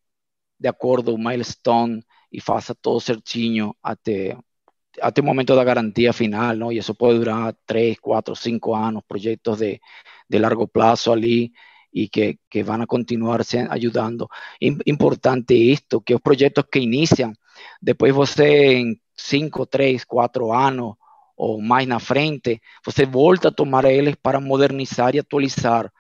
de 0.61 0.69
acordo 0.69 1.11
ao 1.11 1.19
milestone 1.19 2.05
y 2.31 2.41
faça 2.41 2.75
todo 2.75 3.01
certinho 3.01 3.77
até, 3.83 4.37
até 5.03 5.21
o 5.21 5.25
momento 5.25 5.57
da 5.57 5.65
garantia 5.65 6.13
final, 6.13 6.59
¿no? 6.59 6.73
Y 6.73 6.79
eso 6.79 6.95
puede 6.95 7.19
durar 7.19 7.57
3, 7.67 7.99
4, 8.01 8.35
5 8.35 8.77
años, 8.77 9.03
proyectos 9.07 9.59
de, 9.59 9.81
de 10.29 10.39
largo 10.39 10.67
plazo 10.69 11.13
ali 11.13 11.53
y 11.93 12.09
que, 12.09 12.39
que 12.49 12.63
van 12.63 12.83
a 12.83 12.87
continuar 12.87 13.43
ayudando. 13.71 14.29
Importante 14.61 15.73
esto, 15.73 16.03
que 16.03 16.15
los 16.15 16.23
proyectos 16.23 16.67
que 16.71 16.79
inician, 16.79 17.37
después 17.81 18.15
você 18.15 18.79
en 18.79 19.03
5, 19.15 19.67
3, 19.67 20.07
4 20.07 20.55
años 20.55 20.95
ou 21.37 21.61
mais 21.61 21.89
na 21.89 21.99
frente, 21.99 22.61
você 22.85 23.07
volta 23.07 23.49
a 23.49 23.53
tomar 23.53 23.87
eles 23.87 24.15
para 24.17 24.41
modernizar 24.41 25.15
e 25.15 25.19
atualizar. 25.19 25.91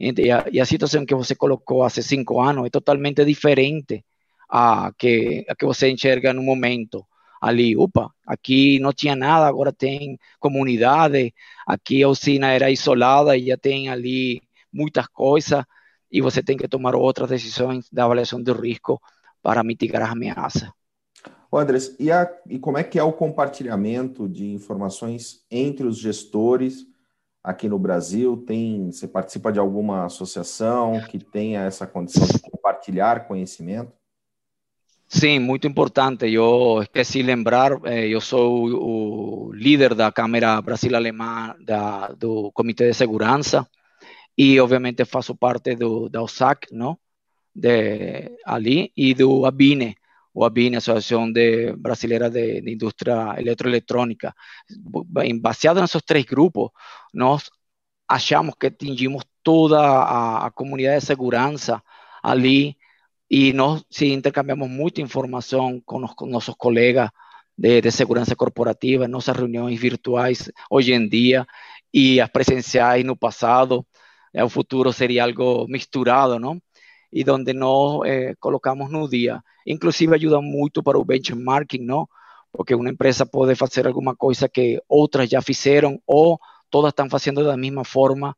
E 0.00 0.30
a, 0.30 0.44
e 0.52 0.60
a 0.60 0.66
situação 0.66 1.06
que 1.06 1.14
você 1.14 1.34
colocou 1.34 1.84
há 1.84 1.90
cinco 1.90 2.40
anos 2.40 2.66
é 2.66 2.70
totalmente 2.70 3.24
diferente 3.24 4.04
a 4.48 4.92
que, 4.96 5.44
a 5.48 5.54
que 5.54 5.66
você 5.66 5.90
enxerga 5.90 6.32
no 6.32 6.42
momento 6.42 7.04
ali, 7.40 7.76
opa, 7.76 8.12
aqui 8.26 8.78
não 8.80 8.92
tinha 8.92 9.14
nada, 9.14 9.46
agora 9.46 9.72
tem 9.72 10.18
comunidade, 10.40 11.32
aqui 11.66 12.02
a 12.02 12.08
usina 12.08 12.52
era 12.52 12.70
isolada 12.70 13.36
e 13.36 13.46
já 13.46 13.56
tem 13.56 13.88
ali 13.88 14.42
muitas 14.72 15.06
coisas 15.08 15.64
e 16.10 16.20
você 16.20 16.42
tem 16.42 16.56
que 16.56 16.68
tomar 16.68 16.94
outras 16.94 17.28
decisões 17.28 17.88
da 17.92 18.04
avaliação 18.04 18.42
do 18.42 18.52
risco 18.52 19.00
para 19.42 19.62
mitigar 19.62 20.02
as 20.02 20.10
ameaças. 20.10 20.70
Ô 21.50 21.56
Andrés, 21.56 21.96
e, 21.98 22.08
e 22.48 22.58
como 22.58 22.76
é 22.76 22.84
que 22.84 22.98
é 22.98 23.02
o 23.02 23.12
compartilhamento 23.12 24.28
de 24.28 24.52
informações 24.52 25.44
entre 25.50 25.86
os 25.86 25.96
gestores 25.96 26.86
aqui 27.42 27.68
no 27.68 27.78
Brasil? 27.78 28.36
Tem, 28.46 28.90
você 28.90 29.08
participa 29.08 29.50
de 29.50 29.58
alguma 29.58 30.04
associação 30.04 31.00
que 31.08 31.18
tenha 31.18 31.62
essa 31.62 31.86
condição 31.86 32.26
de 32.26 32.38
compartilhar 32.40 33.26
conhecimento? 33.26 33.92
Sim, 35.10 35.38
muito 35.38 35.66
importante. 35.66 36.26
Eu 36.30 36.82
esqueci 36.82 37.18
de 37.20 37.24
lembrar, 37.24 37.72
eh, 37.86 38.08
eu 38.08 38.20
sou 38.20 39.48
o 39.48 39.52
líder 39.54 39.94
da 39.94 40.12
Câmara 40.12 40.60
Brasil-Alemã 40.60 41.54
do 42.18 42.52
Comitê 42.52 42.88
de 42.88 42.94
Segurança 42.94 43.66
e, 44.36 44.60
obviamente, 44.60 45.04
faço 45.06 45.34
parte 45.34 45.74
do, 45.76 46.08
da 46.10 46.22
OSAC, 46.22 46.68
não? 46.72 46.98
De, 47.54 48.30
ali, 48.44 48.92
e 48.96 49.14
do 49.14 49.46
ABINE, 49.46 49.96
o 50.34 50.44
ABINE, 50.44 50.76
Associação 50.76 51.32
de 51.32 51.72
Brasileira 51.76 52.28
de, 52.30 52.60
de 52.60 52.72
Indústria 52.74 53.34
Eletroeletrônica. 53.38 54.34
Baseado 55.40 55.80
nesses 55.80 56.02
três 56.02 56.24
grupos, 56.26 56.70
nós 57.14 57.50
achamos 58.06 58.54
que 58.60 58.66
atingimos 58.66 59.24
toda 59.42 59.80
a, 59.80 60.46
a 60.46 60.50
comunidade 60.50 61.00
de 61.00 61.06
segurança 61.06 61.82
ali 62.22 62.76
y 63.28 63.52
nos 63.52 63.84
sí, 63.90 64.12
intercambiamos 64.12 64.68
mucha 64.68 65.02
información 65.02 65.80
con, 65.80 66.02
los, 66.02 66.14
con 66.14 66.30
nuestros 66.30 66.56
colegas 66.56 67.10
de, 67.56 67.82
de, 67.82 67.90
segurança 67.90 68.34
corporativa, 68.36 69.06
nossas 69.08 69.36
reuniões 69.36 69.78
virtuais 69.78 70.50
hoje 70.70 70.94
em 70.94 71.08
dia 71.08 71.46
e 71.92 72.20
as 72.20 72.30
presenciais 72.30 73.04
no 73.04 73.16
passado. 73.16 73.86
É, 74.32 74.44
o 74.44 74.48
futuro 74.48 74.92
seria 74.92 75.24
algo 75.24 75.66
misturado, 75.68 76.38
não? 76.38 76.60
E 77.12 77.28
onde 77.30 77.52
nós 77.54 78.02
eh, 78.06 78.34
colocamos 78.38 78.90
no 78.90 79.08
dia. 79.08 79.42
Inclusive 79.66 80.14
ajuda 80.14 80.40
muito 80.40 80.82
para 80.82 80.98
o 80.98 81.04
benchmarking, 81.04 81.84
não? 81.84 82.06
Porque 82.52 82.74
uma 82.74 82.90
empresa 82.90 83.26
pode 83.26 83.54
fazer 83.54 83.86
alguma 83.86 84.14
coisa 84.14 84.48
que 84.48 84.80
outras 84.88 85.28
já 85.28 85.40
fizeram 85.42 86.00
ou 86.06 86.38
todas 86.70 86.90
estão 86.90 87.08
fazendo 87.08 87.42
da 87.44 87.56
mesma 87.56 87.84
forma 87.84 88.36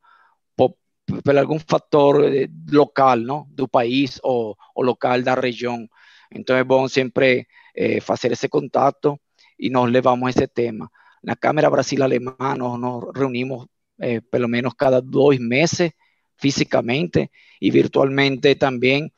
por 1.11 1.38
algún 1.38 1.61
factor 1.61 2.24
eh, 2.24 2.48
local, 2.66 3.24
¿no? 3.26 3.46
Do 3.50 3.68
país 3.68 4.20
o, 4.22 4.56
o 4.74 4.82
local 4.82 5.24
da 5.24 5.34
región. 5.34 5.88
Entonces, 6.30 6.66
vamos 6.66 6.92
siempre 6.92 7.48
eh, 7.74 8.00
hacer 8.06 8.32
ese 8.32 8.48
contacto 8.48 9.20
y 9.58 9.70
nos 9.70 9.90
levamos 9.90 10.30
ese 10.30 10.48
tema. 10.48 10.90
La 11.22 11.36
Cámara 11.36 11.68
Brasil-Alemana 11.68 12.54
nos, 12.56 12.78
nos, 12.78 13.04
reunimos 13.12 13.66
eh, 13.98 14.20
por 14.22 14.40
lo 14.40 14.48
menos 14.48 14.74
cada 14.74 15.00
dos 15.00 15.38
meses 15.38 15.92
físicamente 16.36 17.30
y 17.61 17.70
virtualmente 17.70 18.54
también 18.56 19.12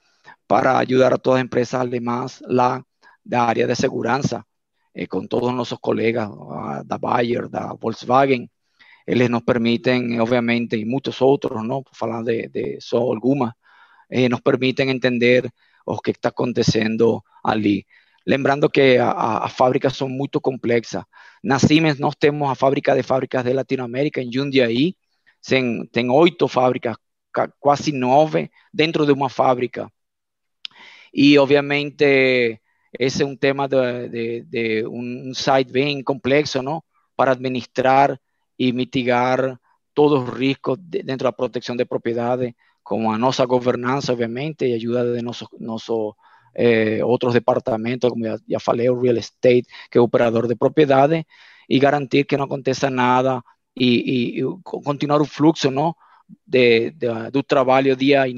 para 0.46 0.78
ayudar 0.78 1.12
a 1.14 1.18
todas 1.18 1.38
las 1.38 1.42
empresas 1.42 1.80
alemanas 1.80 2.42
la, 2.46 2.84
la 3.24 3.48
área 3.48 3.66
de 3.66 3.76
seguridad 3.76 4.20
eh, 4.94 5.06
con 5.06 5.28
todos 5.28 5.54
nuestros 5.54 5.80
colegas, 5.80 6.28
ah, 6.50 6.82
da 6.84 6.98
Bayer, 6.98 7.48
da 7.48 7.72
Volkswagen, 7.72 8.50
eles 9.06 9.28
nos 9.28 9.42
permitem, 9.42 10.20
obviamente, 10.20 10.76
e 10.76 10.84
muitos 10.84 11.20
outros, 11.20 11.64
não, 11.66 11.82
por 11.82 11.94
falar 11.94 12.22
de, 12.22 12.48
de 12.48 12.78
só 12.80 13.00
eh, 14.10 14.28
nos 14.28 14.40
permitem 14.40 14.90
entender 14.90 15.50
o 15.86 15.98
que 16.00 16.10
está 16.12 16.28
acontecendo 16.28 17.22
ali. 17.44 17.86
Lembrando 18.26 18.70
que 18.70 18.98
as 18.98 19.52
fábricas 19.52 19.96
são 19.96 20.08
muito 20.08 20.40
complexas. 20.40 21.04
Na 21.42 21.58
Siemens 21.58 21.98
nós 21.98 22.14
a 22.48 22.54
fábrica 22.54 22.94
de 22.94 23.02
fábricas 23.02 23.44
de 23.44 23.52
Latinoamérica 23.52 24.20
em 24.22 24.32
Jundiaí, 24.32 24.94
tem, 25.46 25.86
tem 25.88 26.10
oito 26.10 26.46
fábricas, 26.48 26.96
quase 27.58 27.92
nove, 27.92 28.50
dentro 28.72 29.04
de 29.06 29.12
uma 29.12 29.28
fábrica. 29.28 29.90
E, 31.12 31.36
obviamente, 31.38 32.60
esse 32.98 33.22
é 33.22 33.26
um 33.26 33.36
tema 33.36 33.68
de, 33.68 34.08
de, 34.08 34.42
de 34.42 35.34
site 35.34 35.72
bem 35.72 36.02
complexo, 36.02 36.62
não? 36.62 36.82
Para 37.16 37.32
administrar 37.32 38.18
e 38.62 38.72
mitigar 38.72 39.58
todos 39.92 40.22
os 40.22 40.38
riscos 40.38 40.78
dentro 40.78 41.24
da 41.24 41.32
proteção 41.32 41.74
de 41.76 41.84
propriedade, 41.84 42.54
como 42.82 43.10
a 43.10 43.18
nossa 43.18 43.44
governança, 43.44 44.12
obviamente, 44.12 44.64
e 44.64 44.74
ajuda 44.74 45.16
de 45.16 45.22
nosso, 45.22 45.48
nosso 45.58 46.14
eh, 46.54 47.00
departamentos, 47.32 48.08
como 48.08 48.24
já, 48.24 48.36
já, 48.48 48.60
falei, 48.60 48.86
real 48.88 49.16
estate, 49.16 49.66
que 49.90 49.98
é 49.98 50.00
o 50.00 50.04
operador 50.04 50.46
de 50.46 50.54
propriedade, 50.54 51.26
e 51.68 51.78
garantir 51.80 52.24
que 52.24 52.36
não 52.36 52.44
aconteça 52.44 52.88
nada 52.88 53.42
e, 53.76 54.38
e, 54.38 54.40
e 54.40 54.44
continuar 54.62 55.20
o 55.20 55.26
fluxo 55.26 55.70
não? 55.70 55.94
De, 56.46 56.92
de, 56.92 57.08
do 57.32 57.42
trabalho 57.42 57.96
dia 57.96 58.28
e 58.28 58.34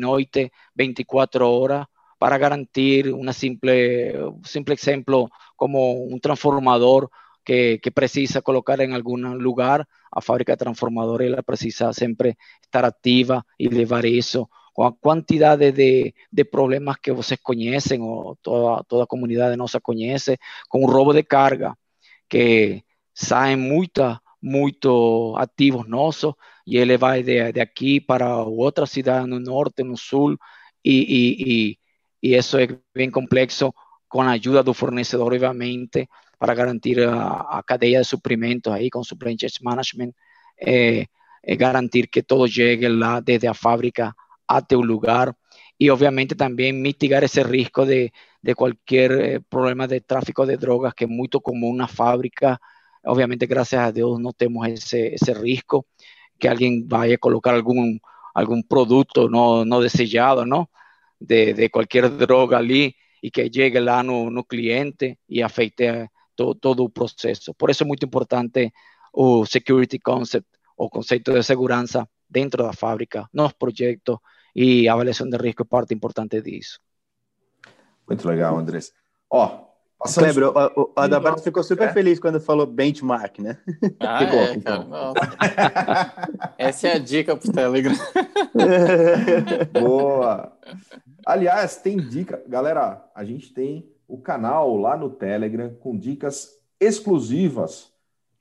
24 0.74 1.46
horas, 1.46 1.86
para 2.18 2.38
garantir 2.38 3.12
uma 3.12 3.32
simples, 3.34 4.14
um 4.16 4.42
simples 4.44 4.82
exemplo, 4.82 5.28
como 5.54 6.08
um 6.12 6.18
transformador 6.18 7.10
que, 7.44 7.78
que 7.78 7.90
precisa 7.90 8.40
colocar 8.40 8.80
em 8.80 8.94
algum 8.94 9.16
lugar, 9.34 9.86
a 10.14 10.20
fábrica 10.20 10.56
ela 10.56 11.42
precisa 11.42 11.92
sempre 11.92 12.36
estar 12.62 12.84
ativa 12.84 13.44
e 13.58 13.68
levar 13.68 14.04
isso 14.04 14.48
com 14.72 14.84
a 14.84 14.92
quantidade 14.92 15.72
de, 15.72 16.14
de 16.32 16.44
problemas 16.44 16.96
que 17.02 17.12
vocês 17.12 17.38
conhecem, 17.42 18.00
ou 18.00 18.36
toda, 18.36 18.82
toda 18.84 19.04
a 19.04 19.06
comunidade 19.06 19.56
nossa 19.56 19.80
conhece, 19.80 20.38
com 20.68 20.82
o 20.82 20.90
roubo 20.90 21.12
de 21.12 21.22
carga, 21.22 21.76
que 22.28 22.82
saem 23.14 23.56
muita, 23.56 24.20
muito 24.42 25.34
ativos 25.36 25.86
nossos, 25.88 26.34
e 26.66 26.76
ele 26.76 26.96
vai 26.96 27.22
de, 27.22 27.52
de 27.52 27.60
aqui 27.60 28.00
para 28.00 28.42
outra 28.42 28.86
cidade 28.86 29.28
no 29.28 29.38
norte, 29.38 29.84
no 29.84 29.96
sul, 29.96 30.36
e, 30.84 30.92
e, 30.92 31.78
e, 32.22 32.30
e 32.30 32.36
isso 32.36 32.58
é 32.58 32.66
bem 32.92 33.10
complexo, 33.10 33.72
com 34.08 34.22
a 34.22 34.32
ajuda 34.32 34.62
do 34.62 34.74
fornecedor, 34.74 35.32
obviamente, 35.32 36.08
para 36.39 36.55
garantir 36.55 37.03
a, 37.05 37.59
a 37.59 37.62
cadeia 37.62 37.99
de 37.99 38.05
suprimentos 38.05 38.72
ahí 38.72 38.91
con 38.91 39.05
supply 39.05 39.37
chain 39.37 39.51
management, 39.62 40.14
eh, 40.57 41.07
eh, 41.43 41.57
garantir 41.57 42.09
que 42.09 42.22
todo 42.22 42.47
llegue 42.47 42.89
la, 42.89 43.20
desde 43.20 43.49
la 43.49 43.55
fábrica 43.55 44.16
a 44.47 44.62
tu 44.62 44.82
lugar 44.82 45.37
y 45.76 45.89
obviamente 45.91 46.35
también 46.35 46.80
mitigar 46.80 47.24
ese 47.24 47.43
riesgo 47.43 47.85
de, 47.85 48.12
de 48.41 48.55
cualquier 48.55 49.12
eh, 49.12 49.41
problema 49.41 49.87
de 49.87 50.01
tráfico 50.01 50.47
de 50.47 50.57
drogas 50.57 50.95
que 50.95 51.05
es 51.05 51.11
muy 51.11 51.28
común 51.28 51.70
en 51.70 51.74
una 51.74 51.89
fábrica. 51.89 52.61
Obviamente, 53.05 53.47
gracias 53.47 53.82
a 53.82 53.93
Dios 53.93 54.20
no 54.20 54.32
tenemos 54.32 54.66
ese, 54.68 55.14
ese 55.14 55.35
riesgo 55.35 55.87
que 56.39 56.49
alguien 56.49 56.89
vaya 56.89 57.16
a 57.16 57.18
colocar 57.18 57.55
algún, 57.55 58.01
algún 58.35 58.62
producto 58.64 59.28
no, 59.28 59.64
no 59.64 59.80
deseado, 59.80 60.47
¿no? 60.47 60.70
De, 61.18 61.55
de, 61.55 61.70
cualquier 61.70 62.16
droga 62.16 62.59
allí 62.59 62.97
y 63.20 63.30
que 63.30 63.49
llegue 63.51 63.78
el 63.78 63.89
ano 63.89 64.30
no 64.30 64.45
cliente 64.45 65.18
y 65.26 65.43
afecte 65.43 66.11
to, 66.37 66.55
todo 66.55 66.85
o 66.85 66.91
processo. 66.91 67.55
Por 67.55 67.70
isso 67.70 67.82
é 67.82 67.87
muito 67.87 68.05
importante 68.05 68.72
o 69.12 69.47
security 69.47 69.99
concept, 69.99 70.49
o 70.76 70.89
conceito 70.89 71.32
de 71.32 71.43
segurança 71.43 72.09
dentro 72.28 72.64
da 72.64 72.72
fábrica, 72.72 73.28
nos 73.32 73.53
projetos 73.53 74.18
e 74.55 74.89
a 74.89 74.93
avaliação 74.93 75.28
de 75.28 75.37
risco 75.37 75.62
é 75.62 75.66
parte 75.66 75.95
importante 75.95 76.41
disso. 76.41 76.80
Muito 78.09 78.26
legal, 78.28 78.59
Andrés. 78.59 78.93
Ó, 79.30 79.64
Passamos... 79.99 80.32
Kleber, 80.32 80.53
o, 80.76 80.93
o 80.97 81.01
Adalberto 81.01 81.43
ficou 81.43 81.62
super 81.62 81.89
é? 81.89 81.93
feliz 81.93 82.18
quando 82.18 82.39
falou 82.39 82.66
benchmark, 82.66 83.39
né? 83.39 83.59
Ah, 84.01 84.18
ficou, 84.26 84.39
é, 84.41 84.55
ficou. 84.55 85.14
Essa 86.59 86.89
é 86.89 86.93
a 86.93 86.99
dica 86.99 87.37
pro 87.37 87.51
Telegram. 87.51 87.95
Boa! 89.72 90.53
Aliás, 91.24 91.76
tem 91.76 91.97
dica. 91.97 92.43
Galera, 92.47 93.03
a 93.14 93.24
gente 93.24 93.53
tem 93.55 93.91
o 94.07 94.18
canal 94.18 94.76
lá 94.76 94.96
no 94.96 95.11
Telegram 95.11 95.74
com 95.74 95.96
dicas 95.96 96.59
exclusivas 96.78 97.92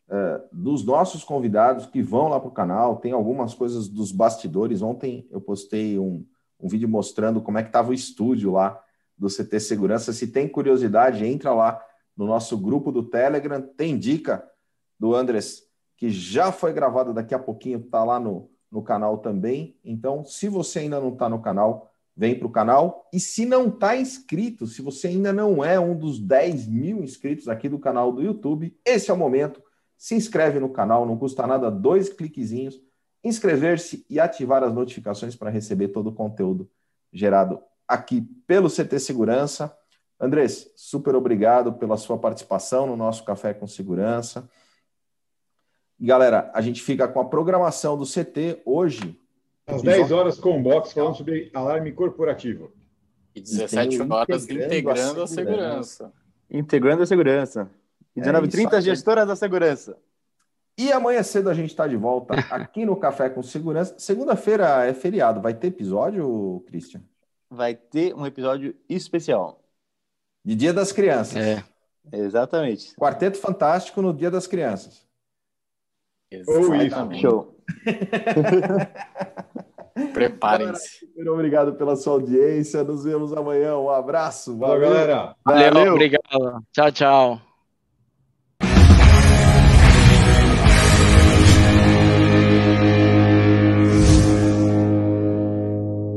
é, 0.10 0.42
dos 0.52 0.84
nossos 0.86 1.24
convidados 1.24 1.86
que 1.86 2.02
vão 2.02 2.28
lá 2.28 2.40
para 2.40 2.50
o 2.50 2.54
canal. 2.54 2.98
Tem 2.98 3.12
algumas 3.12 3.54
coisas 3.54 3.88
dos 3.88 4.12
bastidores. 4.12 4.82
Ontem 4.82 5.28
eu 5.32 5.40
postei 5.40 5.98
um, 5.98 6.26
um 6.60 6.68
vídeo 6.68 6.88
mostrando 6.90 7.42
como 7.42 7.58
é 7.58 7.64
que 7.64 7.70
estava 7.70 7.92
o 7.92 7.94
estúdio 7.94 8.52
lá 8.52 8.82
do 9.18 9.28
CT 9.28 9.60
Segurança. 9.60 10.12
Se 10.12 10.28
tem 10.28 10.48
curiosidade, 10.48 11.26
entra 11.26 11.54
lá 11.54 11.82
no 12.16 12.26
nosso 12.26 12.58
grupo 12.58 12.92
do 12.92 13.04
Telegram. 13.04 13.62
Tem 13.62 13.98
dica 13.98 14.48
do 15.00 15.16
Andres 15.16 15.64
que 15.96 16.10
já 16.10 16.52
foi 16.52 16.74
gravada 16.74 17.14
daqui 17.14 17.34
a 17.34 17.40
pouquinho, 17.40 17.80
está 17.80 18.04
lá 18.04 18.20
no, 18.20 18.50
no 18.70 18.82
canal 18.82 19.20
também. 19.20 19.78
Então, 19.86 20.26
se 20.26 20.50
você 20.50 20.80
ainda 20.80 21.00
não 21.00 21.14
está 21.14 21.30
no 21.30 21.42
canal, 21.42 21.93
vem 22.16 22.38
para 22.38 22.48
o 22.48 22.52
canal. 22.52 23.10
E 23.12 23.20
se 23.20 23.46
não 23.46 23.68
está 23.68 23.96
inscrito, 23.96 24.68
se 24.68 24.82
você 24.82 25.08
ainda 25.08 25.34
não 25.34 25.64
é 25.64 25.80
um 25.80 25.98
dos 25.98 26.20
10 26.20 26.68
mil 26.68 27.04
inscritos 27.04 27.48
aqui 27.48 27.68
do 27.68 27.80
canal 27.80 28.12
do 28.12 28.22
YouTube, 28.22 28.78
esse 28.86 29.10
é 29.10 29.14
o 29.14 29.18
momento. 29.18 29.62
Se 29.98 30.16
inscreve 30.16 30.60
no 30.60 30.70
canal, 30.70 31.06
não 31.06 31.18
custa 31.18 31.48
nada, 31.48 31.72
dois 31.72 32.10
cliquezinhos, 32.10 32.80
inscrever-se 33.24 34.06
e 34.10 34.20
ativar 34.20 34.64
as 34.64 34.74
notificações 34.74 35.36
para 35.36 35.50
receber 35.50 35.90
todo 35.90 36.08
o 36.08 36.14
conteúdo 36.14 36.70
gerado 37.12 37.62
aqui 37.88 38.22
pelo 38.46 38.70
CT 38.70 39.00
Segurança. 39.00 39.76
Andrés, 40.20 40.72
super 40.76 41.16
obrigado 41.16 41.74
pela 41.74 41.98
sua 41.98 42.18
participação 42.18 42.88
no 42.88 42.98
nosso 42.98 43.24
Café 43.24 43.54
com 43.54 43.68
Segurança. 43.68 44.50
Galera, 46.00 46.52
a 46.54 46.62
gente 46.62 46.82
fica 46.82 47.08
com 47.08 47.20
a 47.20 47.26
programação 47.26 47.98
do 47.98 48.06
CT 48.06 48.62
hoje, 48.66 49.20
às 49.66 49.82
10 49.82 50.12
horas 50.12 50.40
com 50.40 50.60
o 50.60 50.62
box 50.62 50.94
falando 50.94 51.16
sobre 51.16 51.50
alarme 51.54 51.92
corporativo. 51.92 52.72
E 53.36 53.42
17 53.42 54.02
horas 54.02 54.50
integrando, 54.50 55.24
a, 55.24 55.28
segurança. 55.28 55.28
a 55.28 55.28
segurança. 55.28 56.14
Integrando 56.50 57.04
a 57.04 57.06
segurança. 57.06 57.72
E 58.16 58.22
19h30, 58.22 58.74
é 58.74 58.82
gestora 58.82 59.26
da 59.26 59.36
segurança. 59.36 59.98
E 60.78 60.92
amanhã 60.92 61.22
cedo 61.22 61.50
a 61.50 61.54
gente 61.54 61.70
está 61.70 61.88
de 61.88 61.96
volta 61.96 62.34
aqui 62.50 62.86
no 62.86 62.96
Café 62.96 63.30
com 63.30 63.42
Segurança. 63.44 63.96
Segunda-feira 63.98 64.86
é 64.86 64.94
feriado. 64.94 65.42
Vai 65.42 65.54
ter 65.54 65.68
episódio, 65.68 66.64
Christian? 66.68 67.02
Vai 67.50 67.76
ter 67.76 68.14
um 68.16 68.26
episódio 68.26 68.76
especial. 68.90 69.64
De 70.44 70.56
Dia 70.56 70.74
das 70.74 70.92
Crianças. 70.92 71.38
É, 71.38 71.64
exatamente. 72.12 72.96
Quarteto 72.96 73.38
Fantástico 73.38 74.02
no 74.02 74.14
Dia 74.14 74.32
das 74.32 74.48
Crianças. 74.48 75.06
Exatamente. 76.30 77.22
Show. 77.22 77.53
Preparem-se. 80.14 81.08
Muito 81.16 81.32
obrigado 81.32 81.76
pela 81.76 81.96
sua 81.96 82.14
audiência. 82.14 82.84
Nos 82.84 83.04
vemos 83.04 83.34
amanhã. 83.34 83.78
Um 83.78 83.90
abraço. 83.90 84.58
Valeu, 84.58 84.82
Valeu 84.82 84.90
galera. 84.90 85.36
Valeu, 85.46 85.74
Valeu. 85.74 85.94
obrigado. 85.94 86.64
Tchau, 86.72 86.92
tchau. 86.92 87.53